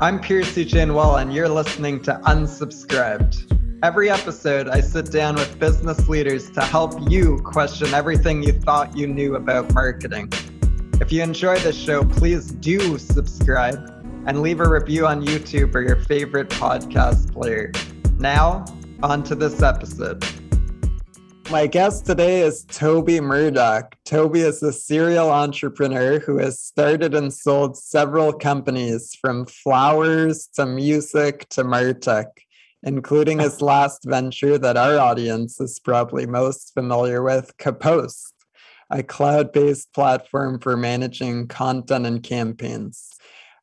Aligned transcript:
I'm 0.00 0.20
Pierce 0.20 0.56
Eugene 0.56 0.94
Wall, 0.94 1.16
and 1.16 1.34
you're 1.34 1.48
listening 1.48 2.00
to 2.04 2.12
Unsubscribed. 2.24 3.80
Every 3.82 4.08
episode, 4.08 4.68
I 4.68 4.80
sit 4.80 5.10
down 5.10 5.34
with 5.34 5.58
business 5.58 6.08
leaders 6.08 6.52
to 6.52 6.60
help 6.60 7.10
you 7.10 7.38
question 7.38 7.92
everything 7.92 8.40
you 8.44 8.52
thought 8.52 8.96
you 8.96 9.08
knew 9.08 9.34
about 9.34 9.74
marketing. 9.74 10.32
If 11.00 11.10
you 11.10 11.20
enjoy 11.24 11.58
this 11.58 11.76
show, 11.76 12.04
please 12.04 12.52
do 12.52 12.96
subscribe 12.96 13.74
and 14.28 14.40
leave 14.40 14.60
a 14.60 14.68
review 14.68 15.04
on 15.04 15.26
YouTube 15.26 15.74
or 15.74 15.80
your 15.80 15.96
favorite 16.04 16.48
podcast 16.50 17.32
player. 17.32 17.72
Now, 18.20 18.66
on 19.02 19.24
to 19.24 19.34
this 19.34 19.62
episode. 19.62 20.24
My 21.50 21.66
guest 21.66 22.04
today 22.04 22.42
is 22.42 22.66
Toby 22.66 23.20
Murdoch. 23.20 23.96
Toby 24.04 24.40
is 24.40 24.62
a 24.62 24.70
serial 24.70 25.30
entrepreneur 25.30 26.18
who 26.20 26.36
has 26.36 26.60
started 26.60 27.14
and 27.14 27.32
sold 27.32 27.78
several 27.78 28.34
companies 28.34 29.16
from 29.18 29.46
flowers 29.46 30.46
to 30.56 30.66
music 30.66 31.48
to 31.48 31.64
Martech, 31.64 32.26
including 32.82 33.38
his 33.38 33.62
last 33.62 34.04
venture 34.04 34.58
that 34.58 34.76
our 34.76 34.98
audience 34.98 35.58
is 35.58 35.80
probably 35.80 36.26
most 36.26 36.74
familiar 36.74 37.22
with, 37.22 37.56
Kapost, 37.56 38.34
a 38.90 39.02
cloud 39.02 39.50
based 39.50 39.94
platform 39.94 40.60
for 40.60 40.76
managing 40.76 41.48
content 41.48 42.04
and 42.04 42.22
campaigns. 42.22 43.08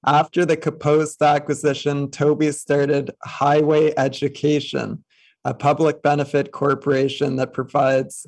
After 0.04 0.43
the 0.43 0.57
Kapost 0.57 1.23
acquisition, 1.23 2.09
Toby 2.09 2.52
started 2.52 3.12
Highway 3.23 3.93
Education 3.95 5.04
a 5.45 5.54
public 5.54 6.02
benefit 6.02 6.52
corporation 6.52 7.35
that 7.35 7.54
provides 7.54 8.26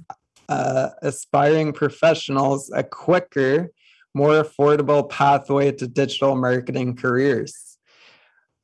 uh, 0.49 0.89
aspiring 1.01 1.73
professionals 1.73 2.71
a 2.73 2.83
quicker, 2.83 3.71
more 4.13 4.43
affordable 4.43 5.09
pathway 5.09 5.71
to 5.71 5.87
digital 5.87 6.35
marketing 6.35 6.95
careers. 6.95 7.79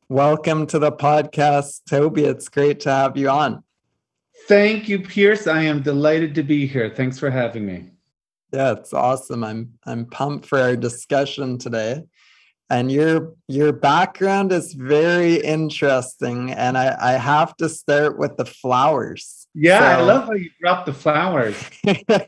Welcome 0.07 0.67
to 0.67 0.77
the 0.77 0.91
podcast, 0.91 1.81
Toby. 1.89 2.25
It's 2.25 2.47
great 2.47 2.79
to 2.81 2.91
have 2.91 3.17
you 3.17 3.29
on. 3.29 3.63
Thank 4.47 4.87
you, 4.87 4.99
Pierce. 4.99 5.47
I 5.47 5.63
am 5.63 5.81
delighted 5.81 6.35
to 6.35 6.43
be 6.43 6.67
here. 6.67 6.93
Thanks 6.95 7.17
for 7.17 7.31
having 7.31 7.65
me. 7.65 7.89
Yeah, 8.53 8.73
it's 8.73 8.93
awesome. 8.93 9.43
I'm 9.43 9.73
I'm 9.85 10.05
pumped 10.05 10.45
for 10.45 10.59
our 10.59 10.75
discussion 10.75 11.57
today 11.57 12.03
and 12.73 12.91
your 12.91 13.33
your 13.47 13.71
background 13.71 14.51
is 14.51 14.73
very 14.73 15.35
interesting 15.35 16.51
and 16.51 16.77
i 16.77 16.87
i 16.99 17.11
have 17.11 17.55
to 17.57 17.69
start 17.69 18.17
with 18.17 18.35
the 18.37 18.45
flowers. 18.45 19.47
Yeah 19.53 19.79
so, 19.79 19.85
i 19.85 20.01
love 20.01 20.23
how 20.25 20.33
you 20.33 20.49
drop 20.59 20.85
the 20.85 20.93
flowers. 20.93 21.57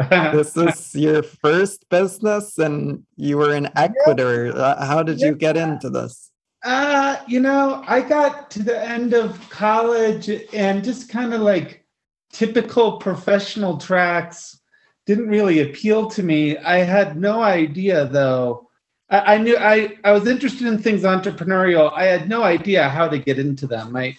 This 0.32 0.56
is 0.56 0.94
your 0.94 1.22
first 1.22 1.86
business 1.90 2.56
and 2.58 3.04
you 3.16 3.36
were 3.36 3.54
in 3.54 3.68
ecuador. 3.76 4.46
Yeah. 4.46 4.52
Uh, 4.52 4.86
how 4.86 5.02
did 5.02 5.20
yeah. 5.20 5.26
you 5.26 5.34
get 5.34 5.56
into 5.56 5.90
this? 5.90 6.30
Uh 6.64 7.16
you 7.26 7.40
know 7.40 7.82
i 7.86 8.00
got 8.00 8.50
to 8.54 8.62
the 8.62 8.78
end 8.96 9.12
of 9.14 9.28
college 9.50 10.30
and 10.52 10.84
just 10.84 11.08
kind 11.08 11.34
of 11.34 11.40
like 11.40 11.84
typical 12.32 12.98
professional 12.98 13.76
tracks 13.78 14.60
didn't 15.06 15.28
really 15.28 15.58
appeal 15.66 16.08
to 16.08 16.22
me. 16.22 16.56
I 16.58 16.78
had 16.96 17.16
no 17.16 17.42
idea 17.42 18.06
though 18.06 18.69
I, 19.10 19.38
knew 19.38 19.56
I, 19.58 19.98
I 20.04 20.12
was 20.12 20.26
interested 20.26 20.66
in 20.66 20.78
things 20.78 21.02
entrepreneurial. 21.02 21.92
I 21.92 22.04
had 22.04 22.28
no 22.28 22.44
idea 22.44 22.88
how 22.88 23.08
to 23.08 23.18
get 23.18 23.38
into 23.38 23.66
them. 23.66 23.92
My 23.92 24.16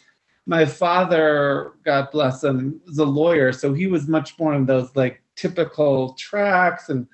my 0.48 0.66
father, 0.66 1.74
God 1.86 2.10
bless 2.12 2.44
him, 2.44 2.82
was 2.88 2.98
a 2.98 3.06
lawyer, 3.06 3.54
so 3.54 3.74
he 3.74 3.88
was 3.88 4.08
much 4.08 4.38
more 4.40 4.56
in 4.56 4.66
those 4.66 4.94
like 4.96 5.22
typical 5.36 6.14
tracks, 6.16 6.90
and 6.90 7.08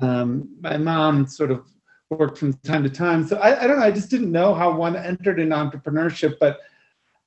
um, 0.00 0.48
my 0.60 0.76
mom 0.76 1.26
sort 1.26 1.50
of 1.50 1.66
worked 2.08 2.38
from 2.38 2.54
time 2.58 2.84
to 2.84 2.88
time. 2.88 3.26
So 3.26 3.36
I, 3.38 3.64
I 3.64 3.66
don't 3.66 3.78
know. 3.78 3.84
I 3.84 3.90
just 3.90 4.10
didn't 4.10 4.32
know 4.32 4.54
how 4.54 4.70
one 4.70 4.96
entered 4.96 5.40
in 5.40 5.48
entrepreneurship, 5.48 6.36
but 6.38 6.60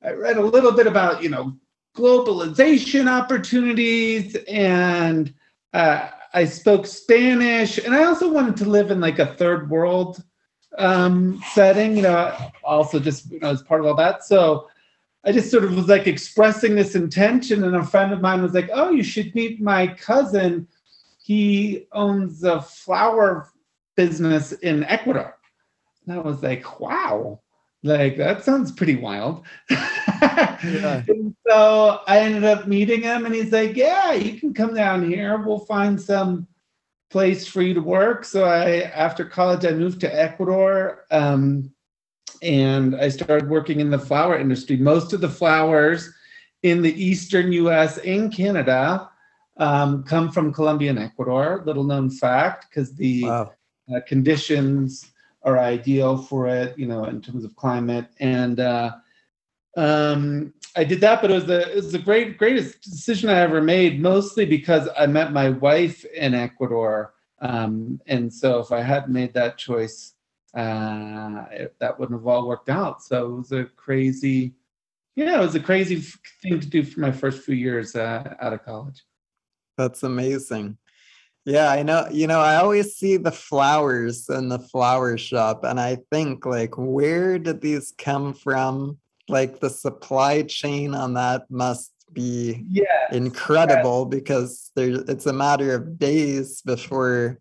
I 0.01 0.11
read 0.11 0.37
a 0.37 0.41
little 0.41 0.71
bit 0.71 0.87
about 0.87 1.21
you 1.21 1.29
know 1.29 1.53
globalization 1.95 3.11
opportunities 3.11 4.35
and 4.47 5.33
uh, 5.73 6.09
I 6.33 6.45
spoke 6.45 6.85
Spanish, 6.85 7.77
and 7.77 7.93
I 7.93 8.05
also 8.05 8.31
wanted 8.31 8.55
to 8.57 8.65
live 8.65 8.91
in 8.91 8.99
like 8.99 9.19
a 9.19 9.33
third 9.35 9.69
world 9.69 10.23
um, 10.77 11.41
setting. 11.53 11.95
You 11.97 12.03
know, 12.03 12.51
also 12.63 12.99
just 12.99 13.31
you 13.31 13.39
know 13.39 13.49
as 13.49 13.61
part 13.61 13.81
of 13.81 13.87
all 13.87 13.95
that. 13.95 14.23
So 14.23 14.69
I 15.25 15.31
just 15.31 15.51
sort 15.51 15.63
of 15.63 15.75
was 15.75 15.87
like 15.87 16.07
expressing 16.07 16.75
this 16.75 16.95
intention, 16.95 17.63
and 17.63 17.75
a 17.75 17.83
friend 17.83 18.13
of 18.13 18.21
mine 18.21 18.41
was 18.41 18.53
like, 18.53 18.69
"Oh, 18.73 18.91
you 18.91 19.03
should 19.03 19.35
meet 19.35 19.61
my 19.61 19.87
cousin. 19.87 20.67
He 21.21 21.87
owns 21.91 22.43
a 22.43 22.61
flower 22.61 23.49
business 23.95 24.53
in 24.53 24.83
Ecuador." 24.85 25.37
And 26.05 26.15
I 26.15 26.19
was 26.19 26.41
like, 26.41 26.79
"Wow." 26.79 27.41
Like 27.83 28.17
that 28.17 28.43
sounds 28.43 28.71
pretty 28.71 28.95
wild. 28.95 29.45
yeah. 29.69 31.03
So 31.47 31.99
I 32.07 32.19
ended 32.19 32.45
up 32.45 32.65
meeting 32.65 33.01
him, 33.01 33.25
and 33.25 33.35
he's 33.35 33.51
like, 33.51 33.75
"Yeah, 33.75 34.13
you 34.13 34.39
can 34.39 34.53
come 34.53 34.73
down 34.73 35.09
here. 35.09 35.37
We'll 35.37 35.59
find 35.59 35.99
some 35.99 36.47
place 37.09 37.45
for 37.45 37.61
you 37.61 37.73
to 37.73 37.81
work." 37.81 38.23
So 38.23 38.45
I, 38.45 38.83
after 38.93 39.25
college, 39.25 39.65
I 39.65 39.71
moved 39.71 39.99
to 40.01 40.07
Ecuador, 40.21 41.05
um, 41.11 41.73
and 42.41 42.95
I 42.95 43.09
started 43.09 43.49
working 43.49 43.81
in 43.81 43.89
the 43.89 43.99
flower 43.99 44.37
industry. 44.37 44.77
Most 44.77 45.11
of 45.11 45.19
the 45.19 45.27
flowers 45.27 46.09
in 46.63 46.81
the 46.81 47.03
eastern 47.03 47.51
U.S. 47.51 47.97
and 47.97 48.33
Canada 48.33 49.09
um, 49.57 50.03
come 50.03 50.31
from 50.31 50.53
Colombia 50.53 50.91
and 50.91 50.99
Ecuador. 50.99 51.63
Little 51.65 51.83
known 51.83 52.09
fact, 52.09 52.67
because 52.69 52.93
the 52.93 53.23
wow. 53.23 53.51
uh, 53.93 53.99
conditions 54.07 55.10
are 55.43 55.59
ideal 55.59 56.17
for 56.17 56.47
it, 56.47 56.77
you 56.77 56.85
know, 56.85 57.05
in 57.05 57.21
terms 57.21 57.43
of 57.43 57.55
climate. 57.55 58.07
And 58.19 58.59
uh, 58.59 58.91
um, 59.77 60.53
I 60.75 60.83
did 60.83 61.01
that, 61.01 61.21
but 61.21 61.31
it 61.31 61.35
was 61.35 61.45
the 61.45 61.69
it 61.69 61.75
was 61.75 61.91
the 61.91 61.99
great 61.99 62.37
greatest 62.37 62.81
decision 62.81 63.29
I 63.29 63.39
ever 63.39 63.61
made, 63.61 64.01
mostly 64.01 64.45
because 64.45 64.87
I 64.97 65.05
met 65.07 65.33
my 65.33 65.49
wife 65.49 66.05
in 66.05 66.33
Ecuador. 66.33 67.13
Um, 67.41 67.99
and 68.07 68.31
so 68.31 68.59
if 68.59 68.71
I 68.71 68.81
hadn't 68.81 69.11
made 69.11 69.33
that 69.33 69.57
choice, 69.57 70.13
uh, 70.53 71.45
it, 71.51 71.75
that 71.79 71.99
wouldn't 71.99 72.19
have 72.19 72.27
all 72.27 72.47
worked 72.47 72.69
out. 72.69 73.01
So 73.03 73.25
it 73.25 73.37
was 73.37 73.51
a 73.51 73.65
crazy, 73.75 74.53
yeah, 75.15 75.39
it 75.39 75.41
was 75.41 75.55
a 75.55 75.59
crazy 75.59 76.03
thing 76.41 76.59
to 76.59 76.67
do 76.67 76.83
for 76.83 76.99
my 76.99 77.11
first 77.11 77.43
few 77.43 77.55
years 77.55 77.95
uh, 77.95 78.35
out 78.39 78.53
of 78.53 78.63
college. 78.63 79.03
That's 79.77 80.03
amazing. 80.03 80.77
Yeah, 81.45 81.71
I 81.71 81.81
know. 81.81 82.07
You 82.11 82.27
know, 82.27 82.39
I 82.39 82.57
always 82.57 82.95
see 82.95 83.17
the 83.17 83.31
flowers 83.31 84.29
in 84.29 84.49
the 84.49 84.59
flower 84.59 85.17
shop, 85.17 85.63
and 85.63 85.79
I 85.79 85.97
think, 86.11 86.45
like, 86.45 86.77
where 86.77 87.39
did 87.39 87.61
these 87.61 87.93
come 87.97 88.33
from? 88.33 88.99
Like, 89.27 89.59
the 89.59 89.69
supply 89.69 90.43
chain 90.43 90.93
on 90.93 91.15
that 91.15 91.49
must 91.49 91.91
be 92.13 92.65
yeah 92.69 92.83
incredible 93.11 94.07
yes. 94.11 94.19
because 94.19 94.71
there 94.75 94.89
it's 95.07 95.25
a 95.25 95.33
matter 95.33 95.75
of 95.75 95.97
days 95.97 96.61
before 96.61 97.39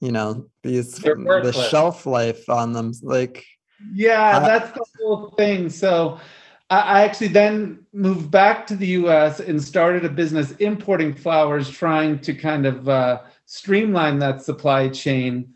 you 0.00 0.12
know 0.12 0.46
these 0.62 0.94
the 0.94 1.66
shelf 1.70 2.06
life 2.06 2.48
on 2.48 2.72
them 2.72 2.92
like 3.02 3.44
yeah 3.92 4.38
that's 4.38 4.70
the 4.72 4.84
whole 4.98 5.30
thing 5.36 5.68
so 5.68 6.20
I 6.68 7.04
actually 7.04 7.28
then 7.28 7.86
moved 7.92 8.30
back 8.30 8.66
to 8.66 8.76
the 8.76 8.86
US 8.88 9.38
and 9.38 9.62
started 9.62 10.04
a 10.04 10.08
business 10.08 10.50
importing 10.52 11.14
flowers, 11.14 11.70
trying 11.70 12.18
to 12.20 12.34
kind 12.34 12.66
of 12.66 12.88
uh, 12.88 13.20
streamline 13.44 14.18
that 14.18 14.42
supply 14.42 14.88
chain. 14.88 15.52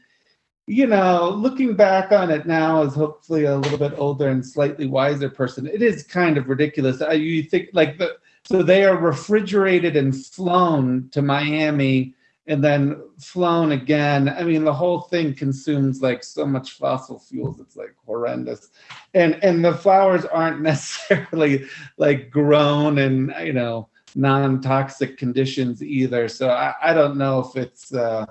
You 0.66 0.86
know, 0.86 1.30
looking 1.30 1.74
back 1.74 2.12
on 2.12 2.30
it 2.30 2.46
now 2.46 2.82
as 2.82 2.94
hopefully 2.94 3.44
a 3.44 3.56
little 3.56 3.78
bit 3.78 3.94
older 3.96 4.28
and 4.28 4.46
slightly 4.46 4.86
wiser 4.86 5.28
person, 5.28 5.66
it 5.66 5.82
is 5.82 6.04
kind 6.04 6.38
of 6.38 6.48
ridiculous. 6.48 7.00
You 7.00 7.42
think 7.42 7.70
like 7.72 7.98
the 7.98 8.18
so 8.44 8.62
they 8.62 8.84
are 8.84 8.96
refrigerated 8.96 9.96
and 9.96 10.16
flown 10.16 11.08
to 11.10 11.22
Miami 11.22 12.14
and 12.50 12.64
then 12.64 13.00
flown 13.20 13.70
again. 13.70 14.28
I 14.28 14.42
mean, 14.42 14.64
the 14.64 14.74
whole 14.74 15.02
thing 15.02 15.34
consumes 15.34 16.02
like 16.02 16.24
so 16.24 16.44
much 16.44 16.72
fossil 16.72 17.20
fuels. 17.20 17.60
It's 17.60 17.76
like 17.76 17.94
horrendous. 18.04 18.70
And 19.14 19.42
and 19.44 19.64
the 19.64 19.72
flowers 19.72 20.24
aren't 20.24 20.60
necessarily 20.72 21.66
like 21.96 22.30
grown 22.30 22.98
in, 22.98 23.32
you 23.40 23.52
know 23.52 23.88
non-toxic 24.16 25.16
conditions 25.16 25.80
either. 25.84 26.26
So 26.26 26.50
I, 26.50 26.74
I 26.82 26.92
don't 26.92 27.16
know 27.16 27.38
if 27.38 27.56
it's 27.56 27.94
uh, 27.94 28.26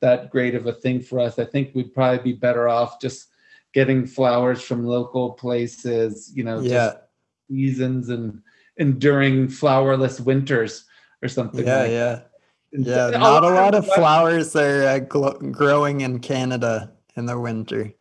that 0.00 0.30
great 0.30 0.54
of 0.54 0.66
a 0.66 0.72
thing 0.72 1.00
for 1.00 1.18
us. 1.18 1.40
I 1.40 1.44
think 1.44 1.74
we'd 1.74 1.92
probably 1.92 2.32
be 2.32 2.38
better 2.38 2.68
off 2.68 3.00
just 3.00 3.30
getting 3.74 4.06
flowers 4.06 4.62
from 4.62 4.86
local 4.86 5.32
places, 5.32 6.30
you 6.32 6.44
know, 6.44 6.60
yeah. 6.60 6.92
seasons 7.50 8.08
and 8.08 8.40
enduring 8.76 9.48
flowerless 9.48 10.20
winters 10.20 10.84
or 11.22 11.28
something. 11.28 11.66
Yeah, 11.66 11.80
like 11.80 11.90
yeah. 11.90 12.14
That. 12.14 12.30
Yeah, 12.72 13.10
not 13.10 13.44
a 13.44 13.50
lot 13.50 13.74
of 13.74 13.86
flowers 13.86 14.54
are 14.56 14.82
uh, 14.84 15.00
gl- 15.00 15.52
growing 15.52 16.02
in 16.02 16.18
Canada 16.18 16.92
in 17.16 17.26
the 17.26 17.38
winter. 17.38 17.92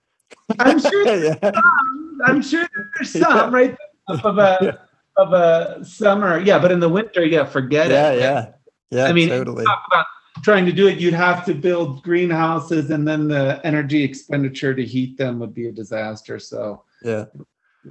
I'm 0.60 0.80
sure. 0.80 1.08
yeah. 1.24 1.36
some, 1.42 2.22
I'm 2.26 2.42
sure 2.42 2.68
there's 2.96 3.12
some 3.22 3.22
yeah. 3.22 3.50
right 3.50 3.78
of 4.10 4.38
a 4.38 4.58
yeah. 4.62 4.72
of 5.18 5.34
a 5.34 5.86
summer. 5.86 6.40
Yeah, 6.40 6.60
but 6.60 6.72
in 6.72 6.80
the 6.80 6.90
winter, 6.90 7.24
yeah, 7.24 7.46
forget 7.46 7.90
yeah, 7.90 8.12
it. 8.12 8.20
Yeah, 8.20 8.46
yeah, 8.92 9.06
I 9.06 9.14
mean, 9.14 9.30
totally. 9.30 9.66
talk 9.66 9.84
about 9.88 10.06
trying 10.44 10.66
to 10.66 10.72
do 10.72 10.88
it, 10.88 11.00
you'd 11.00 11.14
have 11.14 11.46
to 11.46 11.54
build 11.54 12.04
greenhouses, 12.04 12.92
and 12.92 13.08
then 13.08 13.28
the 13.28 13.60
energy 13.64 14.04
expenditure 14.04 14.74
to 14.74 14.84
heat 14.84 15.18
them 15.18 15.40
would 15.40 15.54
be 15.54 15.68
a 15.68 15.72
disaster. 15.72 16.40
So 16.40 16.84
yeah, 17.04 17.26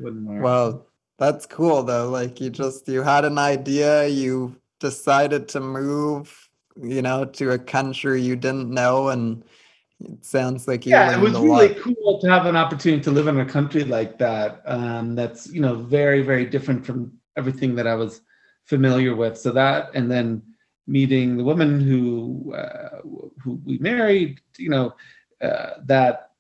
wouldn't 0.01 0.27
work. 0.27 0.43
Well, 0.43 0.87
that's 1.19 1.47
cool 1.47 1.83
though. 1.83 2.11
Like 2.11 2.41
you 2.41 2.51
just 2.51 2.89
you 2.89 3.03
had 3.03 3.25
an 3.25 3.39
idea, 3.39 4.07
you 4.07 4.57
decided 4.81 5.49
to 5.49 5.61
move, 5.61 6.44
you 6.81 7.03
know, 7.03 7.25
to 7.25 7.53
a 7.53 7.59
country 7.59 8.21
you 8.21 8.37
didn't 8.37 8.71
know, 8.71 9.09
and 9.09 9.45
it 10.01 10.25
sounds 10.25 10.67
like 10.67 10.87
you 10.87 10.93
yeah, 10.93 11.17
it 11.17 11.21
was 11.21 11.33
really 11.33 11.69
lot. 11.69 11.79
cool 11.81 12.21
to 12.21 12.29
have 12.29 12.47
an 12.47 12.57
opportunity 12.57 13.03
to 13.03 13.11
live 13.11 13.29
in 13.29 13.39
a 13.41 13.47
country 13.47 13.85
like 13.85 14.19
that. 14.19 14.63
Um, 14.67 15.15
that's 15.15 15.49
you 15.49 15.61
know 15.61 15.77
very 15.77 16.23
very 16.23 16.47
different 16.47 16.85
from 16.85 17.13
everything 17.37 17.75
that 17.77 17.87
I 17.87 17.95
was 17.95 18.21
familiar 18.65 19.15
with. 19.15 19.39
So 19.39 19.53
that, 19.53 19.91
and 19.95 20.11
then 20.11 20.43
meeting 20.87 21.37
the 21.37 21.45
woman 21.45 21.81
who 21.81 22.55
uh, 22.55 23.01
who 23.43 23.61
we 23.65 23.79
married, 23.79 24.41
you 24.59 24.71
know, 24.71 24.95
uh, 25.41 25.75
that 25.85 26.31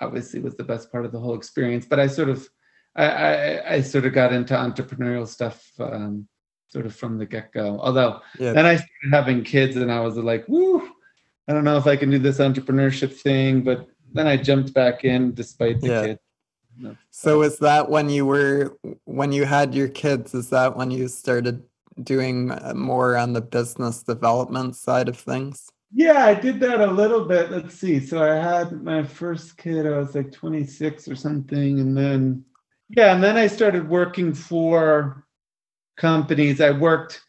obviously 0.00 0.40
was 0.40 0.56
the 0.56 0.64
best 0.64 0.90
part 0.90 1.04
of 1.04 1.12
the 1.12 1.20
whole 1.20 1.34
experience. 1.34 1.86
But 1.86 2.00
I 2.00 2.06
sort 2.06 2.28
of, 2.28 2.48
I, 2.96 3.04
I, 3.04 3.74
I 3.74 3.80
sort 3.82 4.06
of 4.06 4.12
got 4.12 4.32
into 4.32 4.54
entrepreneurial 4.54 5.26
stuff. 5.26 5.70
Um, 5.78 6.26
sort 6.70 6.86
of 6.86 6.94
from 6.94 7.18
the 7.18 7.26
get-go 7.26 7.78
although 7.80 8.20
yeah. 8.38 8.52
then 8.52 8.66
i 8.66 8.76
started 8.76 9.10
having 9.12 9.44
kids 9.44 9.76
and 9.76 9.90
i 9.90 10.00
was 10.00 10.16
like 10.16 10.44
woo 10.48 10.80
i 11.48 11.52
don't 11.52 11.64
know 11.64 11.76
if 11.76 11.86
i 11.86 11.96
can 11.96 12.10
do 12.10 12.18
this 12.18 12.38
entrepreneurship 12.38 13.12
thing 13.12 13.62
but 13.62 13.86
then 14.12 14.26
i 14.26 14.36
jumped 14.36 14.72
back 14.72 15.04
in 15.04 15.34
despite 15.34 15.80
the 15.80 15.88
yeah. 15.88 16.06
kids 16.06 16.20
so 17.10 17.42
is 17.42 17.58
that 17.58 17.90
when 17.90 18.08
you 18.08 18.26
were 18.26 18.76
when 19.04 19.32
you 19.32 19.44
had 19.44 19.74
your 19.74 19.88
kids? 19.88 20.34
Is 20.34 20.50
that 20.50 20.76
when 20.76 20.90
you 20.90 21.08
started 21.08 21.62
doing 22.02 22.50
uh, 22.50 22.72
more 22.74 23.16
on 23.16 23.32
the 23.32 23.40
business 23.40 24.02
development 24.02 24.76
side 24.76 25.08
of 25.08 25.18
things? 25.18 25.70
Yeah, 25.92 26.24
I 26.24 26.34
did 26.34 26.60
that 26.60 26.80
a 26.80 26.90
little 26.90 27.24
bit. 27.24 27.50
Let's 27.50 27.74
see. 27.74 27.98
So 28.00 28.22
I 28.22 28.36
had 28.36 28.82
my 28.82 29.02
first 29.02 29.56
kid. 29.56 29.86
I 29.86 29.98
was 29.98 30.14
like 30.14 30.30
26 30.30 31.08
or 31.08 31.16
something, 31.16 31.80
and 31.80 31.96
then 31.96 32.44
yeah, 32.88 33.14
and 33.14 33.22
then 33.22 33.36
I 33.36 33.46
started 33.46 33.88
working 33.88 34.32
for 34.32 35.26
companies. 36.00 36.60
I 36.60 36.70
worked 36.70 37.20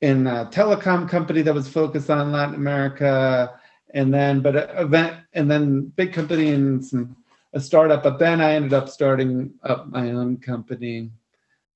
in 0.00 0.26
a 0.26 0.46
telecom 0.52 1.08
company 1.08 1.42
that 1.42 1.54
was 1.54 1.68
focused 1.68 2.10
on 2.10 2.32
Latin 2.32 2.54
America, 2.54 3.58
and 3.94 4.12
then 4.12 4.40
but 4.40 4.54
event 4.76 5.16
and 5.32 5.50
then 5.50 5.92
big 5.96 6.12
company 6.12 6.50
and 6.50 6.84
some 6.84 7.16
a 7.54 7.60
startup, 7.60 8.02
but 8.02 8.18
then 8.18 8.40
I 8.40 8.52
ended 8.52 8.74
up 8.74 8.88
starting 8.88 9.54
up 9.62 9.88
my 9.88 10.10
own 10.10 10.36
company 10.36 11.10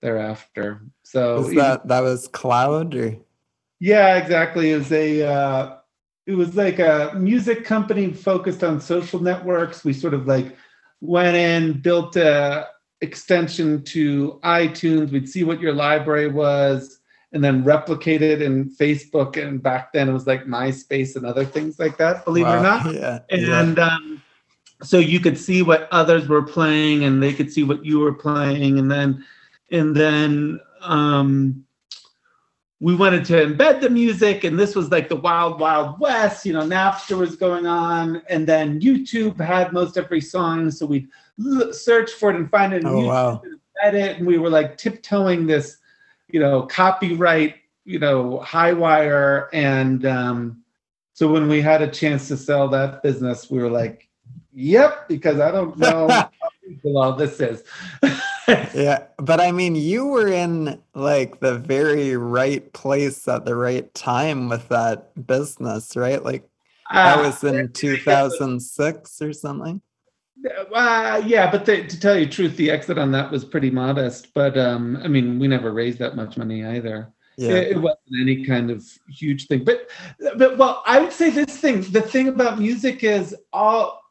thereafter. 0.00 0.82
So 1.02 1.38
was 1.38 1.54
that 1.54 1.88
that 1.88 2.00
was 2.00 2.28
Qloud 2.28 2.94
or 2.94 3.18
yeah, 3.80 4.16
exactly. 4.16 4.72
It 4.72 4.78
was 4.78 4.92
a 4.92 5.22
uh, 5.22 5.76
it 6.26 6.34
was 6.34 6.54
like 6.54 6.78
a 6.78 7.12
music 7.16 7.64
company 7.64 8.12
focused 8.12 8.62
on 8.62 8.80
social 8.80 9.20
networks. 9.20 9.84
We 9.84 9.92
sort 9.92 10.14
of 10.14 10.26
like 10.26 10.56
went 11.00 11.36
in, 11.36 11.80
built 11.80 12.16
a 12.16 12.68
extension 13.02 13.82
to 13.84 14.40
iTunes. 14.42 15.10
We'd 15.10 15.28
see 15.28 15.44
what 15.44 15.60
your 15.60 15.74
library 15.74 16.28
was 16.28 17.00
and 17.32 17.42
then 17.42 17.64
replicate 17.64 18.22
it 18.22 18.40
in 18.40 18.70
Facebook. 18.70 19.42
And 19.42 19.62
back 19.62 19.92
then 19.92 20.08
it 20.08 20.12
was 20.12 20.26
like 20.26 20.44
MySpace 20.44 21.16
and 21.16 21.26
other 21.26 21.44
things 21.44 21.78
like 21.78 21.96
that, 21.98 22.24
believe 22.24 22.46
wow. 22.46 22.54
it 22.54 22.58
or 22.58 22.62
not. 22.62 22.94
Yeah. 22.94 23.18
And 23.30 23.76
yeah. 23.76 23.86
Um, 23.86 24.22
so 24.82 24.98
you 24.98 25.20
could 25.20 25.38
see 25.38 25.62
what 25.62 25.88
others 25.92 26.28
were 26.28 26.42
playing 26.42 27.04
and 27.04 27.22
they 27.22 27.32
could 27.32 27.52
see 27.52 27.62
what 27.62 27.84
you 27.84 28.00
were 28.00 28.14
playing 28.14 28.78
and 28.78 28.90
then 28.90 29.24
and 29.70 29.96
then 29.96 30.60
um, 30.82 31.64
we 32.80 32.94
wanted 32.94 33.24
to 33.26 33.34
embed 33.34 33.80
the 33.80 33.88
music 33.88 34.44
and 34.44 34.58
this 34.58 34.74
was 34.74 34.90
like 34.90 35.08
the 35.08 35.16
wild 35.16 35.60
wild 35.60 36.00
west 36.00 36.44
you 36.44 36.52
know 36.52 36.62
napster 36.62 37.16
was 37.16 37.36
going 37.36 37.64
on 37.66 38.20
and 38.28 38.46
then 38.46 38.80
youtube 38.80 39.38
had 39.40 39.72
most 39.72 39.96
every 39.96 40.20
song 40.20 40.68
so 40.70 40.84
we'd 40.84 41.08
search 41.72 42.12
for 42.12 42.30
it 42.30 42.36
and 42.36 42.50
find 42.50 42.72
it 42.72 42.84
oh, 42.84 43.06
wow. 43.06 43.42
and 43.82 43.96
it 43.96 44.18
and 44.18 44.26
we 44.26 44.38
were 44.38 44.50
like 44.50 44.76
tiptoeing 44.76 45.46
this 45.46 45.78
you 46.28 46.40
know 46.40 46.62
copyright 46.62 47.56
you 47.84 47.98
know 47.98 48.38
high 48.40 48.72
wire 48.72 49.48
and 49.52 50.06
um, 50.06 50.62
so 51.14 51.30
when 51.30 51.48
we 51.48 51.60
had 51.60 51.82
a 51.82 51.88
chance 51.88 52.28
to 52.28 52.36
sell 52.36 52.68
that 52.68 53.02
business 53.02 53.50
we 53.50 53.58
were 53.58 53.70
like 53.70 54.08
Yep, 54.54 55.08
because 55.08 55.40
I 55.40 55.50
don't 55.50 55.76
know 55.78 56.08
how 56.08 56.30
all 56.94 57.14
this 57.14 57.40
is. 57.40 57.64
yeah, 58.74 59.04
but 59.16 59.40
I 59.40 59.50
mean, 59.50 59.74
you 59.74 60.06
were 60.06 60.28
in 60.28 60.80
like 60.94 61.40
the 61.40 61.58
very 61.58 62.16
right 62.16 62.70
place 62.72 63.26
at 63.28 63.44
the 63.44 63.56
right 63.56 63.92
time 63.94 64.48
with 64.48 64.68
that 64.68 65.26
business, 65.26 65.96
right? 65.96 66.22
Like 66.22 66.48
uh, 66.90 67.16
that 67.16 67.24
was 67.24 67.44
in 67.44 67.72
2006 67.72 69.22
or 69.22 69.32
something. 69.32 69.80
Uh, 70.74 71.22
yeah, 71.26 71.50
but 71.50 71.64
the, 71.64 71.86
to 71.86 72.00
tell 72.00 72.18
you 72.18 72.26
the 72.26 72.32
truth, 72.32 72.56
the 72.56 72.70
exit 72.70 72.98
on 72.98 73.12
that 73.12 73.30
was 73.30 73.44
pretty 73.44 73.70
modest. 73.70 74.32
But 74.34 74.58
um, 74.58 74.98
I 75.02 75.08
mean, 75.08 75.38
we 75.38 75.48
never 75.48 75.72
raised 75.72 75.98
that 75.98 76.16
much 76.16 76.36
money 76.36 76.64
either. 76.64 77.12
Yeah. 77.36 77.52
It, 77.52 77.72
it, 77.72 77.78
wasn't 77.78 78.20
any 78.20 78.44
kind 78.44 78.70
of 78.70 78.84
huge 79.08 79.46
thing. 79.46 79.64
But, 79.64 79.88
but 80.36 80.58
well, 80.58 80.82
I 80.86 81.00
would 81.00 81.12
say 81.12 81.30
this 81.30 81.56
thing. 81.56 81.80
The 81.80 82.02
thing 82.02 82.28
about 82.28 82.58
music 82.58 83.04
is 83.04 83.34
all 83.52 84.02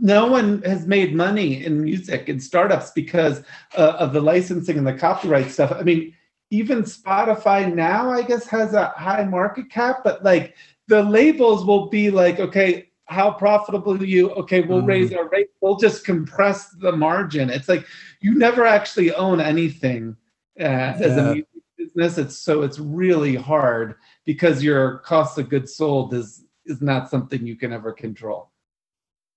no 0.00 0.26
one 0.26 0.62
has 0.62 0.86
made 0.86 1.14
money 1.14 1.64
in 1.64 1.82
music 1.82 2.28
in 2.28 2.38
startups 2.38 2.92
because 2.92 3.42
uh, 3.76 3.96
of 3.98 4.12
the 4.12 4.20
licensing 4.20 4.78
and 4.78 4.86
the 4.86 4.94
copyright 4.94 5.50
stuff. 5.50 5.72
I 5.72 5.82
mean, 5.82 6.14
even 6.50 6.82
Spotify 6.82 7.72
now, 7.72 8.10
I 8.10 8.22
guess, 8.22 8.46
has 8.46 8.74
a 8.74 8.88
high 8.96 9.24
market 9.24 9.70
cap, 9.70 10.02
but 10.04 10.22
like 10.22 10.54
the 10.86 11.02
labels 11.02 11.64
will 11.64 11.88
be 11.88 12.10
like, 12.10 12.38
okay, 12.38 12.90
how 13.06 13.30
profitable 13.30 13.94
are 13.94 14.04
you? 14.04 14.30
Okay, 14.30 14.62
we'll 14.62 14.82
mm. 14.82 14.88
raise 14.88 15.12
our 15.12 15.28
rate. 15.28 15.48
We'll 15.60 15.76
just 15.76 16.04
compress 16.04 16.70
the 16.70 16.92
margin. 16.92 17.50
It's 17.50 17.68
like 17.68 17.86
you 18.20 18.34
never 18.34 18.64
actually 18.64 19.12
own 19.14 19.40
anything 19.40 20.16
uh, 20.58 20.64
yeah. 20.64 20.96
as 21.00 21.16
a 21.16 21.22
music 21.32 21.48
business. 21.76 22.18
It's 22.18 22.36
so 22.36 22.62
it's 22.62 22.78
really 22.78 23.34
hard 23.34 23.96
because 24.24 24.62
your 24.62 24.98
cost 24.98 25.38
of 25.38 25.48
goods 25.48 25.74
sold 25.76 26.14
is 26.14 26.44
is 26.66 26.80
not 26.80 27.10
something 27.10 27.46
you 27.46 27.56
can 27.56 27.72
ever 27.72 27.92
control. 27.92 28.50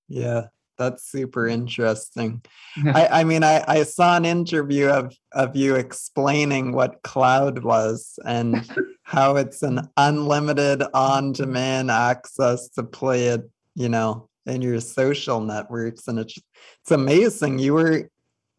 Yeah, 0.08 0.48
that's 0.78 1.04
super 1.04 1.48
interesting. 1.48 2.42
I, 2.86 3.08
I 3.08 3.24
mean, 3.24 3.44
I, 3.44 3.64
I 3.68 3.84
saw 3.84 4.16
an 4.16 4.26
interview 4.26 4.88
of, 4.88 5.14
of 5.34 5.56
you 5.56 5.76
explaining 5.76 6.72
what 6.72 7.02
Qloud 7.04 7.64
was 7.64 8.20
and 8.24 8.68
how 9.04 9.36
it's 9.36 9.64
an 9.64 9.90
unlimited 9.98 10.84
on 10.94 11.32
demand 11.32 11.92
access 11.92 12.70
to 12.70 12.84
play 12.84 13.28
it, 13.28 13.50
you 13.78 13.88
know, 13.88 14.28
in 14.48 14.62
your 14.62 14.82
social 14.82 15.40
networks. 15.40 16.08
And 16.08 16.18
it's, 16.18 16.38
it's 16.82 16.92
amazing. 16.92 17.60
You 17.60 17.76
were 17.76 18.10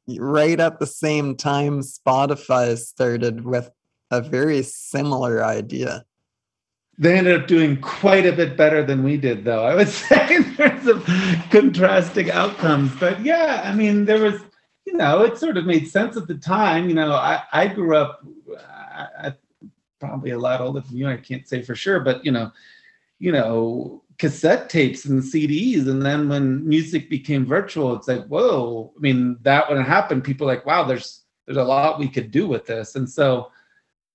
right 0.07 0.59
at 0.61 0.79
the 0.79 0.87
same 0.87 1.37
time 1.37 1.81
Spotify 1.81 2.79
started 2.79 3.45
with 3.45 3.69
a 4.13 4.23
very 4.23 4.63
similar 4.63 5.45
idea. 5.45 6.05
They 6.99 7.19
ended 7.19 7.41
up 7.41 7.49
doing 7.49 7.81
quite 7.81 8.27
a 8.27 8.33
bit 8.33 8.57
better 8.57 8.85
than 8.85 9.03
we 9.03 9.17
did, 9.17 9.45
though, 9.45 9.65
I 9.65 9.75
would 9.75 9.89
say, 10.07 10.37
in 10.37 10.55
terms 10.57 10.87
of 10.87 11.05
contrasting 11.51 12.31
outcomes. 12.31 12.93
But 12.99 13.21
yeah, 13.25 13.63
I 13.65 13.75
mean, 13.75 14.05
there 14.05 14.23
was, 14.23 14.41
you 14.87 14.95
know, 14.95 15.23
it 15.23 15.37
sort 15.37 15.57
of 15.57 15.67
made 15.67 15.89
sense 15.89 16.17
at 16.17 16.29
the 16.29 16.35
time. 16.37 16.89
You 16.89 16.95
know, 16.95 17.13
I, 17.13 17.43
I 17.53 17.67
grew 17.67 17.97
up 17.97 18.25
I, 19.21 19.33
probably 19.99 20.31
a 20.31 20.39
lot 20.39 20.61
older 20.61 20.81
than 20.81 20.97
you, 20.97 21.09
I 21.09 21.17
can't 21.17 21.47
say 21.49 21.63
for 21.63 21.75
sure, 21.75 22.01
but, 22.01 22.25
you 22.25 22.31
know, 22.31 22.53
you 23.19 23.33
know, 23.33 24.03
cassette 24.19 24.69
tapes 24.69 25.05
and 25.05 25.23
CDs. 25.23 25.89
And 25.89 26.05
then 26.05 26.29
when 26.29 26.67
music 26.69 27.09
became 27.09 27.47
virtual, 27.47 27.95
it's 27.97 28.09
like, 28.09 28.27
whoa, 28.27 28.93
I 28.97 29.01
mean, 29.01 29.39
that 29.43 29.69
when 29.69 29.79
it 29.79 29.85
happened, 29.85 30.25
people 30.25 30.47
like, 30.47 30.67
wow, 30.67 30.85
there's, 30.85 31.23
there's 31.47 31.57
a 31.57 31.65
lot 31.65 31.99
we 31.99 32.09
could 32.09 32.31
do 32.31 32.47
with 32.47 32.67
this. 32.67 32.95
And 32.95 33.09
so, 33.09 33.51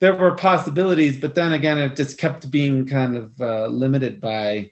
there 0.03 0.15
were 0.15 0.35
possibilities, 0.35 1.15
but 1.17 1.33
then 1.33 1.53
again, 1.53 1.77
it 1.77 1.95
just 1.95 2.17
kept 2.17 2.51
being 2.51 2.85
kind 2.85 3.15
of 3.15 3.39
uh, 3.39 3.67
limited 3.67 4.19
by 4.19 4.69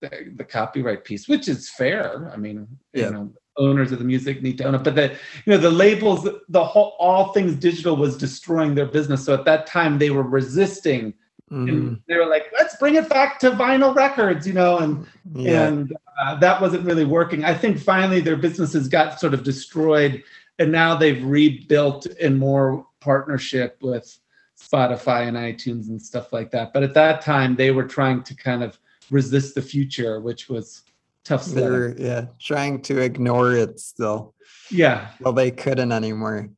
the, 0.00 0.32
the, 0.36 0.44
copyright 0.44 1.04
piece, 1.04 1.26
which 1.26 1.48
is 1.48 1.68
fair. 1.68 2.30
I 2.32 2.36
mean, 2.36 2.68
yeah. 2.92 3.06
you 3.06 3.10
know, 3.10 3.32
owners 3.56 3.90
of 3.90 3.98
the 3.98 4.04
music 4.04 4.40
need 4.40 4.56
to 4.58 4.64
own 4.66 4.76
it, 4.76 4.84
but 4.84 4.94
the 4.94 5.10
you 5.44 5.52
know 5.52 5.56
the 5.56 5.68
labels, 5.68 6.28
the 6.48 6.64
whole 6.64 6.94
all 7.00 7.32
things 7.32 7.56
digital 7.56 7.96
was 7.96 8.16
destroying 8.16 8.76
their 8.76 8.86
business. 8.86 9.24
So 9.24 9.34
at 9.34 9.44
that 9.46 9.66
time, 9.66 9.98
they 9.98 10.10
were 10.10 10.22
resisting. 10.22 11.14
Mm. 11.54 11.68
And 11.68 11.82
mm-hmm. 11.82 11.94
they 12.08 12.16
were 12.16 12.26
like, 12.26 12.46
"Let's 12.52 12.76
bring 12.76 12.96
it 12.96 13.08
back 13.08 13.38
to 13.40 13.52
vinyl 13.52 13.94
records," 13.94 14.44
you 14.44 14.52
know, 14.52 14.78
and 14.78 15.06
yeah. 15.34 15.68
and 15.68 15.96
uh, 16.20 16.34
that 16.36 16.60
wasn't 16.60 16.84
really 16.84 17.04
working. 17.04 17.44
I 17.44 17.54
think 17.54 17.78
finally 17.78 18.20
their 18.20 18.36
businesses 18.36 18.88
got 18.88 19.20
sort 19.20 19.34
of 19.34 19.44
destroyed, 19.44 20.24
and 20.58 20.72
now 20.72 20.96
they've 20.96 21.24
rebuilt 21.24 22.06
in 22.06 22.38
more 22.38 22.84
partnership 22.98 23.78
with 23.82 24.18
Spotify 24.60 25.28
and 25.28 25.36
iTunes 25.36 25.88
and 25.88 26.02
stuff 26.02 26.32
like 26.32 26.50
that. 26.50 26.72
But 26.72 26.82
at 26.82 26.94
that 26.94 27.20
time, 27.20 27.54
they 27.54 27.70
were 27.70 27.86
trying 27.86 28.24
to 28.24 28.34
kind 28.34 28.64
of 28.64 28.76
resist 29.10 29.54
the 29.54 29.62
future, 29.62 30.20
which 30.20 30.48
was 30.48 30.82
tough. 31.24 31.44
They're 31.44 31.96
yeah, 31.96 32.26
trying 32.40 32.82
to 32.82 32.98
ignore 32.98 33.52
it 33.52 33.78
still. 33.78 34.34
Yeah. 34.72 35.10
Well, 35.20 35.34
they 35.34 35.52
couldn't 35.52 35.92
anymore. 35.92 36.48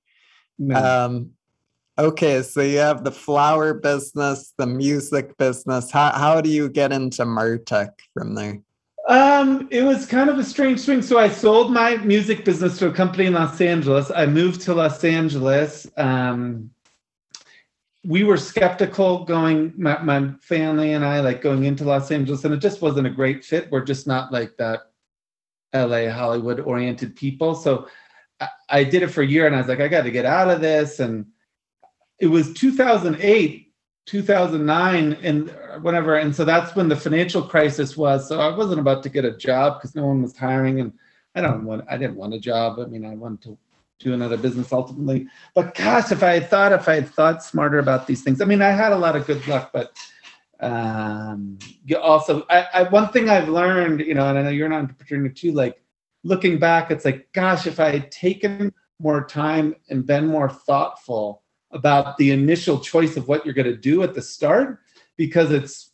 No. 0.59 0.75
Um, 0.75 1.33
okay, 1.99 2.43
so 2.43 2.61
you 2.61 2.79
have 2.79 3.05
the 3.05 3.13
flower 3.13 3.75
business, 3.75 4.53
the 4.59 4.67
music 4.67 5.37
business. 5.37 5.91
How 5.91 6.13
how 6.13 6.41
do 6.41 6.51
you 6.51 6.69
get 6.69 6.93
into 6.93 7.25
Martech 7.25 7.91
from 8.15 8.35
there? 8.35 8.61
Um, 9.09 9.69
it 9.71 9.83
was 9.83 10.05
kind 10.05 10.29
of 10.29 10.39
a 10.39 10.45
strange 10.45 10.81
swing. 10.81 11.01
So 11.01 11.19
I 11.19 11.29
sold 11.29 11.73
my 11.73 11.97
music 11.99 12.45
business 12.45 12.77
to 12.79 12.89
a 12.89 12.93
company 12.93 13.27
in 13.27 13.35
Los 13.35 13.61
Angeles. 13.61 14.11
I 14.11 14.27
moved 14.27 14.63
to 14.63 14.75
Los 14.75 15.05
Angeles. 15.05 15.87
Um, 15.97 16.71
we 18.05 18.25
were 18.25 18.37
skeptical 18.37 19.25
going, 19.25 19.73
my, 19.77 20.01
my 20.03 20.31
family 20.41 20.93
and 20.93 21.05
I, 21.05 21.21
like 21.21 21.41
going 21.41 21.65
into 21.65 21.85
Los 21.85 22.11
Angeles, 22.11 22.45
and 22.45 22.55
it 22.55 22.59
just 22.59 22.83
wasn't 22.83 23.07
a 23.07 23.11
great 23.11 23.45
fit. 23.45 23.71
We're 23.71 23.85
just 23.85 24.07
not 24.07 24.33
like 24.33 24.57
that 24.59 24.91
LA 25.75 26.11
Hollywood 26.11 26.61
oriented 26.61 27.17
people. 27.17 27.55
So 27.55 27.89
I, 28.41 28.49
I 28.69 28.85
did 28.85 29.03
it 29.03 29.09
for 29.09 29.23
a 29.23 29.27
year 29.27 29.47
and 29.47 29.55
I 29.55 29.59
was 29.59 29.69
like, 29.69 29.81
I 29.81 29.89
got 29.89 30.03
to 30.03 30.11
get 30.11 30.25
out 30.25 30.51
of 30.51 30.61
this. 30.61 31.01
And 31.01 31.27
it 32.19 32.27
was 32.27 32.53
2008 32.55 33.67
2009 34.07 35.13
and 35.23 35.51
whatever 35.83 36.17
and 36.17 36.35
so 36.35 36.45
that's 36.45 36.77
when 36.77 36.89
the 36.89 36.97
financial 36.97 37.43
crisis 37.43 37.97
was. 37.97 38.29
So 38.29 38.41
i 38.41 38.55
wasn't 38.55 38.81
about 38.81 39.03
to 39.03 39.09
get 39.09 39.25
a 39.25 39.37
job 39.37 39.79
because 39.79 39.95
no 39.95 40.07
one 40.07 40.23
was 40.23 40.37
hiring 40.37 40.81
and 40.81 40.93
i 41.35 41.41
don't 41.41 41.65
want 41.65 41.85
i 41.91 41.97
didn't 41.97 42.17
want 42.17 42.35
a 42.35 42.41
job. 42.41 42.79
I 42.79 42.87
mean 42.87 43.05
i 43.05 43.15
wanted 43.15 43.43
to 43.43 43.59
do 43.99 44.13
another 44.13 44.37
business 44.37 44.73
ultimately. 44.73 45.27
But 45.55 45.75
gosh 45.75 46.13
if 46.13 46.23
i 46.23 46.35
had 46.35 46.49
thought 46.49 46.73
if 46.73 46.89
i 46.89 46.95
had 46.95 47.09
thought 47.09 47.43
smarter 47.43 47.79
about 47.79 48.07
these 48.07 48.23
things 48.23 48.41
i 48.41 48.45
mean 48.45 48.63
i 48.63 48.71
had 48.71 48.93
a 48.93 48.99
lot 48.99 49.17
of 49.17 49.27
good 49.27 49.47
luck 49.49 49.71
but 49.73 49.97
um 50.61 51.59
also 52.01 52.47
I, 52.49 52.67
I 52.73 52.83
one 52.85 53.09
thing 53.09 53.29
i've 53.29 53.49
learned 53.49 54.01
you 54.01 54.15
know 54.15 54.27
and 54.29 54.39
i 54.39 54.43
know 54.43 54.49
you're 54.49 54.67
an 54.67 54.73
entrepreneur 54.73 55.29
too 55.29 55.53
like 55.53 55.83
looking 56.25 56.59
back 56.59 56.91
it's 56.91 57.05
like 57.05 57.31
gosh 57.35 57.67
if 57.67 57.79
i 57.79 57.91
had 57.91 58.11
taken 58.11 58.73
more 58.99 59.27
time 59.27 59.75
and 59.91 60.07
been 60.07 60.27
more 60.27 60.49
thoughtful 60.49 61.43
about 61.73 62.17
the 62.17 62.31
initial 62.31 62.81
choice 62.81 63.17
of 63.17 63.29
what 63.29 63.45
you're 63.45 63.55
going 63.55 63.67
to 63.67 63.77
do 63.77 64.03
at 64.03 64.15
the 64.15 64.23
start 64.23 64.81
because 65.17 65.51
it's 65.51 65.91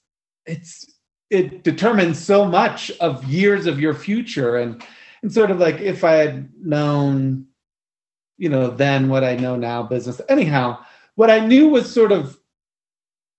it's 0.46 0.86
it 1.30 1.64
determines 1.64 2.18
so 2.18 2.44
much 2.44 2.90
of 3.00 3.24
years 3.24 3.66
of 3.66 3.80
your 3.80 3.94
future. 3.94 4.56
And 4.56 4.84
and 5.22 5.32
sort 5.32 5.50
of 5.50 5.58
like 5.58 5.80
if 5.80 6.04
i 6.04 6.12
had 6.12 6.50
known 6.60 7.46
you 8.36 8.48
know 8.48 8.68
then 8.68 9.08
what 9.08 9.24
i 9.24 9.36
know 9.36 9.56
now 9.56 9.82
business 9.82 10.20
anyhow 10.28 10.78
what 11.14 11.30
i 11.30 11.38
knew 11.38 11.68
was 11.68 11.92
sort 11.92 12.12
of 12.12 12.38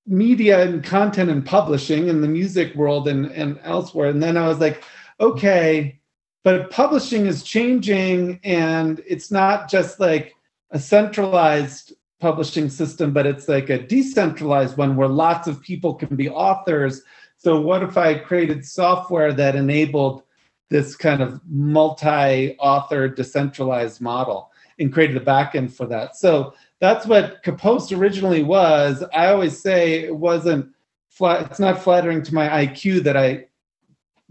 media 0.05 0.63
and 0.63 0.83
content 0.83 1.29
and 1.29 1.45
publishing 1.45 2.07
in 2.07 2.21
the 2.21 2.27
music 2.27 2.75
world 2.75 3.07
and 3.07 3.27
and 3.31 3.59
elsewhere. 3.63 4.09
And 4.09 4.21
then 4.21 4.37
i 4.37 4.47
was 4.47 4.59
like 4.59 4.83
okay 5.19 5.99
but 6.43 6.69
publishing 6.71 7.25
is 7.25 7.43
changing 7.43 8.39
and 8.43 9.01
it's 9.07 9.31
not 9.31 9.69
just 9.69 9.99
like 9.99 10.33
a 10.71 10.79
centralized 10.79 11.93
publishing 12.23 12.69
system, 12.69 13.11
but 13.11 13.25
it's 13.25 13.49
like 13.49 13.69
a 13.69 13.85
decentralized 13.85 14.77
one 14.77 14.95
where 14.95 15.09
lots 15.09 15.45
of 15.45 15.61
people 15.61 15.93
can 15.93 16.15
be 16.15 16.29
authors. 16.29 17.01
So, 17.35 17.59
what 17.59 17.83
if 17.83 17.97
I 17.97 18.17
created 18.17 18.65
software 18.65 19.33
that 19.33 19.57
enabled 19.57 20.23
this 20.69 20.95
kind 20.95 21.21
of 21.21 21.41
multi 21.45 22.55
author 22.59 23.09
decentralized 23.09 23.99
model 23.99 24.51
and 24.79 24.93
created 24.93 25.17
a 25.17 25.25
backend 25.25 25.73
for 25.73 25.85
that? 25.87 26.15
So, 26.15 26.53
that's 26.79 27.05
what 27.05 27.43
Kapost 27.43 27.95
originally 27.95 28.41
was. 28.41 29.03
I 29.13 29.27
always 29.27 29.61
say 29.61 30.05
it 30.05 30.15
wasn't 30.15 30.69
flat, 31.09 31.51
it's 31.51 31.59
not 31.59 31.83
flattering 31.83 32.23
to 32.23 32.33
my 32.33 32.47
IQ 32.65 33.03
that 33.03 33.17
I 33.17 33.47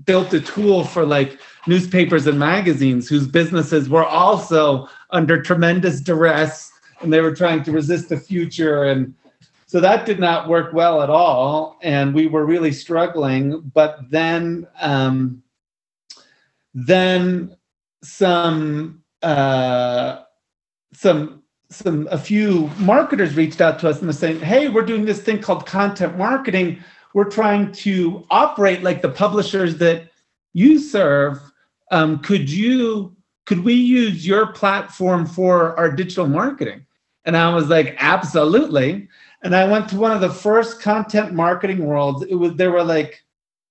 built 0.04 0.32
a 0.32 0.40
tool 0.40 0.84
for 0.84 1.04
like 1.04 1.38
newspapers 1.66 2.26
and 2.26 2.38
magazines 2.38 3.06
whose 3.06 3.26
businesses 3.26 3.90
were 3.90 4.06
also 4.06 4.88
under 5.10 5.42
tremendous 5.42 6.00
duress 6.00 6.72
and 7.02 7.12
they 7.12 7.20
were 7.20 7.34
trying 7.34 7.62
to 7.62 7.72
resist 7.72 8.08
the 8.08 8.18
future 8.18 8.84
and 8.84 9.14
so 9.66 9.80
that 9.80 10.04
did 10.04 10.20
not 10.20 10.48
work 10.48 10.72
well 10.72 11.02
at 11.02 11.10
all 11.10 11.78
and 11.82 12.14
we 12.14 12.26
were 12.26 12.44
really 12.44 12.72
struggling 12.72 13.60
but 13.74 13.98
then 14.10 14.66
um, 14.80 15.42
then 16.74 17.56
some 18.02 19.02
uh, 19.22 20.22
some 20.92 21.42
some 21.70 22.06
a 22.10 22.18
few 22.18 22.70
marketers 22.78 23.34
reached 23.34 23.60
out 23.60 23.78
to 23.78 23.88
us 23.88 24.00
and 24.00 24.08
they're 24.08 24.12
saying 24.12 24.40
hey 24.40 24.68
we're 24.68 24.84
doing 24.84 25.04
this 25.04 25.22
thing 25.22 25.40
called 25.40 25.66
content 25.66 26.18
marketing. 26.18 26.82
We're 27.14 27.30
trying 27.30 27.72
to 27.72 28.26
operate 28.30 28.82
like 28.82 29.02
the 29.02 29.10
publishers 29.10 29.76
that 29.78 30.08
you 30.54 30.78
serve. 30.78 31.38
Um, 31.90 32.20
could 32.20 32.50
you 32.50 33.14
could 33.44 33.64
we 33.64 33.74
use 33.74 34.26
your 34.26 34.52
platform 34.52 35.26
for 35.26 35.78
our 35.78 35.90
digital 35.90 36.28
marketing 36.28 36.86
and 37.24 37.36
I 37.36 37.54
was 37.54 37.68
like, 37.68 37.96
absolutely. 37.98 39.08
And 39.42 39.54
I 39.54 39.68
went 39.68 39.88
to 39.90 39.96
one 39.96 40.12
of 40.12 40.20
the 40.20 40.30
first 40.30 40.80
content 40.80 41.32
marketing 41.32 41.84
worlds. 41.84 42.24
It 42.28 42.34
was 42.34 42.54
there 42.54 42.70
were 42.70 42.84
like 42.84 43.24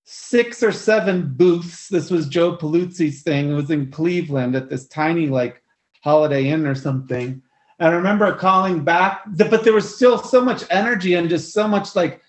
six 0.03 0.61
or 0.63 0.71
seven 0.71 1.33
booths. 1.33 1.87
This 1.87 2.09
was 2.09 2.27
Joe 2.27 2.57
Pulizzi's 2.57 3.21
thing. 3.21 3.51
It 3.51 3.55
was 3.55 3.71
in 3.71 3.91
Cleveland 3.91 4.55
at 4.55 4.69
this 4.69 4.87
tiny 4.87 5.27
like 5.27 5.61
Holiday 6.03 6.49
Inn 6.49 6.65
or 6.65 6.75
something. 6.75 7.41
And 7.79 7.89
I 7.89 7.91
remember 7.93 8.33
calling 8.35 8.83
back, 8.83 9.21
but 9.27 9.63
there 9.63 9.73
was 9.73 9.95
still 9.95 10.17
so 10.17 10.41
much 10.41 10.63
energy 10.69 11.15
and 11.15 11.29
just 11.29 11.53
so 11.53 11.67
much 11.67 11.95
like 11.95 12.21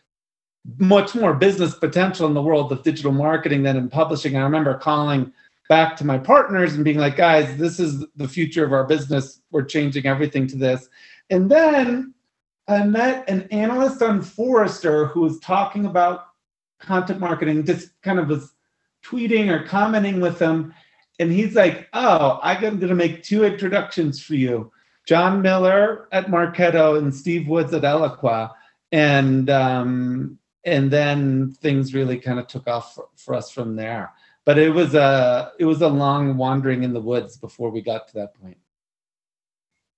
much 0.79 1.15
more 1.15 1.35
business 1.35 1.75
potential 1.75 2.27
in 2.27 2.35
the 2.35 2.43
world 2.43 2.71
of 2.73 2.83
digital 2.83 3.13
marketing 3.13 3.63
than 3.63 3.77
in 3.77 3.89
publishing. 3.89 4.37
I 4.37 4.43
remember 4.43 4.79
calling 4.79 5.33
back 5.69 5.97
to 5.97 6.07
my 6.07 6.19
partners 6.19 6.75
and 6.75 6.85
being 6.85 6.99
like, 6.99 7.17
guys, 7.17 7.57
this 7.57 7.81
is 7.81 8.05
the 8.17 8.29
future 8.29 8.65
of 8.65 8.73
our 8.73 8.85
business. 8.85 9.41
We're 9.51 9.65
changing 9.65 10.07
everything 10.07 10.47
to 10.49 10.57
this. 10.57 10.89
And 11.33 11.51
then 11.51 12.13
I 12.69 12.85
met 12.85 13.29
an 13.29 13.49
analyst 13.51 14.03
on 14.03 14.21
Forrester 14.21 15.07
who 15.07 15.23
was 15.23 15.41
talking 15.41 15.87
about 15.87 16.27
content 16.79 17.21
marketing, 17.21 17.65
just 17.65 17.89
kind 18.03 18.19
of 18.19 18.29
was 18.29 18.53
tweeting 19.03 19.49
or 19.49 19.67
commenting 19.67 20.21
with 20.21 20.39
them. 20.39 20.75
And 21.19 21.33
he's 21.33 21.55
like, 21.55 21.89
Oh, 21.95 22.39
I'm 22.43 22.61
going 22.61 22.81
to 22.81 22.95
make 22.95 23.23
two 23.23 23.45
introductions 23.45 24.23
for 24.23 24.35
you 24.35 24.71
Jon 25.07 25.41
Miller 25.41 26.07
at 26.13 26.27
Marketo 26.27 26.99
and 26.99 27.15
Steve 27.15 27.49
Woods 27.49 27.73
at 27.73 27.83
Eloqua. 27.83 28.53
And, 28.93 29.49
um, 29.49 30.39
and 30.65 30.91
then 30.91 31.53
things 31.63 31.95
really 31.95 32.19
kind 32.19 32.39
of 32.39 32.47
took 32.47 32.69
off 32.69 32.95
for, 32.95 33.09
for 33.17 33.35
us 33.35 33.51
from 33.51 33.75
there. 33.75 34.13
But 34.45 34.59
it 34.59 34.69
was 34.69 34.95
a 34.95 35.53
it 35.59 35.65
was 35.65 35.81
a 35.81 35.89
long 35.89 36.37
wandering 36.37 36.83
in 36.83 36.93
the 36.93 37.01
woods 37.01 37.39
before 37.39 37.71
we 37.71 37.81
got 37.81 38.09
to 38.09 38.15
that 38.15 38.35
point. 38.35 38.59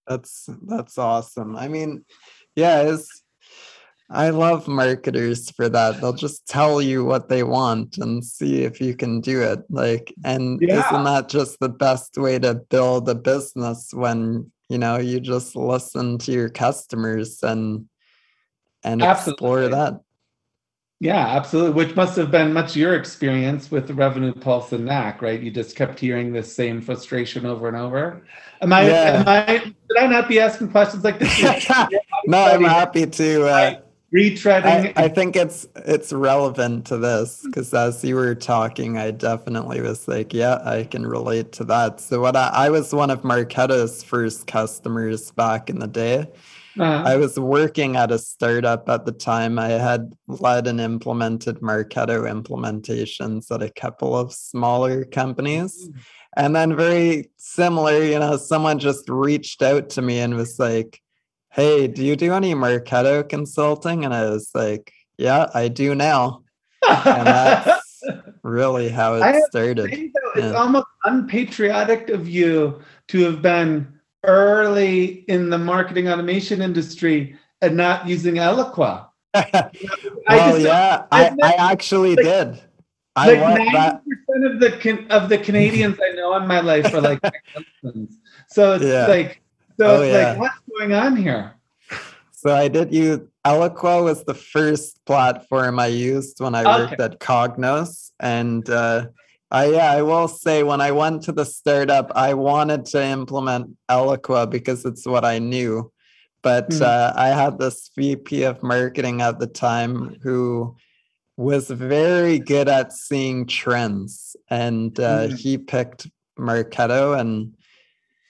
That's 0.07 0.49
that's 0.67 0.99
awesome. 0.99 1.57
I 1.57 1.69
mean, 1.69 2.05
yeah, 2.57 2.83
it's 2.83 3.23
I 4.11 4.31
love 4.31 4.69
marketers 4.69 5.51
for 5.51 5.69
that. 5.71 6.01
They'll 6.01 6.13
just 6.13 6.47
tell 6.47 6.83
you 6.83 7.05
what 7.05 7.29
they 7.29 7.43
want 7.43 7.97
and 7.99 8.25
see 8.25 8.63
if 8.63 8.81
you 8.81 8.95
can 8.95 9.21
do 9.21 9.41
it. 9.43 9.61
Like, 9.71 10.13
and 10.25 10.61
yeah. 10.61 10.87
isn't 10.87 11.05
that 11.05 11.29
just 11.29 11.59
the 11.59 11.71
best 11.71 12.19
way 12.19 12.39
to 12.39 12.55
build 12.55 13.09
a 13.09 13.15
business 13.15 13.91
when 13.93 14.51
you 14.69 14.79
know 14.79 14.99
you 14.99 15.21
just 15.21 15.57
listen 15.57 16.19
to 16.19 16.33
your 16.33 16.49
customers 16.49 17.43
and 17.43 17.89
and 18.83 19.03
Absolutely. 19.03 19.33
explore 19.33 19.69
that? 19.69 20.01
Yeah, 21.05 21.37
absolutely. 21.37 21.73
Which 21.73 21.95
must 21.95 22.17
have 22.17 22.31
been 22.31 22.55
much 22.55 22.75
your 22.75 22.95
experience 22.95 23.71
with 23.71 23.87
the 23.87 23.93
Revenue 23.93 24.33
Pulse 24.33 24.73
and 24.73 24.87
NAC, 24.87 25.21
right? 25.21 25.39
You 25.39 25.51
just 25.51 25.77
kept 25.77 26.01
hearing 26.01 26.33
the 26.33 26.43
same 26.43 26.81
frustration 26.81 27.45
over 27.45 27.69
and 27.69 27.77
over. 27.77 28.23
Am 28.63 28.73
I? 28.73 28.87
Yeah. 28.87 29.21
Am 29.21 29.29
I? 29.29 29.59
Should 29.59 29.99
I 29.99 30.07
not 30.07 30.31
be 30.31 30.41
asking 30.41 30.71
questions 30.71 31.05
like 31.05 31.19
this? 31.19 31.69
no, 32.27 32.43
I'm 32.43 32.65
happy 32.65 33.05
to. 33.05 33.47
Uh, 33.47 33.81
retreading. 34.15 34.95
I, 34.97 35.05
I, 35.05 35.09
think 35.09 35.37
it's 35.37 35.67
it's 35.75 36.11
relevant 36.11 36.87
to 36.87 36.97
this 36.97 37.43
because 37.45 37.75
as 37.75 38.03
you 38.03 38.15
were 38.15 38.35
talking, 38.35 38.97
I 38.97 39.11
definitely 39.11 39.83
was 39.83 40.09
like, 40.09 40.33
yeah, 40.33 40.63
I 40.65 40.85
can 40.85 41.07
relate 41.07 41.53
to 41.53 41.65
that. 41.65 42.01
So 42.01 42.23
what 42.23 42.35
I, 42.35 42.49
I 42.49 42.71
was 42.71 42.95
one 42.95 43.11
of 43.11 43.21
Marketo's 43.21 44.03
first 44.03 44.47
customers 44.47 45.33
back 45.33 45.69
in 45.69 45.81
the 45.81 45.87
day. 45.87 46.29
Uh-huh. 46.79 47.03
I 47.07 47.17
was 47.17 47.39
working 47.39 47.97
at 47.97 48.11
a 48.11 48.19
startup 48.19 48.89
at 48.89 49.05
the 49.05 49.13
time. 49.13 49.59
I 49.59 49.69
had 49.69 50.15
led 50.27 50.67
and 50.67 50.81
implemented 50.81 51.61
Marketo 51.61 52.25
implementations 52.29 53.51
at 53.55 53.63
a 53.63 53.71
couple 53.71 54.17
of 54.17 54.33
smaller 54.33 55.05
companies. 55.05 55.89
Mm. 55.89 55.95
And 56.37 56.57
then, 56.57 56.77
very 56.77 57.31
similar, 57.37 58.03
you 58.03 58.19
know, 58.19 58.37
someone 58.37 58.81
just 58.81 59.09
reached 59.09 59.63
out 59.63 59.89
to 59.91 60.03
me 60.03 60.19
and 60.19 60.35
was 60.35 60.59
like, 60.59 61.01
Hey, 61.51 61.87
do 61.87 62.05
you 62.05 62.17
do 62.17 62.33
any 62.33 62.55
Marketo 62.55 63.29
consulting? 63.29 64.05
And 64.05 64.13
I 64.13 64.29
was 64.29 64.51
like, 64.53 64.93
Yeah, 65.17 65.47
I 65.55 65.69
do 65.69 65.95
now. 65.95 66.43
and 66.89 67.27
that's 67.27 68.03
really 68.43 68.89
how 68.89 69.15
it 69.15 69.45
started. 69.45 69.93
It's 69.93 70.13
yeah. 70.37 70.53
almost 70.53 70.87
unpatriotic 71.05 72.09
of 72.11 72.29
you 72.29 72.83
to 73.09 73.21
have 73.25 73.41
been 73.41 73.95
early 74.27 75.25
in 75.29 75.51
the 75.51 75.59
marketing 75.59 76.09
automation 76.09 76.63
industry 76.63 77.37
and 77.61 77.77
not 77.77 78.09
using 78.09 78.35
Eloqua. 78.35 79.09
well, 79.35 79.71
just, 79.73 80.61
yeah, 80.61 81.07
I, 81.11 81.35
I 81.43 81.53
actually 81.73 82.15
like, 82.15 82.25
did. 82.25 82.63
I 83.17 83.35
like 83.35 83.73
ninety 83.73 84.11
percent 84.27 84.45
of 84.45 84.61
the 84.61 85.07
of 85.11 85.29
the 85.29 85.39
Canadians 85.39 85.99
I 86.03 86.15
know 86.15 86.37
in 86.37 86.47
my 86.47 86.61
life 86.61 86.93
are 86.93 87.01
like 87.01 87.21
so 88.49 88.75
it's 88.75 88.85
yeah. 88.85 89.07
like 89.07 89.41
so 89.79 89.87
oh, 89.87 90.03
it's 90.03 90.13
yeah. 90.13 90.31
like 90.31 90.39
what's 90.39 90.61
going 90.79 90.93
on 90.93 91.17
here? 91.17 91.55
So 92.33 92.55
I 92.55 92.69
did 92.69 92.93
use 92.93 93.21
Eloqua 93.45 94.03
was 94.03 94.25
the 94.25 94.35
first 94.35 95.05
platform 95.05 95.79
I 95.79 95.87
used 95.87 96.41
when 96.41 96.55
I 96.55 96.65
worked 96.65 97.01
at 97.01 97.21
Cognos, 97.21 98.11
and 98.21 98.69
uh, 98.71 99.09
I 99.55 99.67
yeah 99.67 99.93
I 99.93 100.03
will 100.03 100.27
say 100.27 100.65
when 100.65 100.81
I 100.81 100.91
went 100.91 101.23
to 101.25 101.33
the 101.33 101.45
startup, 101.45 102.11
I 102.17 102.35
wanted 102.35 102.87
to 102.87 103.05
implement 103.05 103.77
Eloqua 103.89 104.51
because 104.51 104.85
it's 104.85 105.07
what 105.07 105.25
I 105.25 105.39
knew, 105.39 105.93
but 106.43 106.71
mm. 106.71 106.83
uh, 106.83 107.13
I 107.15 107.29
had 107.29 107.61
this 107.61 107.91
VP 107.97 108.43
of 108.43 108.65
marketing 108.65 109.23
at 109.23 109.39
the 109.39 109.47
time 109.47 110.17
who 110.23 110.77
was 111.37 111.71
very 111.71 112.41
good 112.41 112.69
at 112.69 112.93
seeing 112.93 113.47
trends, 113.47 114.35
and 114.51 114.99
uh, 114.99 115.29
mm. 115.29 115.39
he 115.39 115.57
picked 115.57 116.09
Marketo 116.37 117.19
and 117.19 117.55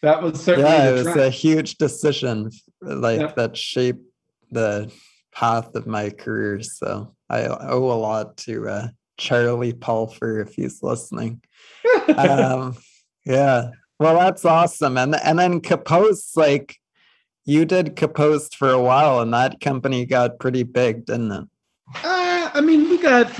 that 0.02 0.22
was 0.22 0.44
certainly 0.44 0.70
yeah, 0.70 0.90
it 0.90 0.92
was 0.92 1.16
a 1.16 1.30
huge 1.30 1.76
decision 1.76 2.50
like 2.82 3.20
yep. 3.20 3.36
that 3.36 3.56
shaped 3.56 4.04
the 4.50 4.92
path 5.32 5.74
of 5.74 5.86
my 5.86 6.10
career. 6.10 6.60
So 6.60 7.14
I 7.30 7.46
owe 7.46 7.90
a 7.90 7.96
lot 7.96 8.36
to 8.44 8.68
uh, 8.68 8.88
Charlie 9.16 9.72
Pulfer 9.72 10.40
if 10.40 10.54
he's 10.54 10.82
listening. 10.82 11.42
um, 12.16 12.76
yeah, 13.24 13.70
well, 13.98 14.18
that's 14.18 14.44
awesome. 14.44 14.98
And 14.98 15.14
and 15.14 15.38
then 15.38 15.60
Kapost, 15.60 16.36
like 16.36 16.76
you 17.44 17.64
did 17.64 17.96
Kapost 17.96 18.54
for 18.54 18.70
a 18.70 18.80
while, 18.80 19.20
and 19.20 19.32
that 19.34 19.60
company 19.60 20.06
got 20.06 20.38
pretty 20.38 20.62
big, 20.62 21.06
didn't 21.06 21.32
it? 21.32 21.44
Uh, 22.02 22.50
I 22.54 22.60
mean, 22.60 22.88
we 22.88 22.98
got 22.98 23.30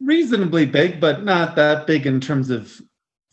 reasonably 0.00 0.66
big, 0.66 1.00
but 1.00 1.24
not 1.24 1.56
that 1.56 1.86
big 1.86 2.06
in 2.06 2.20
terms 2.20 2.50
of 2.50 2.80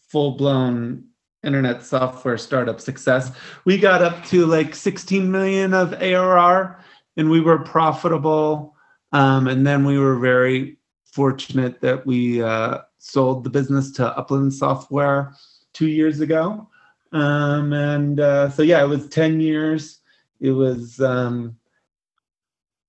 full 0.09 0.31
blown 0.31 1.03
internet 1.43 1.83
software 1.83 2.37
startup 2.37 2.79
success. 2.79 3.31
We 3.65 3.77
got 3.77 4.01
up 4.01 4.23
to 4.25 4.45
like 4.45 4.75
16 4.75 5.29
million 5.29 5.73
of 5.73 5.93
ARR 6.01 6.79
and 7.17 7.29
we 7.29 7.41
were 7.41 7.59
profitable. 7.59 8.72
Um, 9.13 9.47
and 9.47 9.65
then 9.65 9.85
we 9.85 9.97
were 9.97 10.17
very 10.17 10.77
fortunate 11.05 11.79
that 11.81 12.05
we 12.05 12.41
uh, 12.41 12.79
sold 12.97 13.43
the 13.43 13.49
business 13.49 13.91
to 13.91 14.17
Upland 14.17 14.53
Software 14.53 15.33
two 15.71 15.87
years 15.87 16.19
ago. 16.19 16.67
Um, 17.11 17.71
and 17.73 18.19
uh, 18.19 18.49
so, 18.49 18.63
yeah, 18.63 18.83
it 18.83 18.87
was 18.87 19.07
10 19.07 19.39
years. 19.39 19.99
It 20.39 20.51
was 20.51 20.99
um, 20.99 21.55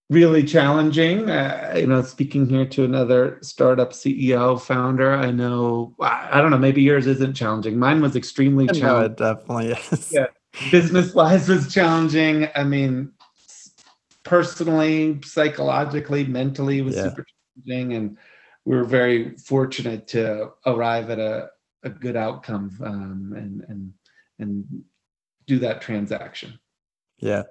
really 0.09 0.43
challenging. 0.43 1.29
Uh, 1.29 1.75
you 1.77 1.87
know, 1.87 2.01
speaking 2.01 2.49
here 2.49 2.65
to 2.67 2.85
another 2.85 3.39
startup 3.43 3.93
CEO 3.93 4.59
founder, 4.59 5.15
I 5.15 5.31
know, 5.31 5.95
I 6.01 6.41
don't 6.41 6.51
know, 6.51 6.59
maybe 6.59 6.83
yours 6.83 7.07
isn't 7.07 7.35
challenging. 7.35 7.79
Mine 7.79 8.01
was 8.01 8.17
extremely 8.17 8.67
challenging. 8.67 8.87
No, 8.87 9.01
it 9.01 9.17
definitely 9.17 9.73
is. 9.73 10.11
Yeah. 10.11 10.27
Business 10.71 11.13
wise 11.15 11.49
was 11.49 11.73
challenging. 11.73 12.49
I 12.55 12.65
mean, 12.65 13.13
personally, 14.25 15.21
psychologically, 15.23 16.25
mentally 16.25 16.81
was 16.83 16.97
yeah. 16.97 17.05
super 17.05 17.27
challenging. 17.67 17.95
And 17.95 18.19
we 18.65 18.77
were 18.77 18.85
very 18.85 19.37
fortunate 19.37 20.09
to 20.09 20.51
arrive 20.67 21.11
at 21.11 21.19
a, 21.19 21.51
a 21.83 21.91
good 21.91 22.17
outcome 22.17 22.77
um, 22.83 23.35
and, 23.37 23.65
and, 23.69 23.93
and 24.39 24.85
do 25.47 25.59
that 25.61 25.81
transaction. 25.81 26.59
Yeah. 27.19 27.45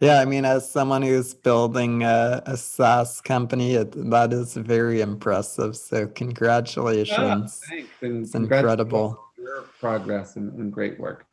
Yeah, 0.00 0.18
I 0.20 0.24
mean, 0.24 0.46
as 0.46 0.70
someone 0.70 1.02
who's 1.02 1.34
building 1.34 2.04
a, 2.04 2.42
a 2.46 2.56
SaaS 2.56 3.20
company, 3.20 3.74
it, 3.74 3.92
that 4.10 4.32
is 4.32 4.54
very 4.54 5.02
impressive. 5.02 5.76
So, 5.76 6.06
congratulations! 6.06 7.60
thanks. 7.68 7.90
And 8.00 8.24
it's 8.24 8.34
incredible. 8.34 9.22
Your 9.36 9.64
progress 9.78 10.36
and, 10.36 10.54
and 10.54 10.72
great 10.72 10.98
work. 10.98 11.26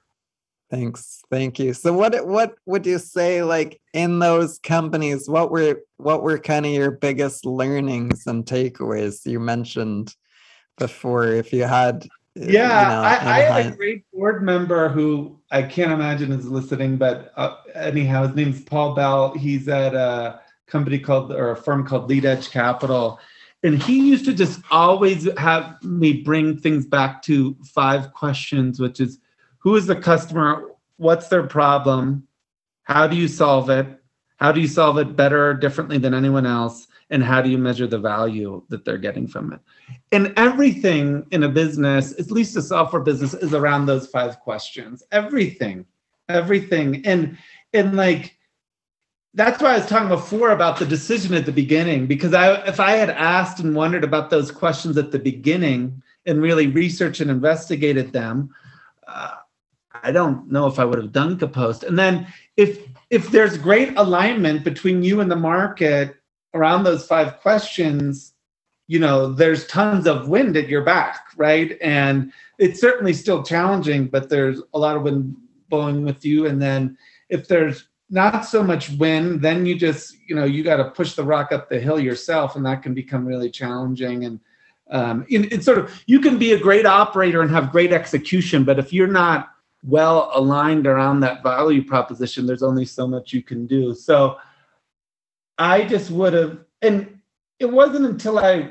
Thanks, 0.70 1.24
thank 1.32 1.60
you. 1.60 1.74
So, 1.74 1.94
what 1.94 2.28
what 2.28 2.56
would 2.66 2.86
you 2.86 3.00
say, 3.00 3.42
like 3.42 3.80
in 3.94 4.20
those 4.20 4.60
companies? 4.60 5.30
What 5.30 5.50
were 5.50 5.82
what 5.96 6.24
were 6.24 6.38
kind 6.38 6.66
of 6.66 6.74
your 6.74 6.92
biggest 6.92 7.46
learnings 7.46 8.28
and 8.28 8.46
takeaways? 8.46 9.26
You 9.26 9.40
mentioned 9.40 10.14
before, 10.78 11.28
if 11.28 11.54
you 11.54 11.64
had 11.64 12.06
yeah, 12.36 12.82
you 12.82 12.88
know, 12.90 13.02
I, 13.02 13.38
I 13.38 13.40
had 13.62 13.74
a 13.74 13.76
great 13.76 14.04
board 14.12 14.44
member 14.44 14.90
who 14.90 15.40
I 15.52 15.64
can't 15.64 15.92
imagine 15.92 16.32
is 16.32 16.46
listening, 16.46 16.98
but 16.98 17.32
uh, 17.36 17.56
anyhow, 17.74 18.28
his 18.28 18.36
name's 18.36 18.62
Paul 18.62 18.94
Bell. 18.94 19.34
He's 19.34 19.68
at 19.68 19.96
a 19.96 20.42
company 20.68 21.00
called 21.00 21.32
or 21.32 21.52
a 21.52 21.56
firm 21.56 21.88
called 21.88 22.10
Lead 22.10 22.26
Edge 22.26 22.52
Capital, 22.52 23.20
and 23.64 23.82
he 23.82 24.10
used 24.10 24.26
to 24.26 24.34
just 24.34 24.62
always 24.70 25.28
have 25.40 25.82
me 25.84 26.22
bring 26.22 26.58
things 26.58 26.86
back 26.86 27.22
to 27.24 27.56
five 27.64 28.14
questions, 28.14 28.80
which 28.80 29.00
is 29.00 29.20
who 29.68 29.76
is 29.76 29.86
the 29.86 29.96
customer, 29.96 30.72
what's 30.96 31.28
their 31.28 31.44
problem, 31.44 32.26
how 32.84 33.06
do 33.06 33.18
you 33.18 33.28
solve 33.28 33.70
it, 33.70 33.86
how 34.38 34.52
do 34.52 34.62
you 34.62 34.68
solve 34.68 34.98
it 34.98 35.18
better 35.18 35.50
or 35.50 35.54
differently 35.54 35.98
than 35.98 36.14
anyone 36.14 36.46
else, 36.46 36.88
and 37.10 37.22
how 37.22 37.42
do 37.42 37.50
you 37.50 37.58
measure 37.58 37.88
the 37.88 38.00
value 38.00 38.64
that 38.70 38.86
they're 38.86 38.98
getting 38.98 39.28
from 39.28 39.52
it? 39.52 39.60
And 40.14 40.34
everything 40.38 41.26
in 41.32 41.44
a 41.44 41.50
business 41.50 42.18
at 42.18 42.32
least 42.32 42.56
a 42.56 42.62
software 42.62 43.02
business 43.02 43.34
is 43.34 43.54
around 43.54 43.88
those 43.88 44.08
five 44.08 44.40
questions. 44.40 45.04
Everything 45.12 45.86
everything. 46.30 47.06
And 47.06 47.38
and 47.74 47.96
like 47.96 48.38
that's 49.34 49.62
why 49.62 49.74
I 49.74 49.78
was 49.78 49.88
talking 49.88 50.10
before 50.10 50.52
about 50.52 50.80
the 50.80 50.86
decision 50.86 51.34
at 51.36 51.46
the 51.46 51.52
beginning 51.52 52.08
because 52.08 52.34
I 52.34 52.56
if 52.66 52.80
I 52.80 52.92
had 52.92 53.10
asked 53.10 53.60
and 53.60 53.76
wondered 53.76 54.04
about 54.04 54.30
those 54.30 54.52
questions 54.52 54.98
at 54.98 55.12
the 55.12 55.20
beginning 55.20 56.02
and 56.26 56.42
really 56.42 56.68
researched 56.68 57.22
and 57.22 57.32
investigated 57.32 58.12
them, 58.12 58.54
uh, 59.08 59.36
I 60.08 60.12
don't 60.12 60.50
know 60.50 60.68
if 60.68 60.80
I 60.80 60.86
would 60.86 61.00
have 61.00 61.12
done 61.12 61.38
Kapost. 61.38 61.84
And 61.84 62.00
then 62.00 62.28
if 62.56 62.80
if 63.10 63.30
there's 63.30 63.58
great 63.58 63.98
alignment 63.98 64.64
between 64.64 65.04
you 65.04 65.20
and 65.20 65.30
the 65.30 65.36
market 65.36 66.16
around 66.54 66.84
those 66.84 67.06
five 67.06 67.40
questions, 67.42 68.34
you 68.88 69.00
know, 69.00 69.34
there's 69.34 69.68
tons 69.68 70.08
of 70.08 70.30
wind 70.30 70.56
at 70.56 70.70
your 70.70 70.84
back, 70.84 71.28
right? 71.36 71.78
And 71.82 72.32
it's 72.58 72.80
certainly 72.80 73.14
still 73.14 73.44
challenging, 73.44 74.08
but 74.08 74.30
there's 74.30 74.62
a 74.74 74.80
lot 74.80 74.96
of 74.96 75.04
wind 75.04 75.36
blowing 75.70 76.06
with 76.06 76.24
you. 76.24 76.48
And 76.48 76.62
then 76.62 76.98
if 77.28 77.50
there's 77.50 77.90
not 78.10 78.46
so 78.46 78.64
much 78.64 78.90
wind, 78.92 79.42
then 79.42 79.66
you 79.66 79.76
just, 79.76 80.16
you 80.26 80.36
know, 80.36 80.46
you 80.46 80.64
got 80.64 80.78
to 80.78 80.90
push 80.92 81.16
the 81.16 81.24
rock 81.24 81.52
up 81.52 81.70
the 81.70 81.82
hill 81.82 82.00
yourself, 82.00 82.56
and 82.56 82.66
that 82.66 82.82
can 82.82 82.94
become 82.94 83.26
really 83.26 83.52
challenging. 83.52 84.24
And 84.24 84.40
um, 84.90 85.26
it's 85.28 85.66
sort 85.66 85.80
of 85.80 86.04
you 86.06 86.22
can 86.22 86.38
be 86.38 86.54
a 86.54 86.60
great 86.60 86.86
operator 86.86 87.42
and 87.42 87.52
have 87.52 87.74
great 87.74 87.92
execution, 87.92 88.64
but 88.64 88.80
if 88.80 88.94
you're 88.94 89.08
not 89.08 89.50
well 89.88 90.30
aligned 90.34 90.86
around 90.86 91.22
that 91.22 91.42
value 91.42 91.84
proposition, 91.84 92.46
there's 92.46 92.64
only 92.64 92.86
so 92.86 93.08
much 93.08 93.34
you 93.34 93.42
can 93.42 93.66
do. 93.66 93.96
So 93.96 94.38
I 95.58 95.86
just 95.86 96.12
would 96.12 96.34
have, 96.34 96.60
and 96.82 97.20
it 97.60 97.72
wasn't 97.72 98.06
until 98.06 98.38
I 98.38 98.70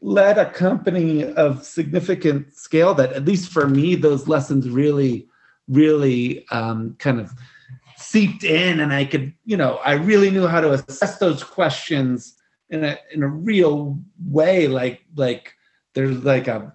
led 0.00 0.36
a 0.36 0.50
company 0.50 1.24
of 1.34 1.64
significant 1.64 2.54
scale 2.54 2.92
that, 2.94 3.12
at 3.12 3.24
least 3.24 3.52
for 3.52 3.68
me, 3.68 3.94
those 3.94 4.28
lessons 4.28 4.68
really, 4.68 5.28
really 5.68 6.46
um, 6.50 6.96
kind 6.98 7.20
of 7.20 7.32
seeped 7.96 8.44
in, 8.44 8.80
and 8.80 8.92
I 8.92 9.04
could, 9.04 9.32
you 9.44 9.56
know, 9.56 9.76
I 9.84 9.92
really 9.92 10.30
knew 10.30 10.46
how 10.46 10.60
to 10.60 10.72
assess 10.72 11.18
those 11.18 11.42
questions 11.42 12.34
in 12.70 12.84
a 12.84 12.98
in 13.12 13.22
a 13.22 13.28
real 13.28 13.98
way, 14.24 14.68
like 14.68 15.04
like 15.16 15.54
there's 15.94 16.22
like 16.24 16.48
a 16.48 16.72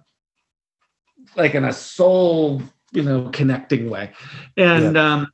like 1.36 1.54
in 1.54 1.64
a 1.64 1.72
soul, 1.72 2.62
you 2.94 3.02
know, 3.02 3.28
connecting 3.30 3.90
way, 3.90 4.12
and 4.56 4.94
yeah. 4.94 5.12
um, 5.14 5.32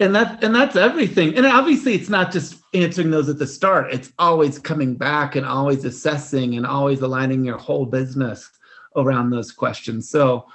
and 0.00 0.14
that 0.14 0.44
and 0.44 0.54
that's 0.54 0.76
everything. 0.76 1.36
And 1.36 1.46
obviously 1.46 1.94
it's 1.94 2.10
not 2.10 2.32
just 2.32 2.56
answering 2.74 3.10
those 3.10 3.28
at 3.28 3.38
the 3.38 3.46
start. 3.46 3.92
It's 3.92 4.12
always 4.18 4.58
coming 4.58 4.96
back 4.96 5.36
and 5.36 5.46
always 5.46 5.84
assessing 5.84 6.56
and 6.56 6.66
always 6.66 7.00
aligning 7.00 7.44
your 7.44 7.58
whole 7.58 7.86
business 7.86 8.50
around 8.96 9.30
those 9.30 9.50
questions. 9.50 10.08
So 10.08 10.46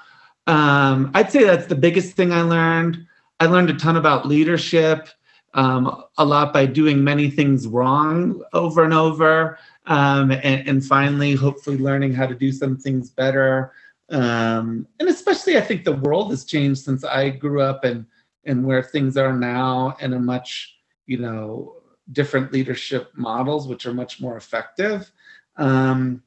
um, 0.49 1.11
i'd 1.13 1.31
say 1.31 1.43
that's 1.43 1.67
the 1.67 1.75
biggest 1.75 2.15
thing 2.15 2.33
i 2.33 2.41
learned. 2.41 3.05
I 3.39 3.45
learned 3.45 3.69
a 3.69 3.75
ton 3.75 3.95
about 3.95 4.27
leadership 4.27 5.07
um, 5.53 6.03
a 6.17 6.25
lot 6.25 6.53
by 6.53 6.65
doing 6.65 7.03
many 7.03 7.29
things 7.29 7.67
wrong 7.67 8.43
over 8.53 8.83
and 8.83 8.93
over 8.93 9.57
um, 9.85 10.31
and, 10.31 10.67
and, 10.67 10.85
finally 10.85 11.33
hopefully 11.33 11.77
learning 11.77 12.13
how 12.13 12.27
to 12.27 12.35
do 12.35 12.51
some 12.51 12.77
things 12.77 13.09
better 13.09 13.71
um, 14.11 14.87
and 14.99 15.09
especially 15.09 15.57
i 15.57 15.61
think 15.61 15.83
the 15.83 15.95
world 15.95 16.31
has 16.31 16.45
changed 16.45 16.81
since 16.81 17.03
i 17.03 17.29
grew 17.29 17.61
up 17.61 17.83
and 17.83 18.05
and 18.45 18.65
where 18.65 18.81
things 18.81 19.17
are 19.17 19.33
now 19.33 19.95
and 20.01 20.13
a 20.13 20.19
much 20.19 20.75
you 21.05 21.17
know 21.17 21.75
different 22.11 22.51
leadership 22.51 23.11
models 23.15 23.67
which 23.67 23.85
are 23.85 23.93
much 23.93 24.19
more 24.19 24.37
effective 24.37 25.11
um, 25.57 26.23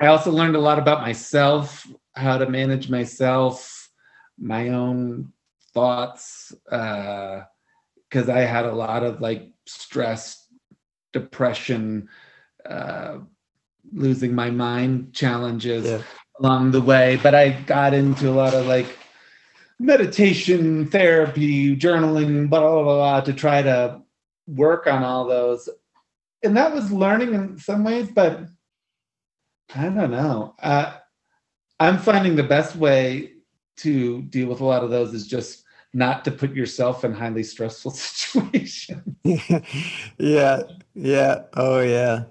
i 0.00 0.06
also 0.06 0.30
learned 0.30 0.56
a 0.56 0.60
lot 0.60 0.78
about 0.78 1.00
myself 1.00 1.86
how 2.14 2.36
to 2.36 2.48
manage 2.48 2.90
myself 2.90 3.90
my 4.38 4.68
own 4.68 5.32
thoughts 5.72 6.52
because 6.64 8.28
uh, 8.28 8.32
i 8.32 8.40
had 8.40 8.64
a 8.64 8.74
lot 8.74 9.02
of 9.02 9.20
like 9.20 9.48
stress 9.66 10.46
depression 11.12 12.08
uh, 12.68 13.18
losing 13.92 14.34
my 14.34 14.50
mind 14.50 15.14
challenges 15.14 15.86
yeah. 15.86 16.02
Along 16.38 16.70
the 16.70 16.80
way 16.80 17.18
but 17.22 17.34
i 17.34 17.50
got 17.62 17.94
into 17.94 18.28
a 18.28 18.32
lot 18.32 18.54
of 18.54 18.66
like 18.66 18.98
meditation, 19.78 20.86
therapy, 20.86 21.76
journaling, 21.76 22.48
blah, 22.48 22.60
blah, 22.60 22.82
blah, 22.82 22.94
blah, 22.96 23.20
to 23.20 23.32
try 23.32 23.62
to 23.62 24.00
work 24.46 24.86
on 24.86 25.04
all 25.04 25.26
those. 25.26 25.68
And 26.42 26.56
that 26.56 26.72
was 26.72 26.90
learning 26.90 27.34
in 27.34 27.58
some 27.58 27.84
ways, 27.84 28.08
but 28.10 28.40
I 29.74 29.84
don't 29.84 30.10
know. 30.10 30.54
Uh, 30.60 30.94
I'm 31.80 31.98
finding 31.98 32.36
the 32.36 32.42
best 32.42 32.76
way 32.76 33.32
to 33.78 34.22
deal 34.22 34.48
with 34.48 34.60
a 34.60 34.64
lot 34.64 34.82
of 34.82 34.90
those 34.90 35.14
is 35.14 35.26
just 35.26 35.64
not 35.94 36.24
to 36.24 36.30
put 36.30 36.54
yourself 36.54 37.04
in 37.04 37.12
highly 37.12 37.42
stressful 37.42 37.90
situations. 37.92 39.16
yeah. 40.18 40.62
Yeah. 40.94 41.42
Oh, 41.54 41.80
yeah. 41.80 42.24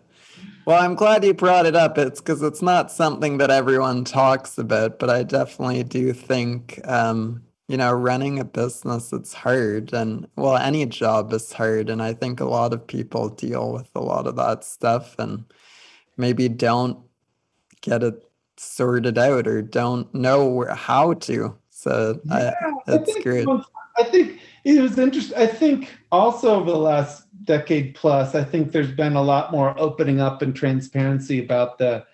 Well, 0.68 0.84
I'm 0.84 0.96
glad 0.96 1.24
you 1.24 1.34
brought 1.34 1.66
it 1.66 1.78
up. 1.78 1.98
It's 1.98 2.20
because 2.20 2.42
it's 2.42 2.62
not 2.62 2.92
something 2.92 3.38
that 3.38 3.50
everyone 3.50 4.04
talks 4.04 4.58
about, 4.58 5.00
but 5.00 5.10
I 5.10 5.24
definitely 5.24 5.82
do 5.84 6.12
think, 6.12 6.82
um, 6.84 7.42
you 7.70 7.78
know, 7.78 7.94
running 7.94 8.38
a 8.38 8.44
business, 8.44 9.14
it's 9.14 9.34
hard. 9.34 9.94
And 9.94 10.28
well, 10.36 10.58
any 10.58 10.86
job 10.86 11.32
is 11.32 11.54
hard. 11.54 11.90
And 11.90 12.04
I 12.04 12.14
think 12.14 12.42
a 12.42 12.46
lot 12.46 12.74
of 12.74 12.86
people 12.86 13.30
deal 13.30 13.72
with 13.72 13.90
a 13.96 14.02
lot 14.02 14.28
of 14.28 14.36
that 14.36 14.66
stuff 14.66 15.18
and 15.18 15.46
maybe 16.18 16.50
don't 16.50 17.00
get 17.80 18.04
it 18.04 18.30
sorted 18.58 19.18
out 19.18 19.48
or 19.48 19.62
don't 19.62 20.14
know 20.14 20.66
how 20.70 21.14
to. 21.14 21.56
So 21.70 22.20
yeah, 22.26 22.52
I, 22.62 22.74
that's 22.86 23.16
I 23.16 23.22
great. 23.22 23.48
I 23.98 24.04
think 24.04 24.37
it 24.68 24.82
was 24.82 24.98
interesting. 24.98 25.38
I 25.38 25.48
think 25.48 25.98
also 26.12 26.56
over 26.56 26.72
the 26.72 26.78
last 26.78 27.26
decade 27.46 27.96
plus, 27.96 28.36
I 28.36 28.44
think 28.44 28.72
there's 28.72 28.92
been 28.92 29.16
a 29.16 29.22
lot 29.22 29.52
more 29.52 29.74
opening 29.80 30.20
up 30.20 30.42
and 30.42 30.54
transparency 30.54 31.44
about 31.44 31.78
the 31.78 32.06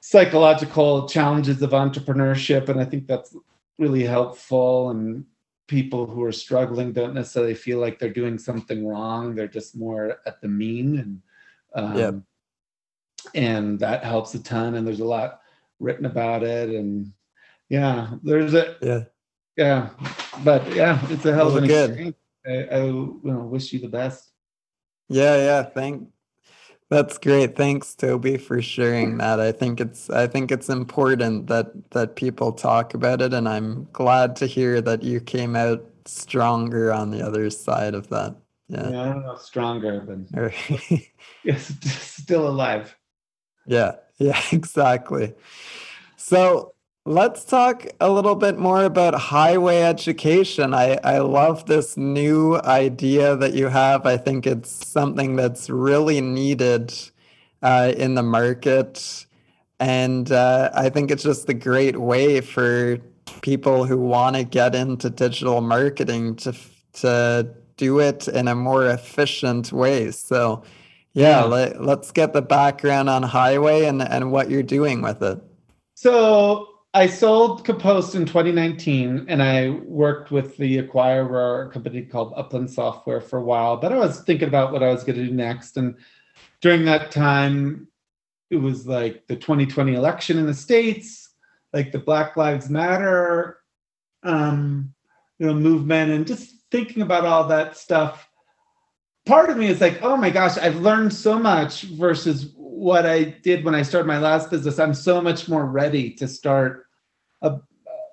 psychological 0.00 1.06
challenges 1.06 1.60
of 1.60 1.70
entrepreneurship. 1.70 2.70
And 2.70 2.80
I 2.80 2.84
think 2.86 3.06
that's 3.06 3.36
really 3.78 4.04
helpful. 4.04 4.88
And 4.90 5.26
people 5.66 6.06
who 6.06 6.22
are 6.22 6.32
struggling 6.32 6.92
don't 6.92 7.14
necessarily 7.14 7.54
feel 7.54 7.78
like 7.78 7.98
they're 7.98 8.08
doing 8.08 8.38
something 8.38 8.86
wrong. 8.86 9.34
They're 9.34 9.46
just 9.46 9.76
more 9.76 10.18
at 10.24 10.40
the 10.40 10.48
mean. 10.48 10.98
And 10.98 11.22
um, 11.74 11.98
yeah. 11.98 12.10
and 13.34 13.78
that 13.80 14.02
helps 14.02 14.34
a 14.34 14.42
ton. 14.42 14.76
And 14.76 14.86
there's 14.86 15.00
a 15.00 15.04
lot 15.04 15.40
written 15.78 16.06
about 16.06 16.42
it. 16.42 16.70
And 16.70 17.12
yeah, 17.68 18.12
there's 18.22 18.54
a 18.54 18.76
yeah. 18.80 19.04
Yeah. 19.56 19.90
But 20.44 20.74
yeah, 20.74 21.00
it's 21.10 21.24
a 21.24 21.34
hell 21.34 21.48
of 21.48 21.56
an 21.56 21.64
experience. 21.64 22.16
I, 22.46 22.50
I 22.50 22.84
you 22.84 23.20
know, 23.24 23.40
wish 23.40 23.72
you 23.72 23.80
the 23.80 23.88
best. 23.88 24.30
Yeah, 25.08 25.36
yeah. 25.36 25.62
Thank 25.62 26.08
that's 26.88 27.18
great. 27.18 27.56
Thanks, 27.56 27.94
Toby, 27.96 28.36
for 28.36 28.62
sharing 28.62 29.18
that. 29.18 29.40
I 29.40 29.50
think 29.50 29.80
it's 29.80 30.08
I 30.08 30.28
think 30.28 30.52
it's 30.52 30.68
important 30.68 31.48
that 31.48 31.90
that 31.90 32.14
people 32.14 32.52
talk 32.52 32.94
about 32.94 33.20
it, 33.20 33.34
and 33.34 33.48
I'm 33.48 33.88
glad 33.92 34.36
to 34.36 34.46
hear 34.46 34.80
that 34.82 35.02
you 35.02 35.20
came 35.20 35.56
out 35.56 35.84
stronger 36.04 36.92
on 36.92 37.10
the 37.10 37.26
other 37.26 37.50
side 37.50 37.94
of 37.94 38.08
that. 38.10 38.36
Yeah, 38.68 38.90
yeah 38.90 39.02
I 39.02 39.04
don't 39.06 39.22
know 39.22 39.36
stronger, 39.36 40.00
but 40.00 40.52
yes, 41.42 41.66
still 41.84 42.46
alive. 42.46 42.96
Yeah, 43.66 43.96
yeah, 44.18 44.40
exactly. 44.52 45.34
So 46.16 46.72
Let's 47.08 47.44
talk 47.44 47.86
a 48.00 48.10
little 48.10 48.34
bit 48.34 48.58
more 48.58 48.82
about 48.82 49.14
highway 49.14 49.82
education. 49.82 50.74
I, 50.74 50.98
I 51.04 51.18
love 51.18 51.66
this 51.66 51.96
new 51.96 52.56
idea 52.56 53.36
that 53.36 53.54
you 53.54 53.68
have. 53.68 54.06
I 54.06 54.16
think 54.16 54.44
it's 54.44 54.88
something 54.88 55.36
that's 55.36 55.70
really 55.70 56.20
needed 56.20 56.92
uh, 57.62 57.92
in 57.96 58.16
the 58.16 58.24
market. 58.24 59.24
And 59.78 60.32
uh, 60.32 60.70
I 60.74 60.88
think 60.88 61.12
it's 61.12 61.22
just 61.22 61.48
a 61.48 61.54
great 61.54 61.96
way 61.96 62.40
for 62.40 62.98
people 63.40 63.84
who 63.84 63.98
want 63.98 64.34
to 64.34 64.42
get 64.42 64.74
into 64.74 65.08
digital 65.08 65.60
marketing 65.60 66.34
to, 66.36 66.56
to 66.94 67.54
do 67.76 68.00
it 68.00 68.26
in 68.26 68.48
a 68.48 68.56
more 68.56 68.88
efficient 68.88 69.72
way. 69.72 70.10
So, 70.10 70.64
yeah, 71.12 71.42
yeah. 71.42 71.44
Let, 71.44 71.84
let's 71.84 72.10
get 72.10 72.32
the 72.32 72.42
background 72.42 73.08
on 73.08 73.22
Highway 73.22 73.84
and, 73.84 74.02
and 74.02 74.32
what 74.32 74.50
you're 74.50 74.64
doing 74.64 75.02
with 75.02 75.22
it. 75.22 75.38
So, 75.94 76.72
I 76.96 77.08
sold 77.08 77.62
Kapost 77.66 78.14
in 78.14 78.24
2019 78.24 79.26
and 79.28 79.42
I 79.42 79.68
worked 79.84 80.30
with 80.30 80.56
the 80.56 80.80
acquirer, 80.82 81.66
a 81.66 81.70
company 81.70 82.00
called 82.00 82.32
Upland 82.34 82.70
Software 82.70 83.20
for 83.20 83.38
a 83.38 83.42
while, 83.42 83.76
but 83.76 83.92
I 83.92 83.98
was 83.98 84.22
thinking 84.22 84.48
about 84.48 84.72
what 84.72 84.82
I 84.82 84.88
was 84.88 85.04
going 85.04 85.18
to 85.18 85.26
do 85.26 85.30
next. 85.30 85.76
And 85.76 85.96
during 86.62 86.86
that 86.86 87.10
time, 87.10 87.88
it 88.48 88.56
was 88.56 88.86
like 88.86 89.26
the 89.26 89.36
2020 89.36 89.92
election 89.92 90.38
in 90.38 90.46
the 90.46 90.54
States, 90.54 91.34
like 91.74 91.92
the 91.92 91.98
Black 91.98 92.34
Lives 92.34 92.70
Matter 92.70 93.58
um, 94.22 94.94
you 95.38 95.48
know, 95.48 95.54
movement, 95.54 96.12
and 96.12 96.26
just 96.26 96.50
thinking 96.70 97.02
about 97.02 97.26
all 97.26 97.46
that 97.48 97.76
stuff. 97.76 98.26
Part 99.26 99.50
of 99.50 99.58
me 99.58 99.66
is 99.66 99.82
like, 99.82 100.00
oh 100.00 100.16
my 100.16 100.30
gosh, 100.30 100.56
I've 100.56 100.76
learned 100.76 101.12
so 101.12 101.38
much 101.38 101.82
versus 101.82 102.54
what 102.56 103.04
I 103.04 103.24
did 103.24 103.66
when 103.66 103.74
I 103.74 103.82
started 103.82 104.06
my 104.08 104.18
last 104.18 104.50
business. 104.50 104.78
I'm 104.78 104.94
so 104.94 105.20
much 105.20 105.46
more 105.46 105.66
ready 105.66 106.14
to 106.14 106.26
start 106.26 106.85
a, 107.42 107.58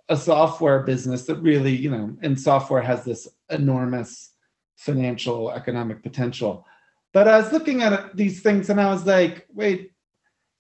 a 0.10 0.18
software 0.18 0.84
business 0.84 1.24
that 1.26 1.36
really, 1.36 1.76
you 1.76 1.90
know, 1.90 2.16
and 2.22 2.40
software 2.40 2.82
has 2.82 3.04
this 3.04 3.28
enormous 3.50 4.32
financial 4.76 5.52
economic 5.52 6.04
potential. 6.04 6.66
But 7.14 7.28
I 7.28 7.38
was 7.38 7.52
looking 7.52 7.84
at 7.84 8.16
these 8.16 8.42
things 8.42 8.70
and 8.70 8.82
I 8.82 8.92
was 8.92 9.06
like, 9.06 9.48
wait, 9.54 9.92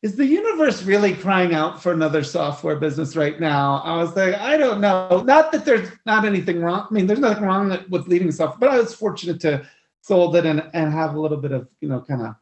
is 0.04 0.17
the 0.17 0.26
universe 0.26 0.84
really 0.84 1.15
crying 1.15 1.54
out 1.54 1.82
for 1.82 1.93
another 1.93 2.23
software 2.23 2.76
business 2.76 3.15
right 3.15 3.39
now? 3.39 3.82
I 3.86 3.95
was 3.95 4.15
like, 4.15 4.36
I 4.36 4.58
don't 4.58 4.82
know. 4.82 5.23
Not 5.26 5.52
that 5.54 5.63
there's 5.63 5.89
not 6.06 6.26
anything 6.26 6.62
wrong. 6.62 6.88
I 6.89 6.93
mean, 6.93 7.08
there's 7.08 7.19
nothing 7.19 7.45
wrong 7.45 7.86
with 7.89 8.08
leading 8.08 8.32
software, 8.32 8.60
but 8.60 8.69
I 8.69 8.80
was 8.80 8.93
fortunate 8.93 9.39
to 9.41 9.65
sold 10.02 10.36
it 10.36 10.45
and, 10.45 10.69
and 10.73 10.91
have 10.91 11.15
a 11.15 11.19
little 11.19 11.38
bit 11.38 11.54
of, 11.54 11.69
you 11.80 11.88
know, 11.88 12.02
kind 12.02 12.21
of 12.21 12.36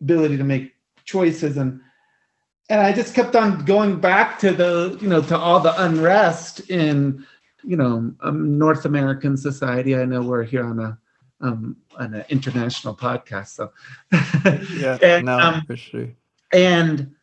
ability 0.00 0.36
to 0.36 0.44
make 0.44 0.74
choices. 1.04 1.56
And 1.56 1.80
and 2.68 2.80
I 2.80 2.92
just 2.92 3.14
kept 3.14 3.34
on 3.34 3.64
going 3.64 3.98
back 4.00 4.38
to 4.40 4.52
the, 4.52 4.98
you 5.00 5.08
know, 5.08 5.22
to 5.22 5.36
all 5.36 5.60
the 5.60 5.82
unrest 5.82 6.68
in, 6.70 7.26
you 7.64 7.76
know, 7.76 8.12
um, 8.20 8.58
North 8.58 8.84
American 8.84 9.36
society. 9.36 9.96
I 9.96 10.04
know 10.04 10.22
we're 10.22 10.44
here 10.44 10.64
on 10.64 10.78
a 10.78 10.98
um, 11.40 11.76
on 11.96 12.14
an 12.14 12.24
international 12.30 12.96
podcast, 12.96 13.48
so 13.48 13.70
yeah, 14.76 14.98
and, 15.00 15.26
no, 15.26 15.38
um, 15.38 15.64
for 15.66 15.76
sure. 15.76 16.08
And 16.52 17.14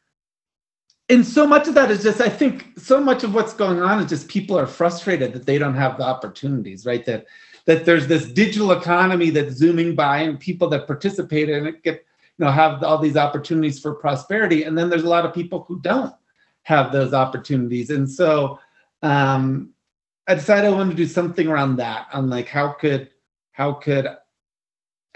and 1.10 1.26
so 1.26 1.46
much 1.46 1.68
of 1.68 1.76
that 1.76 1.92
is 1.92 2.02
just, 2.02 2.20
I 2.20 2.30
think, 2.30 2.80
so 2.80 3.00
much 3.00 3.24
of 3.24 3.34
what's 3.34 3.54
going 3.54 3.82
on 3.82 4.00
is 4.00 4.10
just 4.10 4.28
people 4.28 4.58
are 4.58 4.66
frustrated 4.66 5.34
that 5.34 5.46
they 5.46 5.58
don't 5.58 5.76
have 5.76 5.98
the 5.98 6.04
opportunities, 6.04 6.86
right? 6.86 7.06
That 7.06 7.28
that 7.66 7.86
there's 7.86 8.08
this 8.08 8.28
digital 8.28 8.72
economy 8.72 9.32
that's 9.32 9.56
zooming 9.56 9.96
by, 9.96 10.20
and 10.20 10.40
people 10.40 10.70
that 10.70 10.88
participate 10.88 11.50
in 11.50 11.68
it 11.68 11.84
get 11.84 12.05
you 12.38 12.46
know 12.46 12.52
have 12.52 12.84
all 12.84 12.98
these 12.98 13.18
opportunities 13.18 13.80
for 13.80 13.96
prosperity. 13.96 14.64
And 14.64 14.78
then 14.78 14.90
there's 14.90 15.04
a 15.04 15.10
lot 15.10 15.26
of 15.26 15.34
people 15.34 15.66
who 15.68 15.80
don't 15.82 16.14
have 16.64 16.92
those 16.92 17.14
opportunities. 17.14 17.90
And 17.90 18.10
so 18.10 18.60
um, 19.02 19.72
i 20.28 20.34
decided 20.34 20.66
i 20.66 20.72
wanted 20.72 20.92
to 20.92 20.96
do 20.96 21.06
something 21.06 21.48
around 21.48 21.78
that. 21.78 22.08
On 22.14 22.30
like 22.30 22.48
how 22.48 22.70
could 22.70 23.10
how 23.52 23.74
could 23.74 24.08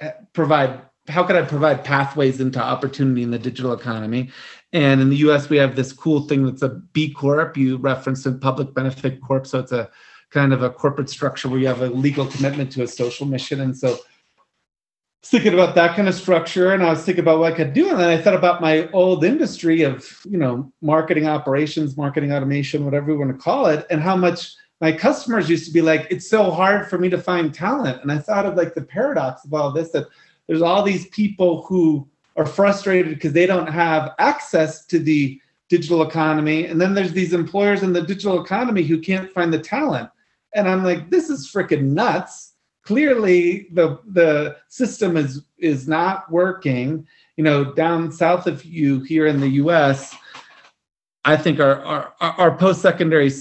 uh, 0.01 0.11
provide 0.33 0.81
how 1.07 1.23
could 1.23 1.35
i 1.35 1.41
provide 1.41 1.83
pathways 1.83 2.39
into 2.39 2.61
opportunity 2.61 3.23
in 3.23 3.31
the 3.31 3.39
digital 3.39 3.73
economy? 3.73 4.29
And 4.71 5.01
in 5.01 5.09
the 5.09 5.17
us 5.17 5.49
we 5.49 5.57
have 5.57 5.75
this 5.75 5.91
cool 5.91 6.21
thing 6.27 6.45
that's 6.45 6.61
a 6.61 6.69
b 6.93 7.11
corp. 7.11 7.57
You 7.57 7.77
referenced 7.77 8.25
a 8.27 8.31
public 8.31 8.73
benefit 8.73 9.19
corp. 9.21 9.47
So 9.47 9.59
it's 9.59 9.71
a 9.71 9.89
kind 10.29 10.53
of 10.53 10.61
a 10.61 10.69
corporate 10.69 11.09
structure 11.09 11.49
where 11.49 11.59
you 11.59 11.67
have 11.67 11.81
a 11.81 11.87
legal 11.87 12.27
commitment 12.27 12.71
to 12.73 12.83
a 12.83 12.87
social 12.87 13.25
mission. 13.25 13.61
And 13.61 13.75
so 13.75 13.97
thinking 15.23 15.53
about 15.53 15.75
that 15.75 15.95
kind 15.95 16.07
of 16.07 16.15
structure 16.15 16.71
and 16.71 16.81
I 16.81 16.89
was 16.89 17.03
thinking 17.03 17.23
about 17.23 17.39
what 17.39 17.51
I 17.51 17.55
could 17.55 17.73
do. 17.73 17.89
And 17.89 17.99
then 17.99 18.09
I 18.09 18.21
thought 18.21 18.35
about 18.35 18.61
my 18.61 18.89
old 18.91 19.23
industry 19.23 19.81
of, 19.81 20.25
you 20.29 20.37
know, 20.37 20.71
marketing 20.81 21.27
operations, 21.27 21.97
marketing 21.97 22.31
automation, 22.31 22.85
whatever 22.85 23.11
we 23.11 23.17
want 23.17 23.31
to 23.31 23.37
call 23.37 23.65
it, 23.65 23.85
and 23.89 24.01
how 24.01 24.15
much 24.15 24.55
my 24.81 24.93
customers 24.93 25.49
used 25.49 25.65
to 25.65 25.73
be 25.73 25.81
like, 25.81 26.07
it's 26.09 26.29
so 26.29 26.49
hard 26.49 26.89
for 26.89 26.97
me 26.97 27.09
to 27.09 27.17
find 27.17 27.53
talent. 27.53 28.01
And 28.01 28.11
I 28.11 28.17
thought 28.17 28.45
of 28.45 28.55
like 28.55 28.73
the 28.73 28.81
paradox 28.81 29.43
of 29.43 29.53
all 29.53 29.71
this 29.71 29.91
that 29.91 30.07
there's 30.47 30.61
all 30.61 30.83
these 30.83 31.07
people 31.09 31.63
who 31.63 32.07
are 32.37 32.45
frustrated 32.45 33.13
because 33.13 33.33
they 33.33 33.45
don't 33.45 33.67
have 33.67 34.13
access 34.19 34.85
to 34.85 34.99
the 34.99 35.39
digital 35.67 36.01
economy. 36.01 36.65
And 36.65 36.79
then 36.79 36.93
there's 36.93 37.11
these 37.11 37.33
employers 37.33 37.83
in 37.83 37.91
the 37.91 38.01
digital 38.01 38.41
economy 38.41 38.83
who 38.83 38.99
can't 38.99 39.31
find 39.31 39.53
the 39.53 39.59
talent. 39.59 40.09
And 40.55 40.67
I'm 40.67 40.83
like, 40.83 41.09
this 41.09 41.29
is 41.29 41.51
freaking 41.51 41.91
nuts 41.91 42.48
clearly 42.89 43.67
the 43.71 43.99
the 44.13 44.57
system 44.67 45.15
is 45.15 45.43
is 45.59 45.87
not 45.87 46.31
working. 46.31 47.05
You 47.37 47.43
know 47.43 47.71
down 47.71 48.11
south 48.11 48.47
of 48.47 48.65
you 48.65 49.01
here 49.01 49.27
in 49.27 49.39
the 49.39 49.47
us 49.47 50.15
i 51.23 51.37
think 51.37 51.59
our 51.59 51.75
our, 51.91 52.13
our 52.19 52.57
post-secondary 52.57 53.31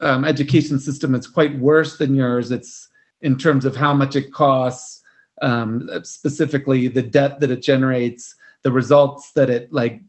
um, 0.00 0.24
education 0.24 0.80
system 0.80 1.14
is 1.14 1.28
quite 1.28 1.56
worse 1.58 1.96
than 1.96 2.16
yours. 2.16 2.50
It's 2.50 2.88
in 3.22 3.38
terms 3.38 3.64
of 3.64 3.76
how 3.76 3.94
much 3.94 4.16
it 4.16 4.32
costs 4.32 5.02
um, 5.42 5.88
specifically 6.02 6.88
the 6.88 7.02
debt 7.18 7.38
that 7.38 7.52
it 7.52 7.62
generates 7.62 8.34
the 8.64 8.72
results 8.72 9.30
that 9.32 9.48
it 9.48 9.72
like 9.72 10.00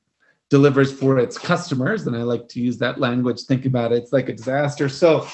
delivers 0.50 0.92
for 0.92 1.20
its 1.20 1.38
customers 1.38 2.08
and 2.08 2.16
i 2.18 2.24
like 2.24 2.48
to 2.50 2.60
use 2.60 2.80
that 2.80 3.00
language 3.00 3.42
think 3.42 3.66
about 3.68 3.92
it 3.92 4.02
it's 4.02 4.12
like 4.12 4.30
a 4.30 4.34
disaster. 4.34 4.90
So 4.90 5.28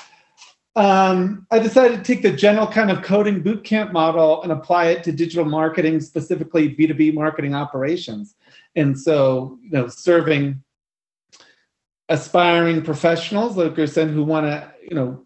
um, 0.76 1.48
I 1.52 1.60
decided 1.60 1.98
to 1.98 2.04
take 2.04 2.22
the 2.22 2.32
general 2.32 2.68
kind 2.68 2.92
of 2.92 3.02
coding 3.02 3.42
bootcamp 3.42 3.94
model 3.94 4.44
and 4.44 4.52
apply 4.52 4.88
it 4.88 5.04
to 5.04 5.12
digital 5.14 5.46
marketing, 5.46 6.02
specifically 6.02 6.76
B2B 6.76 7.14
marketing 7.14 7.56
operations. 7.56 8.36
And 8.76 9.00
so, 9.00 9.58
you 9.62 9.72
know, 9.72 9.88
serving 9.88 10.62
aspiring 12.10 12.82
professionals 12.82 13.58
like 13.58 13.76
Gerson 13.76 14.14
who 14.14 14.24
want 14.24 14.46
to, 14.46 14.72
you 14.84 14.96
know, 14.96 15.26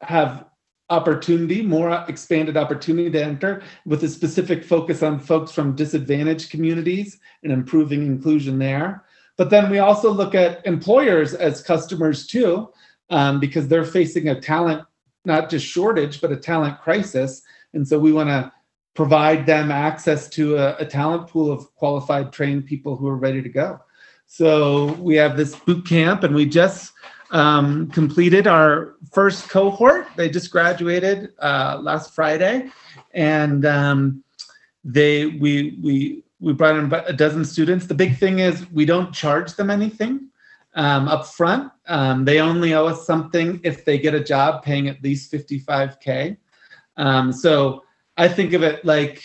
have 0.00 0.46
opportunity, 0.90 1.60
more 1.60 2.04
expanded 2.08 2.56
opportunity 2.56 3.10
to 3.10 3.22
enter 3.22 3.62
with 3.84 4.02
a 4.04 4.08
specific 4.08 4.64
focus 4.64 5.02
on 5.02 5.20
folks 5.20 5.52
from 5.52 5.76
disadvantaged 5.76 6.50
communities 6.50 7.18
and 7.42 7.52
improving 7.52 8.06
inclusion 8.06 8.58
there. 8.58 9.04
But 9.36 9.50
then 9.50 9.70
we 9.70 9.78
also 9.78 10.10
look 10.10 10.34
at 10.34 10.66
employers 10.66 11.34
as 11.34 11.62
customers 11.62 12.26
too, 12.26 12.72
um, 13.10 13.40
because 13.40 13.68
they're 13.68 13.84
facing 13.84 14.28
a 14.28 14.40
talent, 14.40 14.84
not 15.24 15.50
just 15.50 15.66
shortage, 15.66 16.20
but 16.20 16.32
a 16.32 16.36
talent 16.36 16.80
crisis. 16.80 17.42
And 17.72 17.86
so 17.86 17.98
we 17.98 18.12
want 18.12 18.28
to 18.28 18.52
provide 18.94 19.46
them 19.46 19.70
access 19.70 20.28
to 20.28 20.56
a, 20.56 20.76
a 20.76 20.84
talent 20.84 21.28
pool 21.28 21.52
of 21.52 21.74
qualified, 21.76 22.32
trained 22.32 22.66
people 22.66 22.96
who 22.96 23.08
are 23.08 23.16
ready 23.16 23.42
to 23.42 23.48
go. 23.48 23.80
So 24.26 24.92
we 24.94 25.14
have 25.16 25.36
this 25.36 25.54
boot 25.54 25.86
camp, 25.86 26.22
and 26.22 26.34
we 26.34 26.44
just 26.44 26.92
um, 27.30 27.88
completed 27.90 28.46
our 28.46 28.96
first 29.10 29.48
cohort. 29.48 30.08
They 30.16 30.28
just 30.28 30.50
graduated 30.50 31.32
uh, 31.38 31.78
last 31.80 32.14
Friday, 32.14 32.70
and 33.12 33.64
um, 33.64 34.22
they 34.84 35.26
we 35.26 35.78
we 35.82 36.24
we 36.40 36.52
brought 36.52 36.76
in 36.76 36.92
a 36.92 37.12
dozen 37.12 37.44
students. 37.44 37.86
The 37.86 37.94
big 37.94 38.18
thing 38.18 38.40
is 38.40 38.70
we 38.70 38.84
don't 38.84 39.14
charge 39.14 39.54
them 39.54 39.70
anything 39.70 40.27
um, 40.78 41.08
up 41.08 41.26
front. 41.26 41.70
Um, 41.86 42.24
they 42.24 42.40
only 42.40 42.72
owe 42.72 42.86
us 42.86 43.04
something 43.04 43.60
if 43.64 43.84
they 43.84 43.98
get 43.98 44.14
a 44.14 44.22
job 44.22 44.62
paying 44.62 44.88
at 44.88 45.02
least 45.02 45.30
55k. 45.32 46.36
Um, 46.96 47.32
so 47.32 47.82
I 48.16 48.28
think 48.28 48.52
of 48.52 48.62
it 48.62 48.84
like, 48.84 49.22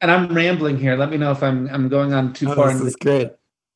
and 0.00 0.10
I'm 0.10 0.34
rambling 0.34 0.76
here. 0.76 0.96
Let 0.96 1.10
me 1.10 1.16
know 1.16 1.30
if 1.30 1.42
I'm 1.42 1.68
I'm 1.68 1.88
going 1.88 2.12
on 2.12 2.32
too 2.32 2.50
oh, 2.50 2.54
far. 2.54 2.72
This 2.72 2.82
is 2.82 2.96
great. 2.96 3.30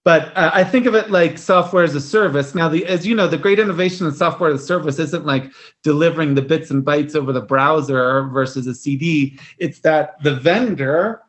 But 0.05 0.37
uh, 0.37 0.51
I 0.53 0.65
think 0.65 0.87
of 0.87 0.95
it 0.95 1.11
like 1.11 1.39
software 1.39 1.85
as 1.85 1.95
a 1.95 2.01
service. 2.01 2.55
Now, 2.55 2.69
the 2.69 2.85
as 2.87 3.07
you 3.07 3.15
know, 3.15 3.29
the 3.29 3.39
great 3.39 3.61
innovation 3.61 4.07
in 4.07 4.13
software 4.13 4.51
as 4.51 4.63
a 4.63 4.67
service 4.67 4.99
isn't 4.99 5.25
like 5.25 5.53
delivering 5.85 6.35
the 6.35 6.43
bits 6.43 6.71
and 6.71 6.85
bytes 6.85 7.15
over 7.15 7.33
the 7.33 7.41
browser 7.41 8.25
versus 8.25 8.67
a 8.67 8.75
CD. 8.75 9.39
It's 9.59 9.81
that 9.81 10.23
the 10.25 10.35
vendor 10.35 11.23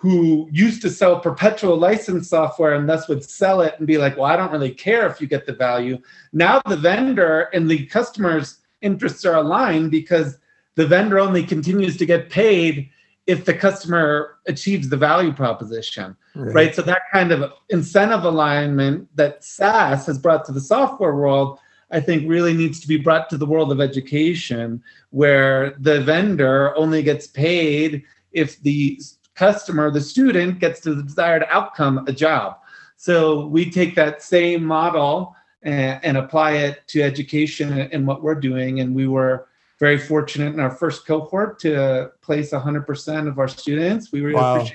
who 0.00 0.48
used 0.52 0.80
to 0.80 0.90
sell 0.90 1.18
perpetual 1.18 1.76
license 1.76 2.30
software 2.30 2.74
and 2.74 2.88
thus 2.88 3.08
would 3.08 3.22
sell 3.24 3.60
it 3.60 3.74
and 3.78 3.86
be 3.86 3.98
like, 3.98 4.16
well, 4.16 4.26
I 4.26 4.36
don't 4.36 4.52
really 4.52 4.70
care 4.70 5.08
if 5.08 5.20
you 5.20 5.26
get 5.26 5.44
the 5.44 5.52
value. 5.52 5.98
Now 6.32 6.62
the 6.66 6.76
vendor 6.76 7.50
and 7.52 7.68
the 7.68 7.84
customer's 7.86 8.58
interests 8.80 9.24
are 9.24 9.34
aligned 9.34 9.90
because 9.90 10.38
the 10.76 10.86
vendor 10.86 11.18
only 11.18 11.42
continues 11.42 11.96
to 11.96 12.06
get 12.06 12.30
paid 12.30 12.88
if 13.26 13.44
the 13.44 13.52
customer 13.52 14.36
achieves 14.46 14.88
the 14.88 14.96
value 14.96 15.32
proposition, 15.32 16.16
right. 16.36 16.54
right? 16.54 16.74
So 16.76 16.82
that 16.82 17.02
kind 17.12 17.32
of 17.32 17.52
incentive 17.68 18.22
alignment 18.22 19.08
that 19.16 19.42
SaaS 19.42 20.06
has 20.06 20.16
brought 20.16 20.44
to 20.44 20.52
the 20.52 20.60
software 20.60 21.16
world, 21.16 21.58
I 21.90 21.98
think 21.98 22.28
really 22.28 22.54
needs 22.54 22.78
to 22.80 22.88
be 22.88 22.98
brought 22.98 23.28
to 23.30 23.36
the 23.36 23.46
world 23.46 23.72
of 23.72 23.80
education, 23.80 24.80
where 25.10 25.74
the 25.80 26.00
vendor 26.02 26.74
only 26.76 27.02
gets 27.02 27.26
paid 27.26 28.04
if 28.32 28.62
the 28.62 29.00
customer, 29.38 29.90
the 29.90 30.00
student, 30.00 30.58
gets 30.58 30.80
to 30.80 30.94
the 30.94 31.02
desired 31.02 31.44
outcome, 31.48 32.04
a 32.08 32.12
job. 32.12 32.58
So 32.96 33.46
we 33.46 33.70
take 33.70 33.94
that 33.94 34.22
same 34.22 34.64
model 34.64 35.36
and, 35.62 36.00
and 36.04 36.16
apply 36.16 36.52
it 36.52 36.86
to 36.88 37.02
education 37.02 37.72
and 37.72 38.06
what 38.06 38.22
we're 38.22 38.34
doing. 38.34 38.80
And 38.80 38.94
we 38.94 39.06
were 39.06 39.46
very 39.78 39.96
fortunate 39.96 40.52
in 40.52 40.60
our 40.60 40.72
first 40.72 41.06
cohort 41.06 41.60
to 41.60 42.10
place 42.20 42.50
100% 42.50 43.28
of 43.28 43.38
our 43.38 43.46
students. 43.46 44.10
We 44.10 44.22
really 44.22 44.34
wow. 44.34 44.66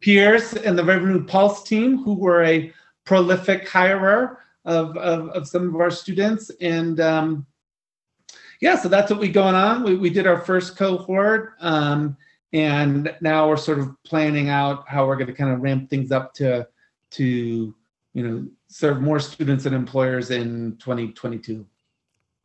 Pierce 0.00 0.54
and 0.54 0.76
the 0.76 0.84
Revenue 0.84 1.24
Pulse 1.24 1.62
team, 1.62 2.02
who 2.02 2.14
were 2.14 2.42
a 2.42 2.72
prolific 3.04 3.68
hirer 3.68 4.38
of, 4.64 4.96
of, 4.96 5.28
of 5.28 5.46
some 5.46 5.72
of 5.72 5.80
our 5.80 5.90
students. 5.90 6.50
And 6.60 6.98
um, 6.98 7.46
yeah, 8.60 8.76
so 8.76 8.88
that's 8.88 9.10
what 9.10 9.20
we 9.20 9.28
going 9.28 9.54
on. 9.54 9.84
We, 9.84 9.96
we 9.96 10.10
did 10.10 10.26
our 10.26 10.40
first 10.40 10.76
cohort. 10.76 11.54
Um, 11.60 12.16
and 12.52 13.14
now 13.20 13.48
we're 13.48 13.56
sort 13.56 13.78
of 13.78 13.90
planning 14.04 14.48
out 14.48 14.88
how 14.88 15.06
we're 15.06 15.16
going 15.16 15.28
to 15.28 15.32
kind 15.32 15.52
of 15.52 15.60
ramp 15.60 15.88
things 15.88 16.10
up 16.10 16.34
to 16.34 16.66
to 17.10 17.74
you 18.14 18.28
know 18.28 18.46
serve 18.68 19.00
more 19.00 19.20
students 19.20 19.66
and 19.66 19.74
employers 19.74 20.30
in 20.30 20.76
2022 20.78 21.64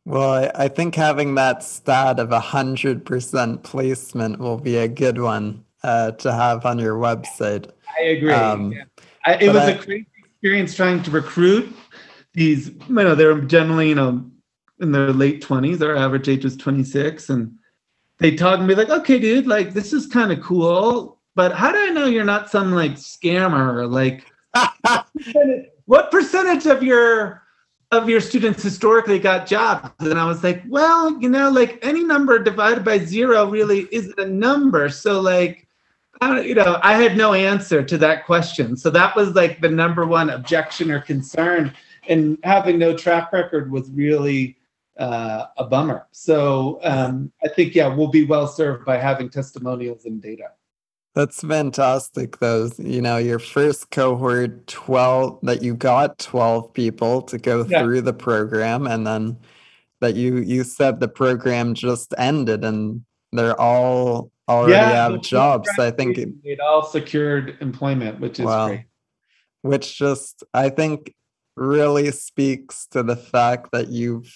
well 0.04 0.32
i, 0.32 0.50
I 0.54 0.68
think 0.68 0.94
having 0.94 1.34
that 1.36 1.62
stat 1.62 2.18
of 2.18 2.28
100% 2.28 3.62
placement 3.62 4.38
will 4.38 4.58
be 4.58 4.76
a 4.76 4.88
good 4.88 5.20
one 5.20 5.64
uh, 5.82 6.12
to 6.12 6.32
have 6.32 6.66
on 6.66 6.78
your 6.78 6.96
website 6.96 7.70
i 7.98 8.02
agree 8.02 8.32
um, 8.32 8.72
yeah. 8.72 8.84
I, 9.24 9.34
it 9.36 9.48
was 9.48 9.62
I, 9.62 9.70
a 9.70 9.78
crazy 9.78 10.06
experience 10.24 10.74
trying 10.74 11.02
to 11.02 11.10
recruit 11.10 11.74
these 12.34 12.68
you 12.68 12.94
know 12.94 13.14
they're 13.14 13.40
generally 13.40 13.88
you 13.88 13.94
know 13.94 14.24
in 14.80 14.92
their 14.92 15.12
late 15.12 15.42
20s 15.42 15.78
their 15.78 15.96
average 15.96 16.28
age 16.28 16.44
was 16.44 16.56
26 16.56 17.30
and 17.30 17.56
they 18.18 18.34
talk 18.34 18.58
and 18.58 18.68
be 18.68 18.74
like, 18.74 18.90
okay, 18.90 19.18
dude, 19.18 19.46
like 19.46 19.72
this 19.72 19.92
is 19.92 20.06
kind 20.06 20.32
of 20.32 20.40
cool, 20.40 21.18
but 21.34 21.52
how 21.52 21.70
do 21.70 21.78
I 21.78 21.90
know 21.90 22.06
you're 22.06 22.24
not 22.24 22.50
some 22.50 22.72
like 22.72 22.92
scammer? 22.92 23.90
Like, 23.90 24.24
what 25.84 26.10
percentage 26.10 26.66
of 26.66 26.82
your 26.82 27.42
of 27.92 28.08
your 28.08 28.20
students 28.20 28.62
historically 28.62 29.18
got 29.18 29.46
jobs? 29.46 29.90
And 30.00 30.18
I 30.18 30.26
was 30.26 30.42
like, 30.42 30.62
well, 30.68 31.20
you 31.20 31.28
know, 31.28 31.50
like 31.50 31.78
any 31.82 32.02
number 32.02 32.38
divided 32.38 32.84
by 32.84 32.98
zero 32.98 33.48
really 33.48 33.86
isn't 33.92 34.18
a 34.18 34.26
number. 34.26 34.88
So 34.88 35.20
like, 35.20 35.68
I 36.22 36.40
you 36.40 36.54
know, 36.54 36.80
I 36.82 36.94
had 36.94 37.18
no 37.18 37.34
answer 37.34 37.82
to 37.82 37.98
that 37.98 38.24
question. 38.24 38.76
So 38.76 38.88
that 38.90 39.14
was 39.14 39.34
like 39.34 39.60
the 39.60 39.68
number 39.68 40.06
one 40.06 40.30
objection 40.30 40.90
or 40.90 41.00
concern. 41.00 41.74
And 42.08 42.38
having 42.44 42.78
no 42.78 42.96
track 42.96 43.32
record 43.32 43.70
was 43.70 43.90
really 43.90 44.56
uh, 44.98 45.46
a 45.56 45.64
bummer. 45.64 46.06
So 46.12 46.80
um, 46.82 47.32
I 47.42 47.48
think, 47.48 47.74
yeah, 47.74 47.88
we'll 47.94 48.08
be 48.08 48.24
well 48.24 48.46
served 48.46 48.84
by 48.84 48.96
having 48.96 49.30
testimonials 49.30 50.04
and 50.04 50.20
data. 50.20 50.50
That's 51.14 51.40
fantastic, 51.40 52.38
though. 52.40 52.70
You 52.76 53.00
know, 53.00 53.16
your 53.16 53.38
first 53.38 53.90
cohort, 53.90 54.66
12, 54.66 55.38
that 55.44 55.62
you 55.62 55.74
got 55.74 56.18
12 56.18 56.74
people 56.74 57.22
to 57.22 57.38
go 57.38 57.64
yeah. 57.64 57.82
through 57.82 58.02
the 58.02 58.12
program, 58.12 58.86
and 58.86 59.06
then 59.06 59.38
that 60.00 60.14
you 60.14 60.36
you 60.36 60.62
said 60.62 61.00
the 61.00 61.08
program 61.08 61.72
just 61.72 62.12
ended 62.18 62.64
and 62.64 63.02
they're 63.32 63.58
all 63.58 64.30
already 64.48 64.72
yeah, 64.72 65.08
have 65.08 65.22
jobs. 65.22 65.68
I 65.78 65.90
think 65.90 66.18
it, 66.18 66.28
it 66.44 66.60
all 66.60 66.84
secured 66.84 67.56
employment, 67.60 68.20
which 68.20 68.38
is 68.38 68.46
wow. 68.46 68.68
great. 68.68 68.84
Which 69.62 69.98
just, 69.98 70.44
I 70.54 70.68
think, 70.68 71.14
really 71.56 72.12
speaks 72.12 72.86
to 72.88 73.02
the 73.02 73.16
fact 73.16 73.72
that 73.72 73.88
you've 73.88 74.32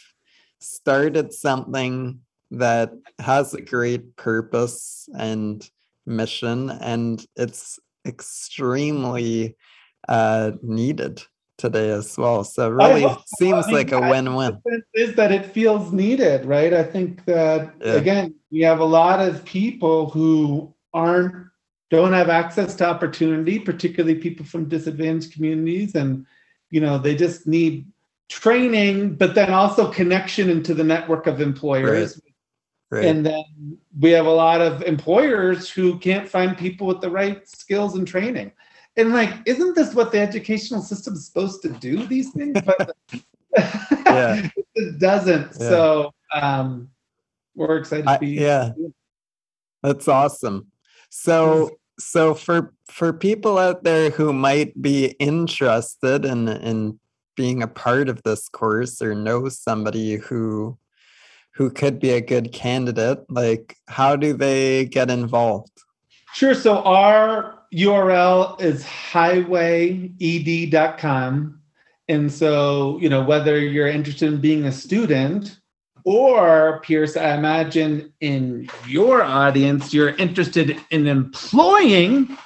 started 0.61 1.33
something 1.33 2.21
that 2.51 2.93
has 3.19 3.55
a 3.55 3.61
great 3.61 4.17
purpose 4.17 5.09
and 5.17 5.69
mission, 6.07 6.71
and 6.71 7.25
it's 7.37 7.79
extremely 8.07 9.57
uh, 10.09 10.53
needed 10.63 11.23
today 11.59 11.91
as 11.91 12.17
well. 12.17 12.43
So 12.43 12.71
really 12.71 13.07
seems 13.39 13.67
I 13.67 13.69
mean, 13.69 13.77
like 13.77 13.93
a 13.93 14.01
win-win. 14.01 14.61
Is 14.95 15.15
that 15.17 15.31
it 15.31 15.47
feels 15.47 15.93
needed, 15.93 16.45
right? 16.45 16.73
I 16.73 16.83
think 16.83 17.25
that 17.27 17.75
yeah. 17.81 17.93
again, 17.93 18.35
we 18.51 18.61
have 18.61 18.81
a 18.81 18.85
lot 18.85 19.21
of 19.21 19.45
people 19.45 20.11
who 20.11 20.75
aren't 20.93 21.47
don't 21.91 22.13
have 22.13 22.29
access 22.29 22.75
to 22.77 22.89
opportunity, 22.89 23.59
particularly 23.59 24.15
people 24.15 24.47
from 24.47 24.69
disadvantaged 24.69 25.33
communities, 25.33 25.95
and 25.95 26.25
you 26.71 26.81
know 26.81 26.99
they 26.99 27.15
just 27.15 27.47
need 27.47 27.87
training, 28.31 29.17
but 29.17 29.35
then 29.35 29.53
also 29.53 29.91
connection 29.91 30.49
into 30.49 30.73
the 30.73 30.85
network 30.85 31.27
of 31.27 31.41
employers. 31.41 32.17
Right. 32.17 32.27
Right. 32.93 33.05
And 33.05 33.25
then 33.25 33.79
we 34.01 34.11
have 34.11 34.27
a 34.27 34.33
lot 34.33 34.61
of 34.61 34.83
employers 34.83 35.71
who 35.71 35.97
can't 35.99 36.29
find 36.29 36.59
people 36.59 36.89
with 36.89 37.01
the 37.01 37.11
right 37.11 37.47
skills 37.49 37.95
and 37.95 38.07
training. 38.07 38.51
And 38.97 39.13
like, 39.13 39.33
isn't 39.47 39.77
this 39.77 39.95
what 39.95 40.11
the 40.11 40.19
educational 40.19 40.83
system 40.83 41.15
is 41.15 41.25
supposed 41.27 41.63
to 41.63 41.69
do? 41.69 42.05
These 42.07 42.33
things, 42.33 42.61
but 42.65 42.97
it 44.75 44.99
doesn't. 44.99 45.53
Yeah. 45.61 45.69
So 45.69 46.15
um, 46.35 46.91
we're 47.55 47.77
excited 47.77 48.07
to 48.07 48.19
be. 48.19 48.29
Yeah, 48.31 48.73
that's 49.85 50.09
awesome. 50.09 50.67
So, 51.11 51.79
so 52.01 52.35
for 52.35 52.75
for 52.87 53.13
people 53.13 53.57
out 53.57 53.85
there 53.85 54.11
who 54.11 54.33
might 54.33 54.81
be 54.83 55.11
interested 55.21 56.25
in 56.25 56.49
in 56.49 56.99
being 57.41 57.63
a 57.63 57.67
part 57.67 58.11
of 58.11 58.23
this 58.23 58.51
course 58.51 59.01
or 59.01 59.15
know 59.15 59.49
somebody 59.49 60.17
who 60.17 60.77
who 61.55 61.71
could 61.71 61.99
be 61.99 62.11
a 62.11 62.21
good 62.21 62.53
candidate 62.53 63.19
like 63.31 63.79
how 63.89 64.15
do 64.15 64.35
they 64.35 64.85
get 64.85 65.09
involved 65.09 65.73
sure 66.35 66.55
so 66.55 66.83
our 66.83 67.59
url 67.73 68.61
is 68.61 68.85
highwayed.com 68.85 70.21
and 72.09 72.31
so 72.31 72.99
you 73.01 73.09
know 73.09 73.25
whether 73.25 73.59
you're 73.59 73.89
interested 73.89 74.31
in 74.31 74.39
being 74.39 74.67
a 74.67 74.73
student 74.73 75.57
or 76.05 76.81
Pierce, 76.83 77.15
I 77.15 77.35
imagine 77.37 78.11
in 78.21 78.71
your 78.89 79.23
audience, 79.23 79.93
you're 79.93 80.17
interested 80.17 80.81
in 80.91 81.07
employing. 81.07 82.39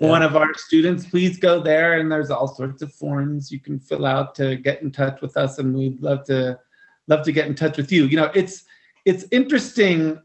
One 0.00 0.22
of 0.22 0.34
our 0.34 0.52
students. 0.54 1.06
Please 1.06 1.38
go 1.38 1.60
there, 1.60 2.00
and 2.00 2.10
there's 2.10 2.30
all 2.30 2.48
sorts 2.48 2.82
of 2.82 2.92
forms 2.92 3.52
you 3.52 3.60
can 3.60 3.78
fill 3.78 4.06
out 4.06 4.34
to 4.36 4.56
get 4.56 4.82
in 4.82 4.90
touch 4.90 5.20
with 5.20 5.36
us, 5.36 5.58
and 5.58 5.74
we'd 5.74 6.02
love 6.02 6.24
to 6.24 6.58
love 7.06 7.24
to 7.24 7.32
get 7.32 7.46
in 7.46 7.54
touch 7.54 7.76
with 7.76 7.92
you. 7.92 8.06
You 8.06 8.16
know, 8.16 8.30
it's 8.34 8.64
it's 9.04 9.24
interesting 9.30 10.20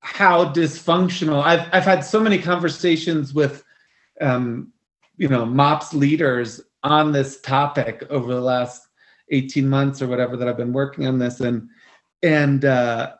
how 0.00 0.52
dysfunctional. 0.52 1.42
I've 1.42 1.68
I've 1.72 1.84
had 1.84 2.00
so 2.00 2.20
many 2.20 2.38
conversations 2.38 3.34
with, 3.34 3.64
um, 4.20 4.72
you 5.16 5.28
know, 5.28 5.44
MOPS 5.44 5.94
leaders 5.94 6.60
on 6.82 7.12
this 7.12 7.40
topic 7.40 8.06
over 8.10 8.34
the 8.34 8.40
last 8.40 8.86
18 9.30 9.68
months 9.68 10.00
or 10.00 10.06
whatever 10.06 10.36
that 10.36 10.48
I've 10.48 10.56
been 10.56 10.72
working 10.72 11.06
on 11.06 11.18
this 11.18 11.40
and 11.40 11.68
and 12.22 12.64
uh 12.64 13.14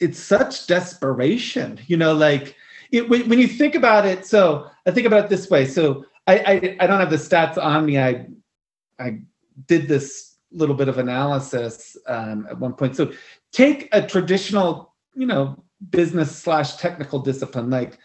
it's 0.00 0.18
such 0.18 0.66
desperation 0.66 1.80
you 1.86 1.96
know 1.96 2.12
like 2.12 2.54
it, 2.92 3.08
when, 3.08 3.28
when 3.28 3.38
you 3.38 3.48
think 3.48 3.74
about 3.74 4.06
it 4.06 4.26
so 4.26 4.68
I 4.86 4.90
think 4.90 5.06
about 5.06 5.24
it 5.24 5.30
this 5.30 5.50
way 5.50 5.66
so 5.66 6.04
I, 6.26 6.38
I 6.38 6.76
I 6.80 6.86
don't 6.86 7.00
have 7.00 7.10
the 7.10 7.16
stats 7.16 7.62
on 7.62 7.86
me 7.86 7.98
I 7.98 8.26
I 8.98 9.20
did 9.66 9.88
this 9.88 10.36
little 10.52 10.74
bit 10.74 10.88
of 10.88 10.98
analysis 10.98 11.96
um, 12.06 12.46
at 12.48 12.58
one 12.58 12.72
point 12.72 12.96
so 12.96 13.12
take 13.52 13.88
a 13.92 14.06
traditional 14.06 14.94
you 15.14 15.26
know 15.26 15.62
business 15.90 16.34
slash 16.34 16.76
technical 16.76 17.18
discipline 17.18 17.70
like 17.70 17.98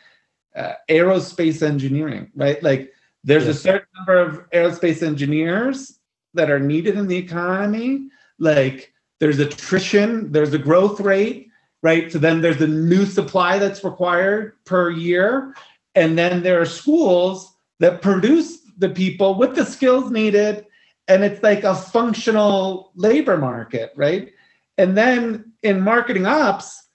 uh, 0.56 0.74
aerospace 0.90 1.62
engineering 1.62 2.30
right 2.36 2.62
like 2.62 2.92
there's 3.24 3.46
yes. 3.46 3.58
a 3.58 3.60
certain 3.60 3.88
number 3.96 4.18
of 4.18 4.50
aerospace 4.52 5.04
engineers 5.04 6.00
that 6.34 6.50
are 6.50 6.60
needed 6.60 6.98
in 6.98 7.08
the 7.08 7.18
economy. 7.18 8.10
Like 8.40 8.94
there's 9.20 9.40
attrition, 9.40 10.32
there's 10.32 10.54
a 10.54 10.60
growth 10.60 11.00
rate, 11.00 11.50
right? 11.82 12.12
So 12.12 12.20
then 12.20 12.42
there's 12.42 12.62
a 12.62 12.68
new 12.68 13.06
supply 13.06 13.58
that's 13.58 13.84
required 13.84 14.54
per 14.66 14.90
year. 14.90 15.56
And 15.96 16.18
then 16.18 16.44
there 16.44 16.62
are 16.62 16.66
schools 16.66 17.56
that 17.80 18.02
produce 18.02 18.60
the 18.78 18.90
people 18.90 19.36
with 19.36 19.56
the 19.56 19.66
skills 19.66 20.12
needed. 20.12 20.66
And 21.08 21.24
it's 21.24 21.44
like 21.44 21.64
a 21.64 21.76
functional 21.76 22.92
labor 22.96 23.38
market, 23.38 23.92
right? 23.96 24.32
And 24.78 24.98
then 24.98 25.52
in 25.64 25.82
marketing 25.82 26.26
ops, 26.26 26.88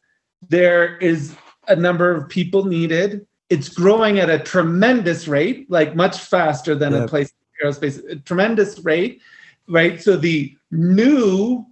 there 0.49 0.97
is 0.99 1.35
a 1.69 1.77
number 1.77 2.15
of 2.15 2.29
people 2.29 2.65
needed 2.65 3.27
it's 3.49 3.69
growing 3.69 4.19
at 4.19 4.31
a 4.31 4.39
tremendous 4.39 5.29
rate, 5.29 5.71
like 5.71 5.95
much 5.95 6.19
faster 6.19 6.75
than 6.75 6.93
yep. 6.93 7.05
a 7.05 7.09
place 7.09 7.33
aerospace, 7.63 8.11
a 8.11 8.17
tremendous 8.17 8.79
rate, 8.81 9.23
right? 9.69 10.03
So 10.03 10.17
the 10.17 10.57
new, 10.71 11.65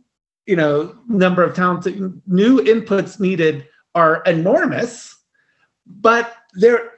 you 0.46 0.56
know, 0.56 0.94
number 1.08 1.42
of 1.42 1.54
talents, 1.54 1.86
new 2.26 2.58
inputs 2.60 3.18
needed 3.18 3.66
are 3.94 4.22
enormous, 4.24 5.16
but 5.86 6.36
they're 6.54 6.92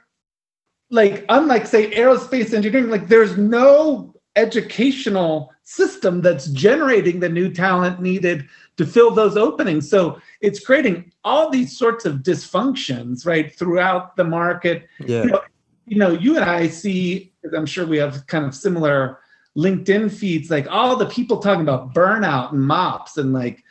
like 0.89 1.25
unlike 1.29 1.67
say 1.67 1.91
aerospace 1.91 2.53
engineering, 2.53 2.89
like 2.89 3.07
there's 3.07 3.37
no 3.37 4.13
educational 4.35 5.51
system 5.63 6.21
that's 6.21 6.47
generating 6.47 7.19
the 7.19 7.27
new 7.27 7.51
talent 7.51 8.01
needed 8.01 8.47
to 8.77 8.85
fill 8.85 9.11
those 9.11 9.35
openings. 9.35 9.89
So 9.89 10.21
it's 10.39 10.63
creating 10.63 11.11
all 11.23 11.49
these 11.49 11.77
sorts 11.77 12.05
of 12.05 12.17
dysfunctions 12.17 13.25
right 13.25 13.53
throughout 13.53 14.15
the 14.15 14.23
market. 14.23 14.87
Yeah. 14.99 15.23
You 15.23 15.29
know, 15.31 15.41
you, 15.85 15.97
know, 15.97 16.11
you 16.11 16.35
and 16.35 16.45
I 16.45 16.67
see, 16.67 17.33
I'm 17.55 17.65
sure 17.65 17.85
we 17.85 17.97
have 17.97 18.27
kind 18.27 18.45
of 18.45 18.55
similar 18.55 19.19
LinkedIn 19.57 20.11
feeds, 20.11 20.51
like 20.51 20.67
all 20.69 20.95
the 20.95 21.07
people 21.07 21.39
talking 21.39 21.63
about 21.63 21.93
burnout 21.93 22.51
and 22.51 22.61
mops 22.61 23.17
and 23.17 23.33
like 23.33 23.63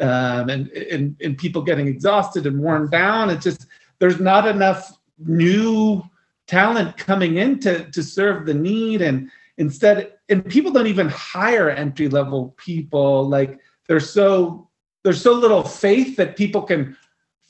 um, 0.00 0.48
and, 0.48 0.68
and 0.70 1.16
and 1.20 1.36
people 1.36 1.62
getting 1.62 1.88
exhausted 1.88 2.46
and 2.46 2.60
worn 2.60 2.88
down. 2.88 3.28
It's 3.28 3.44
just 3.44 3.66
there's 3.98 4.20
not 4.20 4.46
enough 4.46 4.96
new 5.18 6.02
talent 6.46 6.96
coming 6.96 7.38
in 7.38 7.58
to 7.60 7.90
to 7.90 8.02
serve 8.02 8.46
the 8.46 8.54
need. 8.54 9.02
And 9.02 9.30
instead 9.58 10.12
and 10.28 10.44
people 10.48 10.70
don't 10.70 10.86
even 10.86 11.08
hire 11.08 11.70
entry 11.70 12.08
level 12.08 12.54
people. 12.56 13.28
Like 13.28 13.58
there's 13.88 14.08
so 14.08 14.68
there's 15.02 15.20
so 15.20 15.32
little 15.32 15.64
faith 15.64 16.16
that 16.16 16.36
people 16.36 16.62
can 16.62 16.96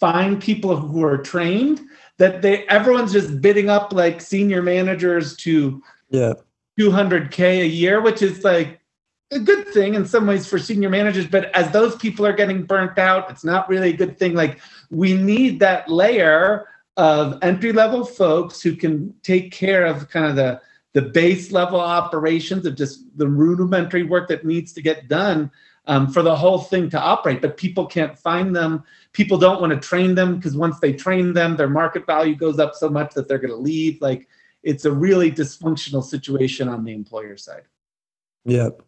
find 0.01 0.43
people 0.43 0.77
who 0.77 1.05
are 1.05 1.19
trained 1.19 1.81
that 2.19 2.43
they 2.43 2.67
everyone's 2.69 3.13
just 3.13 3.41
bidding 3.41 3.69
up 3.69 3.93
like 3.93 4.21
senior 4.21 4.63
managers 4.63 5.37
to 5.37 5.81
yeah 6.11 6.33
200k 6.79 7.61
a 7.61 7.67
year 7.67 8.01
which 8.01 8.23
is 8.23 8.45
like 8.45 8.81
a 9.31 9.39
good 9.39 9.67
thing 9.69 9.95
in 9.95 10.05
some 10.05 10.27
ways 10.27 10.47
for 10.47 10.59
senior 10.59 10.91
managers 10.91 11.27
but 11.27 11.55
as 11.55 11.71
those 11.71 11.97
people 11.97 12.27
are 12.27 12.33
getting 12.33 12.63
burnt 12.63 12.99
out 12.99 13.31
it's 13.31 13.45
not 13.45 13.69
really 13.69 13.91
a 13.91 13.97
good 13.97 14.19
thing 14.19 14.35
like 14.35 14.61
we 14.91 15.15
need 15.15 15.61
that 15.61 15.89
layer 15.89 16.69
of 16.97 17.39
entry 17.43 17.73
level 17.73 18.05
folks 18.05 18.61
who 18.61 18.77
can 18.77 19.15
take 19.23 19.51
care 19.53 19.87
of 19.87 20.09
kind 20.09 20.27
of 20.27 20.37
the 20.37 20.61
the 20.95 21.03
base 21.03 21.53
level 21.53 21.81
operations 21.81 22.67
of 22.67 22.77
just 22.77 23.05
the 23.17 23.27
rudimentary 23.27 24.03
work 24.03 24.29
that 24.29 24.45
needs 24.45 24.73
to 24.73 24.83
get 24.83 25.09
done 25.09 25.51
um, 25.87 26.09
for 26.13 26.23
the 26.23 26.37
whole 26.37 26.59
thing 26.59 26.89
to 26.91 27.01
operate, 27.01 27.43
but 27.43 27.57
people 27.57 27.87
can't 27.87 28.17
find 28.17 28.55
them. 28.55 28.85
People 29.13 29.39
don't 29.39 29.61
want 29.61 29.73
to 29.73 29.89
train 29.89 30.15
them 30.15 30.37
because 30.37 30.57
once 30.57 30.79
they 30.81 30.93
train 30.93 31.33
them, 31.33 31.57
their 31.57 31.69
market 31.69 32.07
value 32.07 32.37
goes 32.37 32.59
up 32.59 32.75
so 32.75 32.89
much 32.89 33.15
that 33.15 33.27
they're 33.27 33.39
going 33.39 33.51
to 33.51 33.57
leave. 33.57 34.01
Like 34.01 34.29
it's 34.63 34.85
a 34.85 34.93
really 34.93 35.31
dysfunctional 35.31 36.03
situation 36.03 36.69
on 36.69 36.85
the 36.85 36.93
employer 36.93 37.37
side. 37.37 37.63
Yep. 38.45 38.83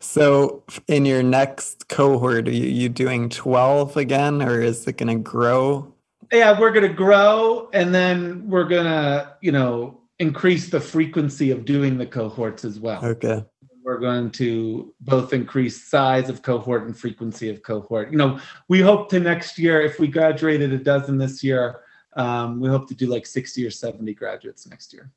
So 0.00 0.64
in 0.88 1.04
your 1.04 1.22
next 1.22 1.88
cohort, 1.88 2.48
are 2.48 2.52
you, 2.52 2.66
you 2.66 2.88
doing 2.88 3.28
12 3.28 3.96
again 3.96 4.42
or 4.42 4.60
is 4.60 4.86
it 4.86 4.96
going 4.96 5.16
to 5.16 5.22
grow? 5.22 5.92
Yeah, 6.32 6.58
we're 6.58 6.72
going 6.72 6.88
to 6.88 6.94
grow 6.94 7.68
and 7.72 7.94
then 7.94 8.48
we're 8.48 8.68
going 8.68 8.84
to, 8.84 9.36
you 9.40 9.52
know, 9.52 10.00
increase 10.18 10.68
the 10.68 10.80
frequency 10.80 11.50
of 11.50 11.64
doing 11.64 11.98
the 11.98 12.06
cohorts 12.06 12.64
as 12.64 12.78
well. 12.78 13.04
Okay 13.04 13.44
we're 13.82 13.98
going 13.98 14.30
to 14.30 14.94
both 15.00 15.32
increase 15.32 15.88
size 15.88 16.28
of 16.28 16.42
cohort 16.42 16.86
and 16.86 16.96
frequency 16.96 17.48
of 17.48 17.62
cohort. 17.62 18.12
You 18.12 18.18
know, 18.18 18.38
we 18.68 18.80
hope 18.80 19.08
to 19.10 19.20
next 19.20 19.58
year, 19.58 19.80
if 19.80 19.98
we 19.98 20.06
graduated 20.06 20.72
a 20.72 20.78
dozen 20.78 21.18
this 21.18 21.42
year, 21.42 21.80
um, 22.14 22.60
we 22.60 22.68
hope 22.68 22.88
to 22.88 22.94
do 22.94 23.06
like 23.06 23.26
60 23.26 23.64
or 23.66 23.70
70 23.70 24.14
graduates 24.14 24.66
next 24.66 24.92
year. 24.92 25.12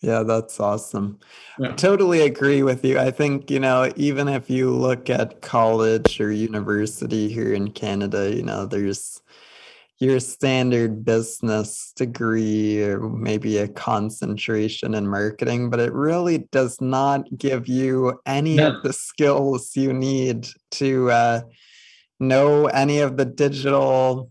Yeah, 0.00 0.22
that's 0.22 0.60
awesome. 0.60 1.18
Yeah. 1.58 1.70
I 1.70 1.72
totally 1.72 2.20
agree 2.20 2.62
with 2.62 2.84
you. 2.84 2.98
I 2.98 3.10
think, 3.10 3.50
you 3.50 3.58
know, 3.58 3.90
even 3.96 4.28
if 4.28 4.50
you 4.50 4.70
look 4.70 5.08
at 5.08 5.40
college 5.40 6.20
or 6.20 6.30
university 6.30 7.28
here 7.28 7.54
in 7.54 7.70
Canada, 7.70 8.32
you 8.34 8.42
know, 8.42 8.66
there's 8.66 9.22
your 9.98 10.20
standard 10.20 11.04
business 11.04 11.92
degree 11.96 12.82
or 12.82 13.00
maybe 13.00 13.56
a 13.56 13.68
concentration 13.68 14.94
in 14.94 15.08
marketing, 15.08 15.70
but 15.70 15.80
it 15.80 15.92
really 15.92 16.38
does 16.52 16.78
not 16.82 17.24
give 17.38 17.66
you 17.66 18.20
any 18.26 18.56
no. 18.56 18.76
of 18.76 18.82
the 18.82 18.92
skills 18.92 19.74
you 19.74 19.94
need 19.94 20.46
to 20.72 21.10
uh, 21.10 21.40
know 22.20 22.66
any 22.66 22.98
of 22.98 23.16
the 23.16 23.24
digital 23.24 24.30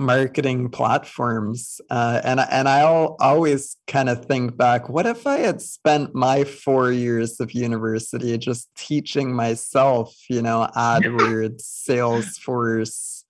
marketing 0.00 0.70
platforms. 0.70 1.80
Uh, 1.90 2.20
and 2.24 2.40
and 2.40 2.68
I'll 2.68 3.16
always 3.20 3.76
kind 3.86 4.08
of 4.08 4.24
think 4.24 4.56
back, 4.56 4.88
what 4.88 5.06
if 5.06 5.26
I 5.26 5.38
had 5.38 5.60
spent 5.60 6.14
my 6.14 6.44
four 6.44 6.90
years 6.90 7.38
of 7.38 7.52
university 7.52 8.36
just 8.38 8.68
teaching 8.76 9.32
myself, 9.32 10.16
you 10.28 10.42
know, 10.42 10.68
AdWords, 10.74 11.62
Salesforce, 11.88 13.24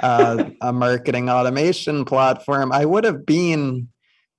uh, 0.00 0.50
a 0.60 0.72
marketing 0.72 1.30
automation 1.30 2.04
platform, 2.04 2.72
I 2.72 2.84
would 2.84 3.04
have 3.04 3.24
been 3.24 3.88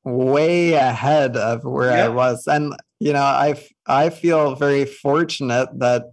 way 0.03 0.73
ahead 0.73 1.37
of 1.37 1.63
where 1.63 1.91
I 1.91 2.09
was. 2.09 2.47
And 2.47 2.75
you 2.99 3.13
know, 3.13 3.23
I 3.23 3.55
I 3.87 4.09
feel 4.09 4.55
very 4.55 4.85
fortunate 4.85 5.69
that 5.79 6.11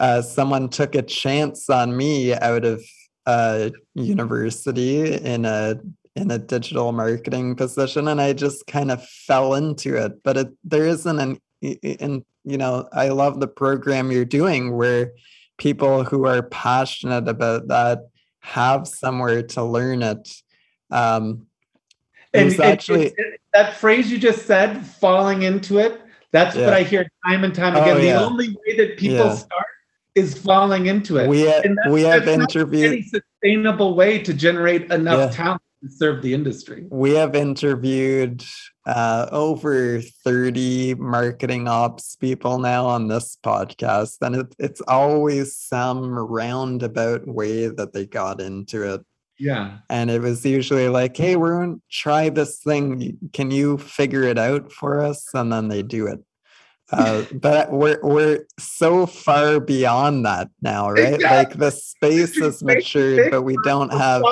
uh, 0.00 0.22
someone 0.22 0.68
took 0.68 0.94
a 0.94 1.02
chance 1.02 1.70
on 1.70 1.96
me 1.96 2.34
out 2.34 2.64
of 2.64 2.82
uh, 3.26 3.70
university 3.94 5.14
in 5.14 5.44
a 5.44 5.80
in 6.16 6.30
a 6.30 6.38
digital 6.38 6.92
marketing 6.92 7.56
position, 7.56 8.08
and 8.08 8.20
I 8.20 8.32
just 8.32 8.66
kind 8.66 8.90
of 8.90 9.04
fell 9.04 9.54
into 9.54 9.96
it. 9.96 10.22
But 10.22 10.36
it, 10.36 10.48
there 10.64 10.86
isn't 10.86 11.18
an 11.18 11.40
in 11.60 12.24
you 12.44 12.58
know, 12.58 12.88
I 12.92 13.08
love 13.08 13.40
the 13.40 13.48
program 13.48 14.12
you're 14.12 14.24
doing 14.24 14.76
where 14.76 15.12
people 15.56 16.04
who 16.04 16.26
are 16.26 16.42
passionate 16.42 17.26
about 17.26 17.68
that 17.68 18.00
have 18.40 18.86
somewhere 18.86 19.42
to 19.42 19.62
learn 19.62 20.02
it. 20.02 20.28
Um, 20.90 21.46
and, 22.34 22.60
actually 22.60 23.06
it, 23.06 23.14
it, 23.16 23.40
that 23.54 23.76
phrase 23.76 24.10
you 24.10 24.18
just 24.18 24.46
said, 24.46 24.84
falling 24.84 25.42
into 25.42 25.78
it. 25.78 26.00
That's 26.32 26.56
yeah. 26.56 26.66
what 26.66 26.74
I 26.74 26.82
hear 26.82 27.08
time 27.24 27.44
and 27.44 27.54
time 27.54 27.76
again. 27.76 27.96
Oh, 27.96 28.00
the 28.00 28.12
only 28.12 28.48
way 28.48 28.76
that 28.76 28.98
people 28.98 29.26
yeah. 29.26 29.34
start 29.34 29.66
is 30.14 30.36
falling 30.36 30.86
into 30.86 31.18
it. 31.18 31.28
We 31.28 31.40
have, 31.42 31.64
we 31.90 32.02
have 32.02 32.28
interviewed 32.28 32.92
any 32.92 33.02
sustainable 33.02 33.94
way 33.94 34.20
to 34.22 34.32
generate 34.32 34.90
enough 34.90 35.34
talent 35.34 35.62
to 35.82 35.90
serve 35.90 36.22
the 36.22 36.34
industry. 36.34 36.86
We 36.88 37.12
have 37.14 37.34
interviewed 37.34 38.44
uh, 38.86 39.28
over 39.32 40.00
30 40.00 40.94
marketing 40.94 41.68
ops 41.68 42.16
people 42.16 42.58
now 42.58 42.86
on 42.86 43.08
this 43.08 43.36
podcast, 43.44 44.18
and 44.22 44.36
it, 44.36 44.54
it's 44.58 44.80
always 44.82 45.56
some 45.56 46.10
roundabout 46.18 47.26
way 47.26 47.68
that 47.68 47.92
they 47.92 48.06
got 48.06 48.40
into 48.40 48.94
it. 48.94 49.00
Yeah. 49.38 49.78
And 49.90 50.10
it 50.10 50.20
was 50.22 50.46
usually 50.46 50.88
like, 50.88 51.16
hey, 51.16 51.34
we're 51.34 51.58
going 51.58 51.76
to 51.76 51.82
try 51.90 52.28
this 52.28 52.60
thing. 52.60 53.18
Can 53.32 53.50
you 53.50 53.78
figure 53.78 54.22
it 54.22 54.38
out 54.38 54.70
for 54.70 55.00
us? 55.00 55.28
And 55.34 55.52
then 55.52 55.66
they 55.66 55.82
do 55.82 56.06
it. 56.06 56.20
Uh, 56.92 57.24
but 57.32 57.72
we're 57.72 57.98
we're 58.02 58.44
so 58.58 59.06
far 59.06 59.58
beyond 59.58 60.26
that 60.26 60.50
now, 60.60 60.90
right? 60.90 61.14
Exactly. 61.14 61.36
Like 61.36 61.58
the 61.58 61.70
space 61.70 62.36
is 62.36 62.62
matured, 62.62 63.30
but 63.30 63.42
we 63.42 63.56
don't 63.64 63.92
have 63.92 64.22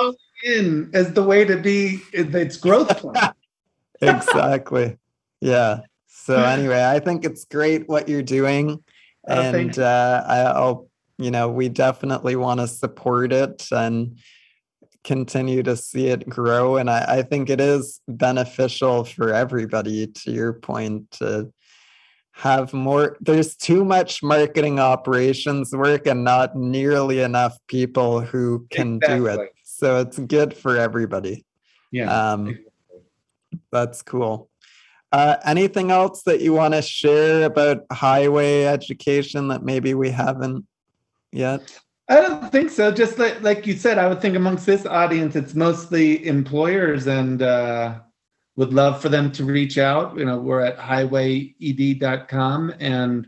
in 0.43 0.89
as 0.93 1.13
the 1.13 1.23
way 1.23 1.45
to 1.45 1.57
be 1.57 1.99
its 2.11 2.57
growth 2.57 2.97
plan. 2.97 3.33
exactly. 4.01 4.97
Yeah. 5.41 5.81
So 6.07 6.35
anyway, 6.43 6.83
I 6.83 6.99
think 6.99 7.25
it's 7.25 7.45
great 7.45 7.87
what 7.89 8.07
you're 8.07 8.21
doing, 8.21 8.83
oh, 9.27 9.33
and 9.33 9.77
uh, 9.79 10.23
I'll 10.55 10.87
you 11.17 11.31
know 11.31 11.49
we 11.49 11.69
definitely 11.69 12.35
want 12.35 12.59
to 12.59 12.67
support 12.67 13.33
it 13.33 13.67
and 13.71 14.17
continue 15.03 15.63
to 15.63 15.75
see 15.75 16.07
it 16.07 16.29
grow. 16.29 16.77
And 16.77 16.89
I, 16.89 17.17
I 17.17 17.21
think 17.23 17.49
it 17.49 17.59
is 17.59 17.99
beneficial 18.07 19.03
for 19.03 19.33
everybody. 19.33 20.07
To 20.07 20.31
your 20.31 20.53
point, 20.53 21.11
to 21.11 21.51
have 22.33 22.73
more 22.73 23.15
there's 23.21 23.55
too 23.55 23.85
much 23.85 24.23
marketing 24.23 24.79
operations 24.79 25.71
work 25.71 26.07
and 26.07 26.23
not 26.23 26.55
nearly 26.55 27.19
enough 27.19 27.57
people 27.67 28.21
who 28.21 28.65
can 28.71 28.95
exactly. 28.95 29.19
do 29.19 29.25
it. 29.27 29.49
So 29.63 29.99
it's 29.99 30.17
good 30.19 30.55
for 30.55 30.77
everybody. 30.77 31.45
Yeah 31.91 32.31
um 32.31 32.57
that's 33.71 34.01
cool. 34.01 34.49
Uh, 35.11 35.37
anything 35.45 35.91
else 35.91 36.23
that 36.23 36.41
you 36.41 36.53
want 36.53 36.73
to 36.73 36.81
share 36.81 37.43
about 37.43 37.85
highway 37.91 38.63
education 38.63 39.47
that 39.49 39.61
maybe 39.61 39.93
we 39.93 40.09
haven't 40.09 40.65
yet? 41.31 41.79
I 42.09 42.19
don't 42.19 42.51
think 42.51 42.71
so. 42.71 42.91
Just 42.91 43.19
like, 43.19 43.39
like 43.43 43.67
you 43.67 43.73
said 43.73 43.99
i 43.99 44.07
would 44.07 44.21
think 44.21 44.35
amongst 44.35 44.65
this 44.65 44.85
audience 44.87 45.35
it's 45.35 45.53
mostly 45.53 46.25
employers 46.25 47.05
and 47.05 47.41
uh 47.41 47.99
would 48.55 48.73
love 48.73 49.01
for 49.01 49.09
them 49.09 49.31
to 49.33 49.43
reach 49.43 49.77
out. 49.77 50.17
You 50.17 50.25
know, 50.25 50.37
we're 50.37 50.61
at 50.61 50.77
highwayed.com 50.77 52.73
and 52.79 53.27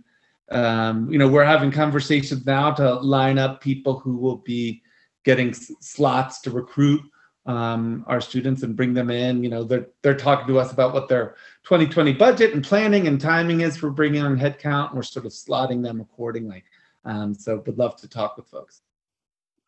um, 0.51 1.11
you 1.11 1.17
know, 1.17 1.27
we're 1.27 1.43
having 1.43 1.71
conversations 1.71 2.45
now 2.45 2.71
to 2.71 2.95
line 2.95 3.39
up 3.39 3.61
people 3.61 3.99
who 3.99 4.17
will 4.17 4.37
be 4.37 4.83
getting 5.23 5.49
s- 5.49 5.71
slots 5.79 6.39
to 6.41 6.51
recruit 6.51 7.01
um, 7.47 8.03
our 8.07 8.21
students 8.21 8.61
and 8.63 8.75
bring 8.75 8.93
them 8.93 9.09
in. 9.09 9.43
You 9.43 9.49
know, 9.49 9.63
they're 9.63 9.87
they're 10.01 10.15
talking 10.15 10.47
to 10.47 10.59
us 10.59 10.71
about 10.71 10.93
what 10.93 11.09
their 11.09 11.35
2020 11.63 12.13
budget 12.13 12.53
and 12.53 12.63
planning 12.63 13.07
and 13.07 13.19
timing 13.19 13.61
is 13.61 13.75
for 13.75 13.89
bringing 13.89 14.21
on 14.21 14.37
headcount. 14.37 14.89
And 14.89 14.95
we're 14.95 15.03
sort 15.03 15.25
of 15.25 15.31
slotting 15.31 15.81
them 15.81 15.99
accordingly. 15.99 16.63
Um, 17.05 17.33
so, 17.33 17.63
would 17.65 17.77
love 17.77 17.95
to 17.97 18.07
talk 18.07 18.37
with 18.37 18.47
folks. 18.47 18.81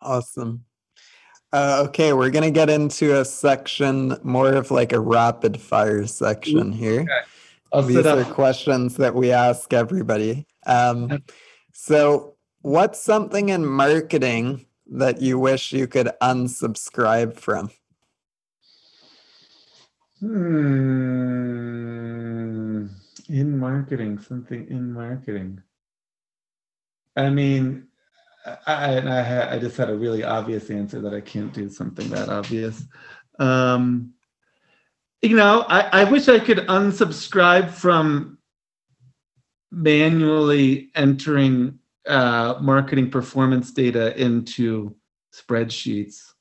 Awesome. 0.01 0.63
Uh, 1.53 1.83
okay, 1.87 2.11
we're 2.13 2.29
gonna 2.29 2.51
get 2.51 2.69
into 2.69 3.19
a 3.19 3.25
section 3.25 4.17
more 4.23 4.53
of 4.53 4.69
like 4.69 4.91
a 4.91 4.99
rapid 4.99 5.59
fire 5.59 6.05
section 6.05 6.71
here. 6.71 7.07
Okay. 7.73 7.87
These 7.87 8.05
are 8.05 8.23
questions 8.25 8.97
that 8.97 9.15
we 9.15 9.31
ask 9.31 9.71
everybody. 9.73 10.45
Um, 10.65 11.23
so, 11.73 12.35
what's 12.61 13.01
something 13.01 13.49
in 13.49 13.65
marketing 13.65 14.65
that 14.87 15.21
you 15.21 15.37
wish 15.39 15.71
you 15.73 15.87
could 15.87 16.11
unsubscribe 16.21 17.35
from? 17.37 17.71
Hmm. 20.19 20.87
In 23.29 23.57
marketing, 23.57 24.19
something 24.19 24.67
in 24.69 24.93
marketing. 24.93 25.61
I 27.15 27.29
mean, 27.29 27.87
I, 28.65 28.97
I, 28.99 29.55
I, 29.55 29.59
just 29.59 29.77
had 29.77 29.89
a 29.89 29.95
really 29.95 30.23
obvious 30.23 30.69
answer 30.69 31.01
that 31.01 31.13
I 31.13 31.21
can't 31.21 31.53
do 31.53 31.69
something 31.69 32.09
that 32.09 32.29
obvious. 32.29 32.83
Um, 33.39 34.13
you 35.21 35.35
know, 35.35 35.65
I, 35.67 36.01
I 36.01 36.03
wish 36.05 36.27
I 36.27 36.39
could 36.39 36.59
unsubscribe 36.59 37.71
from 37.71 38.37
manually 39.71 40.91
entering 40.95 41.79
uh, 42.07 42.55
marketing 42.61 43.09
performance 43.09 43.71
data 43.71 44.19
into 44.21 44.95
spreadsheets. 45.33 46.33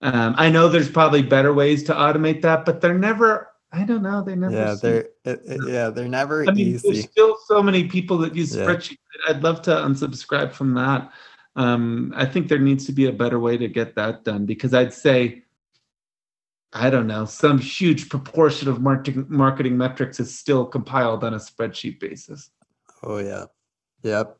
Um, 0.00 0.34
I 0.36 0.50
know 0.50 0.68
there's 0.68 0.90
probably 0.90 1.22
better 1.22 1.52
ways 1.52 1.82
to 1.84 1.94
automate 1.94 2.42
that, 2.42 2.64
but 2.64 2.80
they're 2.80 2.98
never. 2.98 3.48
I 3.72 3.84
don't 3.84 4.02
know. 4.02 4.22
They 4.22 4.34
never. 4.36 4.54
Yeah, 4.54 4.76
they're 4.80 5.08
it, 5.24 5.40
it, 5.44 5.60
yeah, 5.68 5.88
they're 5.88 6.08
never 6.08 6.42
I 6.42 6.52
mean, 6.52 6.74
easy. 6.74 6.92
There's 6.92 7.04
still 7.04 7.36
so 7.46 7.62
many 7.62 7.88
people 7.88 8.18
that 8.18 8.34
use 8.34 8.54
yeah. 8.54 8.64
spreadsheets. 8.64 8.98
I'd 9.28 9.42
love 9.42 9.62
to 9.62 9.70
unsubscribe 9.70 10.52
from 10.52 10.74
that 10.74 11.10
um, 11.56 12.12
I 12.16 12.24
think 12.24 12.48
there 12.48 12.58
needs 12.58 12.86
to 12.86 12.92
be 12.92 13.06
a 13.06 13.12
better 13.12 13.38
way 13.38 13.56
to 13.56 13.68
get 13.68 13.94
that 13.96 14.24
done 14.24 14.46
because 14.46 14.72
I'd 14.72 14.94
say, 14.94 15.42
I 16.72 16.88
don't 16.88 17.06
know, 17.06 17.26
some 17.26 17.58
huge 17.58 18.08
proportion 18.08 18.68
of 18.68 18.80
marketing 18.80 19.26
marketing 19.28 19.76
metrics 19.76 20.18
is 20.18 20.36
still 20.36 20.64
compiled 20.64 21.22
on 21.24 21.34
a 21.34 21.38
spreadsheet 21.38 22.00
basis. 22.00 22.50
Oh 23.02 23.18
yeah, 23.18 23.46
yep. 24.02 24.38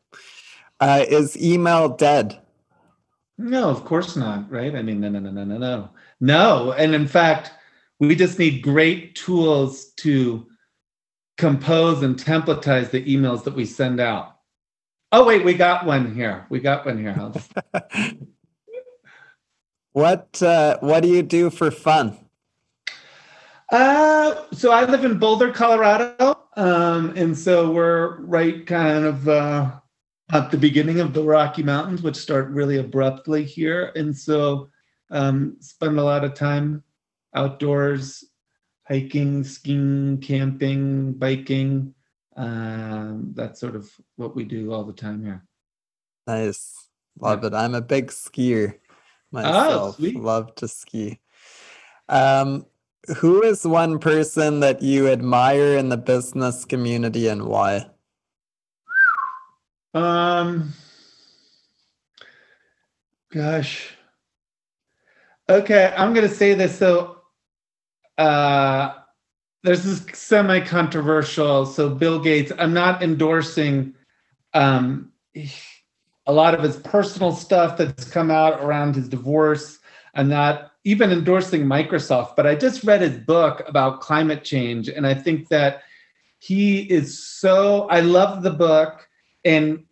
Uh, 0.81 1.05
is 1.09 1.41
email 1.41 1.91
dead? 1.91 2.41
No, 3.37 3.69
of 3.69 3.85
course 3.85 4.17
not. 4.17 4.51
Right? 4.51 4.75
I 4.75 4.83
mean, 4.83 5.01
no, 5.01 5.11
no, 5.11 5.19
no, 5.19 5.31
no, 5.31 5.45
no, 5.45 5.59
no, 5.59 5.91
no. 6.21 6.73
And 6.73 6.95
in 6.95 7.07
fact, 7.07 7.51
we 7.99 8.17
just 8.17 8.39
need 8.39 8.63
great 8.63 9.15
tools 9.15 9.93
to 9.99 10.47
compose 11.37 12.03
and 12.03 12.17
templatize 12.17 12.91
the 12.91 13.05
emails 13.05 13.45
that 13.45 13.55
we 13.55 13.67
send 13.67 14.01
out. 14.01 14.32
Oh 15.15 15.25
wait, 15.27 15.45
we 15.45 15.53
got 15.53 15.85
one 15.85 16.15
here. 16.15 16.47
We 16.49 16.59
got 16.59 16.87
one 16.87 16.99
here, 16.99 17.13
what 19.93 20.43
uh, 20.43 20.79
What 20.81 21.03
do 21.03 21.09
you 21.09 21.23
do 21.23 21.51
for 21.51 21.71
fun? 21.71 22.17
Uh, 23.71 24.45
so 24.53 24.73
I 24.73 24.87
live 24.87 25.05
in 25.05 25.19
Boulder, 25.19 25.53
Colorado, 25.53 26.47
um, 26.57 27.13
and 27.15 27.37
so 27.37 27.71
we're 27.71 28.21
right 28.23 28.67
kind 28.67 29.05
of 29.05 29.29
uh, 29.29 29.73
at 30.33 30.51
the 30.51 30.57
beginning 30.57 31.01
of 31.01 31.13
the 31.13 31.23
Rocky 31.23 31.63
Mountains, 31.63 32.01
which 32.01 32.17
start 32.17 32.49
really 32.49 32.79
abruptly 32.79 33.45
here, 33.45 33.93
and 33.95 34.17
so 34.17 34.71
um, 35.11 35.57
spend 35.61 35.99
a 35.99 36.05
lot 36.05 36.25
of 36.25 36.33
time 36.33 36.83
outdoors, 37.35 38.25
hiking, 38.89 39.45
skiing, 39.45 40.19
camping, 40.23 41.13
biking. 41.13 41.95
Um, 42.37 43.33
that's 43.35 43.61
sort 43.61 43.77
of 43.77 43.91
what 44.17 44.35
we 44.35 44.45
do 44.45 44.73
all 44.73 44.85
the 44.85 44.93
time 44.93 45.23
here. 45.25 45.45
Nice. 46.27 46.89
Love 47.19 47.43
yeah. 47.43 47.49
it. 47.49 47.55
I'm 47.55 47.75
a 47.75 47.81
big 47.81 48.09
skier 48.09 48.79
myself. 49.31 49.97
Oh, 50.01 50.13
Love 50.15 50.55
to 50.57 50.69
ski. 50.69 51.21
Um, 52.09 52.67
who 53.17 53.43
is 53.43 53.67
one 53.67 53.99
person 53.99 54.61
that 54.61 54.83
you 54.83 55.09
admire 55.09 55.77
in 55.77 55.89
the 55.89 55.97
business 55.97 56.65
community 56.65 57.29
and 57.29 57.45
why? 57.45 57.87
Um, 59.95 60.73
gosh. 63.31 63.95
Okay, 65.49 65.93
I'm 65.97 66.15
going 66.15 66.29
to 66.29 66.35
say 66.35 66.55
this. 66.55 66.79
So, 66.79 67.19
uh, 68.17 68.95
there's 69.63 69.85
this 69.85 70.05
semi 70.19 70.61
controversial. 70.61 71.67
So 71.67 71.89
Bill 71.89 72.19
Gates, 72.19 72.53
I'm 72.59 72.73
not 72.73 73.03
endorsing 73.03 73.95
um, 74.55 75.13
a 76.27 76.33
lot 76.33 76.55
of 76.55 76.63
his 76.63 76.77
personal 76.77 77.33
stuff 77.33 77.77
that's 77.77 78.09
come 78.09 78.31
out 78.31 78.61
around 78.63 78.97
his 78.97 79.09
divorce. 79.09 79.79
I'm 80.15 80.29
not 80.29 80.73
even 80.85 81.11
endorsing 81.11 81.65
Microsoft, 81.65 82.37
but 82.37 82.47
I 82.47 82.55
just 82.55 82.85
read 82.85 83.01
his 83.01 83.17
book 83.19 83.63
about 83.67 84.01
climate 84.01 84.45
change, 84.45 84.89
and 84.89 85.07
I 85.07 85.15
think 85.15 85.49
that 85.49 85.83
he 86.39 86.81
is 86.81 87.25
so. 87.25 87.89
I 87.89 88.01
love 88.01 88.43
the 88.43 88.51
book, 88.51 89.09
and 89.45 89.85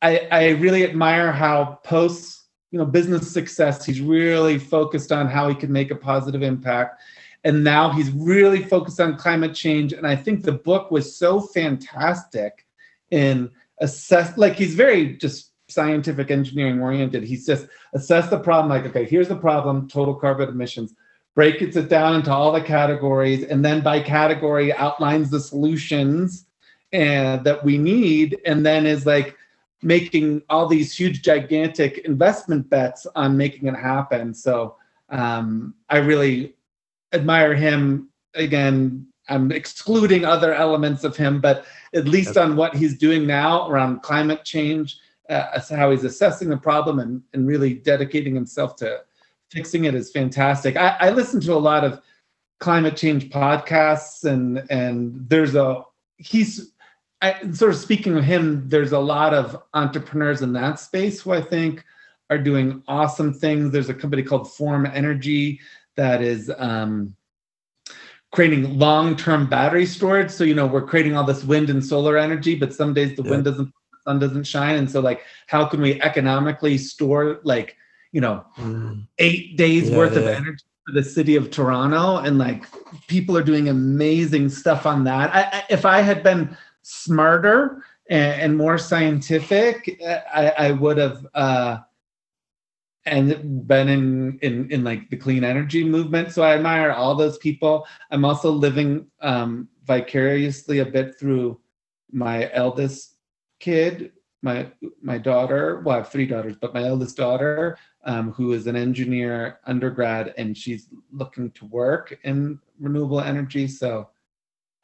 I, 0.00 0.26
I 0.30 0.48
really 0.50 0.82
admire 0.82 1.30
how 1.30 1.78
post 1.84 2.46
you 2.70 2.78
know 2.78 2.86
business 2.86 3.30
success 3.30 3.84
he's 3.84 4.00
really 4.00 4.58
focused 4.58 5.12
on 5.12 5.26
how 5.26 5.48
he 5.48 5.54
can 5.54 5.70
make 5.70 5.90
a 5.90 5.96
positive 5.96 6.42
impact 6.42 7.02
and 7.44 7.64
now 7.64 7.90
he's 7.90 8.10
really 8.10 8.62
focused 8.62 9.00
on 9.00 9.16
climate 9.16 9.54
change. 9.54 9.92
And 9.92 10.06
i 10.06 10.16
think 10.16 10.42
the 10.42 10.52
book 10.52 10.90
was 10.90 11.16
so 11.16 11.40
fantastic 11.40 12.66
in 13.10 13.50
assess 13.80 14.36
like 14.36 14.54
he's 14.54 14.74
very 14.74 15.16
just 15.16 15.52
scientific 15.68 16.30
engineering 16.32 16.80
oriented. 16.82 17.22
He's 17.22 17.46
just 17.46 17.66
assess 17.94 18.28
the 18.28 18.38
problem 18.38 18.68
like 18.68 18.86
okay 18.90 19.04
here's 19.04 19.28
the 19.28 19.36
problem 19.36 19.88
total 19.88 20.14
carbon 20.14 20.48
emissions. 20.48 20.94
Breaks 21.34 21.76
it 21.76 21.88
down 21.88 22.16
into 22.16 22.32
all 22.32 22.52
the 22.52 22.60
categories 22.60 23.44
and 23.44 23.64
then 23.64 23.82
by 23.82 24.00
category 24.00 24.72
outlines 24.72 25.30
the 25.30 25.40
solutions 25.40 26.46
and 26.92 27.44
that 27.44 27.64
we 27.64 27.78
need 27.78 28.38
and 28.44 28.66
then 28.66 28.84
is 28.84 29.06
like 29.06 29.36
making 29.82 30.42
all 30.50 30.66
these 30.66 30.92
huge 30.92 31.22
gigantic 31.22 31.98
investment 31.98 32.68
bets 32.68 33.06
on 33.14 33.36
making 33.36 33.68
it 33.68 33.76
happen. 33.76 34.34
So 34.34 34.76
um, 35.08 35.74
i 35.88 35.98
really 35.98 36.54
admire 37.12 37.54
him 37.54 38.08
again. 38.34 39.06
I'm 39.28 39.52
excluding 39.52 40.24
other 40.24 40.54
elements 40.54 41.04
of 41.04 41.16
him, 41.16 41.40
but 41.40 41.64
at 41.94 42.08
least 42.08 42.36
on 42.36 42.56
what 42.56 42.74
he's 42.74 42.98
doing 42.98 43.26
now 43.26 43.68
around 43.68 44.02
climate 44.02 44.44
change, 44.44 44.98
uh, 45.28 45.60
how 45.70 45.90
he's 45.90 46.04
assessing 46.04 46.48
the 46.48 46.56
problem 46.56 46.98
and, 46.98 47.22
and 47.32 47.46
really 47.46 47.74
dedicating 47.74 48.34
himself 48.34 48.74
to 48.76 49.00
fixing 49.50 49.84
it 49.84 49.94
is 49.94 50.10
fantastic. 50.10 50.76
I, 50.76 50.96
I 51.00 51.10
listen 51.10 51.40
to 51.42 51.54
a 51.54 51.56
lot 51.56 51.84
of 51.84 52.00
climate 52.58 52.96
change 52.96 53.30
podcasts, 53.30 54.24
and 54.24 54.64
and 54.70 55.28
there's 55.28 55.54
a 55.54 55.84
he's 56.18 56.72
I, 57.22 57.50
sort 57.52 57.72
of 57.72 57.78
speaking 57.78 58.16
of 58.16 58.24
him. 58.24 58.68
There's 58.68 58.92
a 58.92 58.98
lot 58.98 59.34
of 59.34 59.60
entrepreneurs 59.74 60.42
in 60.42 60.52
that 60.54 60.78
space 60.78 61.20
who 61.20 61.32
I 61.32 61.40
think 61.40 61.84
are 62.30 62.38
doing 62.38 62.82
awesome 62.86 63.34
things. 63.34 63.72
There's 63.72 63.88
a 63.88 63.94
company 63.94 64.22
called 64.22 64.52
Form 64.52 64.86
Energy 64.86 65.60
that 66.00 66.22
is 66.22 66.50
um, 66.56 67.14
creating 68.32 68.78
long-term 68.78 69.46
battery 69.50 69.84
storage. 69.84 70.30
So 70.30 70.44
you 70.44 70.54
know 70.54 70.66
we're 70.66 70.86
creating 70.86 71.14
all 71.14 71.24
this 71.24 71.44
wind 71.44 71.68
and 71.68 71.84
solar 71.84 72.16
energy, 72.16 72.54
but 72.54 72.72
some 72.72 72.94
days 72.94 73.16
the 73.16 73.22
yeah. 73.22 73.30
wind 73.32 73.44
doesn't, 73.44 73.70
sun 74.04 74.18
doesn't 74.18 74.44
shine, 74.44 74.76
and 74.76 74.90
so 74.90 75.00
like 75.00 75.20
how 75.46 75.66
can 75.66 75.82
we 75.82 76.00
economically 76.00 76.78
store 76.78 77.40
like 77.44 77.76
you 78.12 78.20
know 78.22 78.42
mm. 78.56 79.06
eight 79.18 79.58
days 79.58 79.90
yeah, 79.90 79.98
worth 79.98 80.14
yeah. 80.14 80.20
of 80.20 80.26
energy 80.28 80.64
for 80.86 80.94
the 80.94 81.02
city 81.02 81.36
of 81.36 81.50
Toronto, 81.50 82.16
and 82.16 82.38
like 82.38 82.64
people 83.06 83.36
are 83.36 83.44
doing 83.44 83.68
amazing 83.68 84.48
stuff 84.48 84.86
on 84.86 85.04
that. 85.04 85.34
I, 85.34 85.42
I, 85.58 85.64
if 85.68 85.84
I 85.84 86.00
had 86.00 86.22
been 86.22 86.56
smarter 86.80 87.84
and, 88.08 88.40
and 88.40 88.56
more 88.56 88.78
scientific, 88.78 90.00
I, 90.34 90.48
I 90.56 90.72
would 90.72 90.96
have. 90.96 91.26
Uh, 91.34 91.78
and 93.06 93.66
been 93.66 93.88
in, 93.88 94.38
in 94.42 94.70
in 94.70 94.84
like 94.84 95.08
the 95.10 95.16
clean 95.16 95.44
energy 95.44 95.84
movement. 95.84 96.32
So 96.32 96.42
i 96.42 96.54
admire 96.54 96.92
all 96.92 97.14
those 97.14 97.38
people. 97.38 97.86
I'm 98.10 98.24
also 98.24 98.50
living 98.50 99.06
um 99.20 99.68
vicariously 99.84 100.78
a 100.78 100.86
bit 100.86 101.18
through 101.18 101.60
my 102.12 102.50
eldest 102.52 103.16
kid 103.58 104.12
my 104.42 104.70
my 105.02 105.18
daughter 105.18 105.80
well 105.84 105.96
i 105.96 105.98
have 105.98 106.08
three 106.08 106.26
daughters 106.26 106.56
but 106.60 106.72
my 106.72 106.82
eldest 106.84 107.16
daughter 107.16 107.76
um, 108.04 108.32
who 108.32 108.52
is 108.52 108.66
an 108.66 108.76
engineer 108.76 109.58
undergrad 109.66 110.32
and 110.38 110.56
she's 110.56 110.88
looking 111.12 111.50
to 111.52 111.66
work 111.66 112.18
in 112.24 112.58
renewable 112.78 113.20
energy. 113.20 113.68
So 113.68 114.08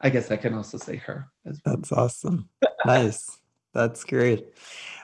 i 0.01 0.09
guess 0.09 0.31
i 0.31 0.37
can 0.37 0.53
also 0.53 0.77
say 0.77 0.97
her 0.97 1.27
well. 1.45 1.55
that's 1.65 1.91
awesome. 1.91 2.49
Nice. 2.85 3.37
That's 3.73 4.03
great 4.03 4.45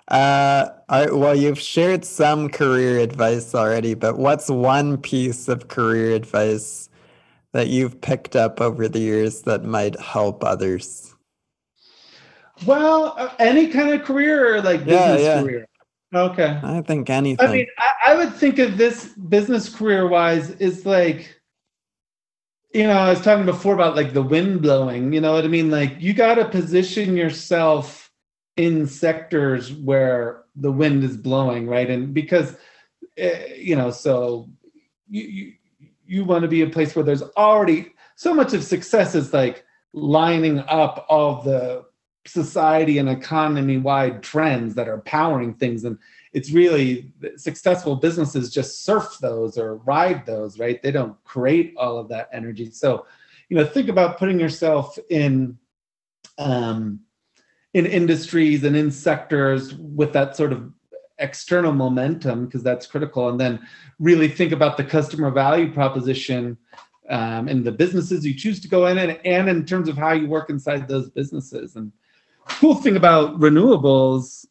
uh, 0.09 0.69
I, 0.89 1.09
well, 1.11 1.35
you've 1.35 1.59
shared 1.59 2.03
some 2.03 2.49
career 2.49 2.99
advice 2.99 3.55
already, 3.55 3.93
but 3.93 4.17
what's 4.17 4.49
one 4.49 4.97
piece 4.97 5.47
of 5.47 5.69
career 5.69 6.15
advice 6.15 6.89
that 7.53 7.67
you've 7.67 8.01
picked 8.01 8.35
up 8.35 8.59
over 8.59 8.87
the 8.87 8.99
years 8.99 9.43
that 9.43 9.63
might 9.63 9.99
help 9.99 10.43
others? 10.43 11.15
Well, 12.65 13.15
uh, 13.17 13.29
any 13.39 13.67
kind 13.67 13.89
of 13.89 14.03
career 14.03 14.61
like 14.61 14.85
business 14.85 15.21
yeah, 15.21 15.35
yeah. 15.35 15.41
career. 15.41 15.67
Okay. 16.13 16.59
I 16.61 16.81
think 16.81 17.09
anything. 17.09 17.47
I 17.47 17.51
mean, 17.51 17.67
I, 17.79 18.11
I 18.11 18.15
would 18.15 18.33
think 18.33 18.59
of 18.59 18.77
this 18.77 19.07
business 19.07 19.73
career 19.73 20.07
wise 20.07 20.51
is 20.51 20.85
like, 20.85 21.41
you 22.73 22.83
know, 22.83 22.97
I 22.97 23.09
was 23.09 23.21
talking 23.21 23.45
before 23.45 23.73
about 23.73 23.95
like 23.95 24.13
the 24.13 24.21
wind 24.21 24.61
blowing, 24.61 25.13
you 25.13 25.21
know 25.21 25.33
what 25.33 25.45
I 25.45 25.47
mean? 25.47 25.71
Like 25.71 25.95
you 25.99 26.13
got 26.13 26.35
to 26.35 26.45
position 26.45 27.17
yourself 27.17 28.02
in 28.57 28.85
sectors 28.85 29.73
where 29.73 30.43
the 30.55 30.71
wind 30.71 31.03
is 31.03 31.17
blowing, 31.17 31.67
right? 31.67 31.89
And 31.89 32.13
because 32.13 32.55
uh, 33.21 33.29
you 33.55 33.75
know, 33.75 33.91
so 33.91 34.49
you 35.09 35.23
you, 35.23 35.53
you 36.05 36.25
want 36.25 36.43
to 36.43 36.47
be 36.47 36.61
a 36.61 36.69
place 36.69 36.95
where 36.95 37.05
there's 37.05 37.23
already 37.37 37.93
so 38.15 38.33
much 38.33 38.53
of 38.53 38.63
success 38.63 39.15
is 39.15 39.33
like 39.33 39.65
lining 39.93 40.59
up 40.59 41.05
all 41.09 41.41
the 41.41 41.85
society 42.25 42.99
and 42.99 43.09
economy 43.09 43.77
wide 43.77 44.23
trends 44.23 44.75
that 44.75 44.87
are 44.87 45.01
powering 45.01 45.53
things. 45.53 45.83
And 45.83 45.97
it's 46.31 46.51
really 46.51 47.11
successful 47.35 47.95
businesses 47.95 48.49
just 48.51 48.83
surf 48.83 49.17
those 49.21 49.57
or 49.57 49.77
ride 49.77 50.25
those 50.25 50.57
right? 50.57 50.81
They 50.81 50.91
don't 50.91 51.21
create 51.23 51.73
all 51.77 51.97
of 51.97 52.09
that 52.09 52.29
energy. 52.31 52.71
So 52.71 53.05
you 53.49 53.57
know 53.57 53.65
think 53.65 53.89
about 53.89 54.17
putting 54.17 54.39
yourself 54.39 54.97
in 55.09 55.57
um, 56.37 57.01
in 57.73 57.85
industries 57.85 58.63
and 58.63 58.75
in 58.75 58.91
sectors 58.91 59.73
with 59.75 60.13
that 60.13 60.35
sort 60.35 60.53
of 60.53 60.71
external 61.19 61.73
momentum 61.73 62.45
because 62.45 62.63
that's 62.63 62.85
critical. 62.85 63.29
And 63.29 63.39
then 63.39 63.59
really 63.99 64.27
think 64.27 64.51
about 64.51 64.77
the 64.77 64.83
customer 64.83 65.31
value 65.31 65.71
proposition 65.71 66.57
um, 67.09 67.47
and 67.47 67.65
the 67.65 67.71
businesses 67.71 68.25
you 68.25 68.33
choose 68.33 68.59
to 68.61 68.67
go 68.67 68.87
in 68.87 68.97
and, 68.97 69.19
and 69.25 69.49
in 69.49 69.65
terms 69.65 69.89
of 69.89 69.97
how 69.97 70.13
you 70.13 70.27
work 70.27 70.49
inside 70.49 70.87
those 70.87 71.09
businesses. 71.09 71.75
And 71.75 71.91
cool 72.47 72.75
thing 72.75 72.95
about 72.95 73.39
renewables 73.39 74.45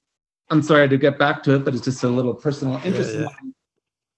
i'm 0.50 0.62
sorry 0.62 0.88
to 0.88 0.96
get 0.96 1.18
back 1.18 1.42
to 1.42 1.54
it 1.54 1.64
but 1.64 1.74
it's 1.74 1.84
just 1.84 2.04
a 2.04 2.08
little 2.08 2.34
personal 2.34 2.80
interest 2.84 3.14
yeah, 3.14 3.20
yeah. 3.20 3.50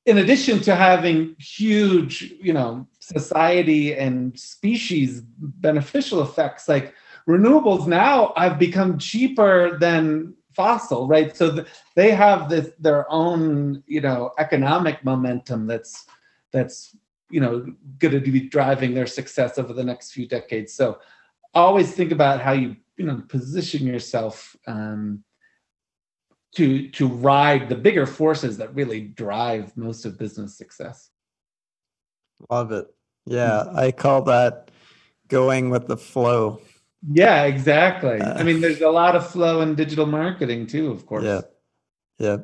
in 0.06 0.18
addition 0.18 0.60
to 0.60 0.74
having 0.74 1.34
huge 1.38 2.34
you 2.40 2.52
know 2.52 2.86
society 3.00 3.94
and 3.94 4.38
species 4.38 5.22
beneficial 5.38 6.22
effects 6.22 6.68
like 6.68 6.94
renewables 7.28 7.86
now 7.86 8.32
have 8.36 8.58
become 8.58 8.98
cheaper 8.98 9.78
than 9.78 10.34
fossil 10.54 11.06
right? 11.06 11.36
So 11.36 11.52
th- 11.52 11.66
they 11.94 12.12
have 12.12 12.48
this 12.48 12.70
their 12.78 13.10
own 13.10 13.82
you 13.86 14.00
know 14.00 14.32
economic 14.38 15.04
momentum 15.04 15.66
that's 15.66 16.06
that's 16.52 16.96
you 17.30 17.40
know 17.40 17.66
going 17.98 18.22
to 18.22 18.30
be 18.30 18.48
driving 18.48 18.94
their 18.94 19.06
success 19.06 19.58
over 19.58 19.72
the 19.72 19.84
next 19.84 20.12
few 20.12 20.26
decades. 20.26 20.72
So 20.72 20.98
always 21.54 21.92
think 21.92 22.12
about 22.12 22.40
how 22.40 22.52
you 22.52 22.76
you 22.96 23.06
know 23.06 23.22
position 23.28 23.86
yourself 23.86 24.56
um, 24.66 25.24
to 26.54 26.88
to 26.90 27.08
ride 27.08 27.68
the 27.68 27.76
bigger 27.76 28.06
forces 28.06 28.58
that 28.58 28.74
really 28.74 29.00
drive 29.00 29.76
most 29.76 30.04
of 30.04 30.18
business 30.18 30.56
success. 30.56 31.10
Love 32.50 32.72
it. 32.72 32.86
Yeah 33.26 33.64
i 33.74 33.90
call 33.90 34.22
that 34.22 34.70
going 35.28 35.70
with 35.70 35.86
the 35.86 35.96
flow 35.96 36.60
yeah, 37.12 37.44
exactly. 37.44 38.20
Uh, 38.20 38.38
I 38.38 38.42
mean, 38.42 38.60
there's 38.60 38.80
a 38.80 38.90
lot 38.90 39.16
of 39.16 39.28
flow 39.30 39.60
in 39.60 39.74
digital 39.74 40.06
marketing 40.06 40.66
too, 40.66 40.90
of 40.90 41.06
course. 41.06 41.24
Yeah. 41.24 41.40
Yeah. 42.18 42.36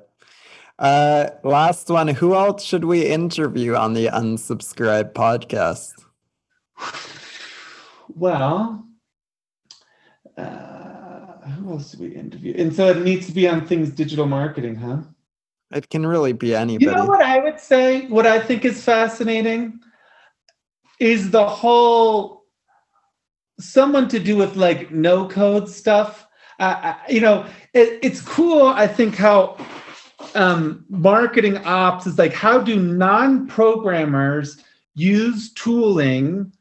Uh, 0.78 1.30
last 1.44 1.88
one. 1.90 2.08
Who 2.08 2.34
else 2.34 2.64
should 2.64 2.84
we 2.84 3.06
interview 3.06 3.74
on 3.74 3.92
the 3.92 4.06
Unsubscribe 4.06 5.12
podcast? 5.12 5.92
Well, 8.08 8.86
uh, 10.36 10.40
who 11.50 11.72
else 11.72 11.92
do 11.92 12.02
we 12.02 12.14
interview? 12.14 12.54
And 12.56 12.74
so 12.74 12.88
it 12.88 13.02
needs 13.02 13.26
to 13.26 13.32
be 13.32 13.46
on 13.46 13.66
things 13.66 13.90
digital 13.90 14.26
marketing, 14.26 14.74
huh? 14.76 14.98
It 15.70 15.88
can 15.90 16.06
really 16.06 16.32
be 16.32 16.54
anybody. 16.54 16.86
You 16.86 16.92
know 16.92 17.04
what 17.04 17.22
I 17.22 17.38
would 17.38 17.61
say? 17.61 18.06
What 18.06 18.26
I 18.26 18.40
think 18.40 18.64
is 18.64 18.82
fascinating 18.82 19.78
is 20.98 21.30
the 21.30 21.46
whole 21.46 22.39
someone 23.61 24.08
to 24.08 24.18
do 24.18 24.36
with 24.36 24.56
like 24.56 24.90
no 24.90 25.28
code 25.28 25.68
stuff. 25.68 26.26
Uh, 26.58 26.94
you 27.08 27.20
know, 27.20 27.46
it, 27.72 27.98
it's 28.02 28.20
cool. 28.20 28.66
I 28.66 28.86
think 28.86 29.14
how 29.16 29.56
um, 30.34 30.84
marketing 30.88 31.58
ops 31.58 32.06
is 32.06 32.18
like 32.18 32.32
how 32.32 32.58
do 32.61 32.76
non-programmers 32.78 34.62
use 34.94 35.52
tooling 35.54 36.52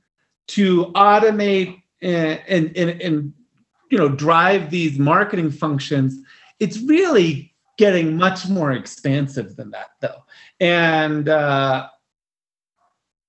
to 0.48 0.86
automate 0.88 1.82
and, 2.02 2.42
and, 2.48 2.78
and, 2.78 3.02
and 3.02 3.34
you 3.90 3.98
know 3.98 4.10
drive 4.10 4.70
these 4.70 4.98
marketing 4.98 5.52
functions. 5.52 6.18
It's 6.60 6.80
really 6.80 7.54
getting 7.78 8.18
much 8.18 8.48
more 8.48 8.72
expansive 8.72 9.56
than 9.56 9.72
that 9.72 9.90
though, 10.00 10.24
and 10.60 11.28
uh, 11.28 11.88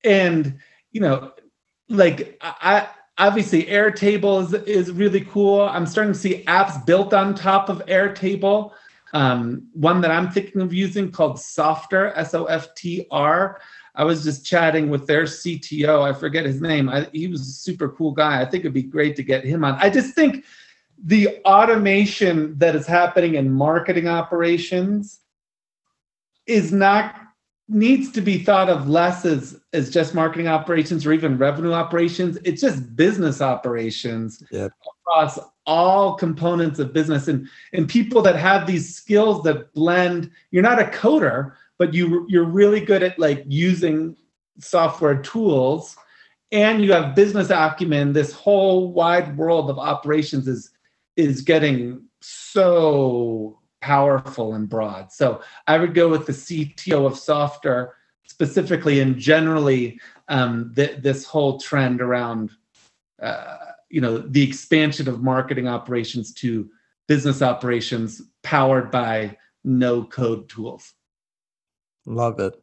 and 0.04 0.58
you 0.92 1.00
know 1.00 1.32
like 1.88 2.38
I 2.40 2.88
obviously 3.20 3.64
airtable 3.64 4.42
is, 4.42 4.54
is 4.64 4.90
really 4.90 5.20
cool. 5.20 5.60
I'm 5.60 5.86
starting 5.86 6.14
to 6.14 6.18
see 6.18 6.42
apps 6.44 6.84
built 6.84 7.12
on 7.12 7.34
top 7.34 7.68
of 7.68 7.84
airtable. 7.86 8.72
Um, 9.12 9.68
one 9.72 10.00
that 10.02 10.12
i'm 10.12 10.30
thinking 10.30 10.60
of 10.60 10.72
using 10.72 11.10
called 11.10 11.36
softr 11.36 12.12
s-o-f-t-r 12.14 13.60
i 13.96 14.04
was 14.04 14.22
just 14.22 14.46
chatting 14.46 14.88
with 14.88 15.08
their 15.08 15.24
cto 15.24 16.02
i 16.02 16.12
forget 16.12 16.46
his 16.46 16.60
name. 16.60 16.88
I, 16.88 17.08
he 17.12 17.26
was 17.26 17.40
a 17.40 17.52
super 17.52 17.88
cool 17.88 18.12
guy. 18.12 18.40
I 18.40 18.44
think 18.44 18.60
it'd 18.60 18.72
be 18.72 18.84
great 18.84 19.16
to 19.16 19.24
get 19.24 19.44
him 19.44 19.64
on. 19.64 19.74
I 19.80 19.90
just 19.90 20.14
think 20.14 20.44
the 21.02 21.40
automation 21.44 22.56
that 22.58 22.76
is 22.76 22.86
happening 22.86 23.34
in 23.34 23.50
marketing 23.50 24.06
operations 24.06 25.20
is 26.46 26.72
not 26.72 27.16
needs 27.70 28.10
to 28.12 28.20
be 28.20 28.42
thought 28.42 28.68
of 28.68 28.88
less 28.88 29.24
as 29.24 29.60
as 29.72 29.90
just 29.90 30.14
marketing 30.14 30.48
operations 30.48 31.06
or 31.06 31.12
even 31.12 31.38
revenue 31.38 31.72
operations. 31.72 32.36
It's 32.44 32.60
just 32.60 32.96
business 32.96 33.40
operations 33.40 34.42
yep. 34.50 34.72
across 35.06 35.38
all 35.66 36.14
components 36.14 36.78
of 36.78 36.92
business. 36.92 37.28
And 37.28 37.48
and 37.72 37.88
people 37.88 38.22
that 38.22 38.36
have 38.36 38.66
these 38.66 38.94
skills 38.94 39.44
that 39.44 39.72
blend 39.72 40.30
you're 40.50 40.62
not 40.62 40.80
a 40.80 40.84
coder 40.84 41.52
but 41.78 41.94
you 41.94 42.26
you're 42.28 42.44
really 42.44 42.80
good 42.80 43.02
at 43.02 43.18
like 43.18 43.42
using 43.46 44.16
software 44.58 45.22
tools. 45.22 45.96
And 46.52 46.84
you 46.84 46.92
have 46.92 47.14
business 47.14 47.48
acumen, 47.50 48.12
this 48.12 48.32
whole 48.32 48.92
wide 48.92 49.36
world 49.36 49.70
of 49.70 49.78
operations 49.78 50.48
is 50.48 50.70
is 51.16 51.42
getting 51.42 52.02
so 52.20 53.59
powerful 53.80 54.54
and 54.54 54.68
broad. 54.68 55.12
So 55.12 55.42
I 55.66 55.78
would 55.78 55.94
go 55.94 56.08
with 56.08 56.26
the 56.26 56.32
CTO 56.32 57.06
of 57.06 57.14
Softr 57.14 57.90
specifically 58.26 59.00
and 59.00 59.18
generally 59.18 60.00
um, 60.28 60.72
th- 60.76 61.02
this 61.02 61.24
whole 61.24 61.58
trend 61.58 62.00
around 62.00 62.50
uh, 63.20 63.56
you 63.90 64.00
know 64.00 64.18
the 64.18 64.42
expansion 64.42 65.08
of 65.08 65.22
marketing 65.22 65.68
operations 65.68 66.32
to 66.34 66.70
business 67.08 67.42
operations 67.42 68.22
powered 68.42 68.90
by 68.90 69.36
no 69.64 70.04
code 70.04 70.48
tools. 70.48 70.94
Love 72.06 72.38
it. 72.40 72.54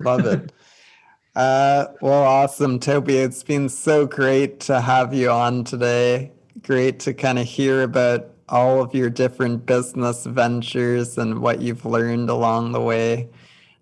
Love 0.00 0.24
it. 0.24 0.52
uh, 1.36 1.86
well, 2.00 2.22
awesome, 2.22 2.78
Toby. 2.78 3.16
It's 3.16 3.42
been 3.42 3.68
so 3.68 4.06
great 4.06 4.60
to 4.60 4.80
have 4.80 5.12
you 5.12 5.30
on 5.30 5.64
today. 5.64 6.32
Great 6.62 7.00
to 7.00 7.12
kind 7.12 7.38
of 7.38 7.46
hear 7.46 7.82
about 7.82 8.30
all 8.48 8.82
of 8.82 8.94
your 8.94 9.10
different 9.10 9.66
business 9.66 10.24
ventures 10.24 11.18
and 11.18 11.40
what 11.40 11.60
you've 11.60 11.84
learned 11.84 12.30
along 12.30 12.72
the 12.72 12.80
way. 12.80 13.28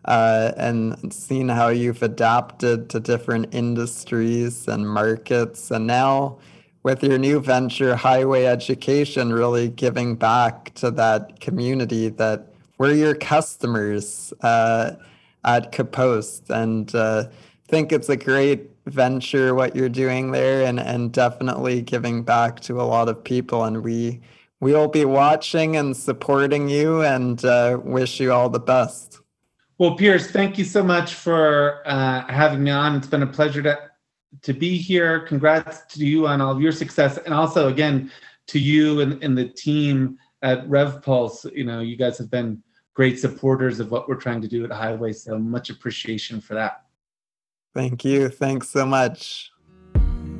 Uh, 0.04 0.52
and 0.56 1.12
seen 1.12 1.48
how 1.48 1.66
you've 1.66 2.02
adapted 2.02 2.88
to 2.88 3.00
different 3.00 3.52
industries 3.52 4.68
and 4.68 4.88
markets. 4.88 5.72
And 5.72 5.84
now, 5.84 6.38
with 6.84 7.02
your 7.02 7.18
new 7.18 7.40
venture, 7.40 7.96
Highway 7.96 8.44
Education, 8.44 9.32
really 9.32 9.68
giving 9.68 10.14
back 10.14 10.72
to 10.74 10.92
that 10.92 11.40
community 11.40 12.08
that 12.10 12.54
we're 12.78 12.94
your 12.94 13.16
customers 13.16 14.32
uh, 14.42 14.92
at 15.44 15.72
Kapost. 15.72 16.50
And 16.50 16.94
uh, 16.94 17.24
think 17.66 17.90
it's 17.90 18.08
a 18.08 18.16
great 18.16 18.70
venture 18.86 19.54
what 19.54 19.74
you're 19.74 19.88
doing 19.88 20.30
there 20.30 20.64
and, 20.64 20.78
and 20.78 21.12
definitely 21.12 21.82
giving 21.82 22.22
back 22.22 22.60
to 22.60 22.80
a 22.80 22.84
lot 22.84 23.08
of 23.08 23.24
people. 23.24 23.64
And 23.64 23.82
we 23.82 24.20
we'll 24.60 24.88
be 24.88 25.04
watching 25.04 25.76
and 25.76 25.96
supporting 25.96 26.68
you 26.68 27.02
and 27.02 27.44
uh, 27.44 27.78
wish 27.82 28.20
you 28.20 28.32
all 28.32 28.48
the 28.48 28.60
best. 28.60 29.20
Well, 29.78 29.94
Pierce, 29.94 30.30
thank 30.30 30.56
you 30.56 30.64
so 30.64 30.82
much 30.82 31.14
for 31.14 31.82
uh, 31.86 32.26
having 32.32 32.62
me 32.62 32.70
on. 32.70 32.96
It's 32.96 33.06
been 33.06 33.22
a 33.22 33.26
pleasure 33.26 33.62
to 33.62 33.78
to 34.42 34.52
be 34.52 34.76
here. 34.76 35.20
Congrats 35.20 35.94
to 35.94 36.04
you 36.04 36.26
on 36.26 36.40
all 36.40 36.52
of 36.52 36.60
your 36.60 36.72
success, 36.72 37.18
and 37.18 37.32
also 37.32 37.68
again 37.68 38.10
to 38.48 38.58
you 38.58 39.00
and, 39.00 39.22
and 39.22 39.36
the 39.36 39.48
team 39.48 40.18
at 40.42 40.66
RevPulse. 40.68 41.54
You 41.54 41.64
know, 41.64 41.80
you 41.80 41.96
guys 41.96 42.18
have 42.18 42.30
been 42.30 42.62
great 42.94 43.18
supporters 43.18 43.80
of 43.80 43.90
what 43.90 44.08
we're 44.08 44.16
trying 44.16 44.40
to 44.42 44.48
do 44.48 44.64
at 44.64 44.70
Highway. 44.70 45.12
So 45.12 45.38
much 45.38 45.70
appreciation 45.70 46.40
for 46.40 46.54
that. 46.54 46.84
Thank 47.74 48.04
you. 48.04 48.28
Thanks 48.30 48.70
so 48.70 48.86
much. 48.86 49.52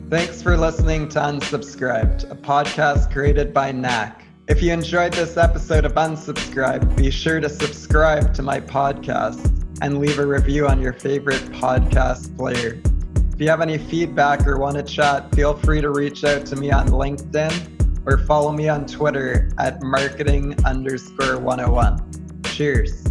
Thanks 0.09 0.41
for 0.41 0.57
listening 0.57 1.09
to 1.09 1.19
Unsubscribed, 1.19 2.31
a 2.31 2.37
podcast 2.37 3.13
created 3.13 3.53
by 3.53 3.73
Knak. 3.73 4.23
If 4.47 4.63
you 4.63 4.73
enjoyed 4.73 5.13
this 5.13 5.37
episode 5.37 5.85
of 5.85 5.95
Unsubscribed, 5.95 6.97
be 6.97 7.11
sure 7.11 7.41
to 7.41 7.49
subscribe 7.49 8.33
to 8.35 8.43
my 8.45 8.61
podcast 8.61 9.65
and 9.83 9.99
leave 9.99 10.21
a 10.21 10.27
review 10.27 10.69
on 10.69 10.81
your 10.81 10.93
favorite 10.93 11.43
podcast 11.47 12.37
player. 12.37 12.81
If 13.33 13.41
you 13.41 13.49
have 13.49 13.61
any 13.61 13.79
feedback 13.79 14.47
or 14.47 14.59
want 14.59 14.77
to 14.77 14.85
chat, 14.85 15.35
feel 15.35 15.57
free 15.57 15.81
to 15.81 15.91
reach 15.91 16.23
out 16.23 16.47
to 16.47 16.57
me 16.57 16.71
on 16.71 16.87
LinkedIn 16.87 18.07
or 18.07 18.19
follow 18.19 18.53
me 18.53 18.69
on 18.69 18.87
Twitter 18.87 19.51
at 19.59 19.83
marketing 19.83 20.55
underscore 20.65 21.37
101. 21.41 22.43
Cheers. 22.45 23.03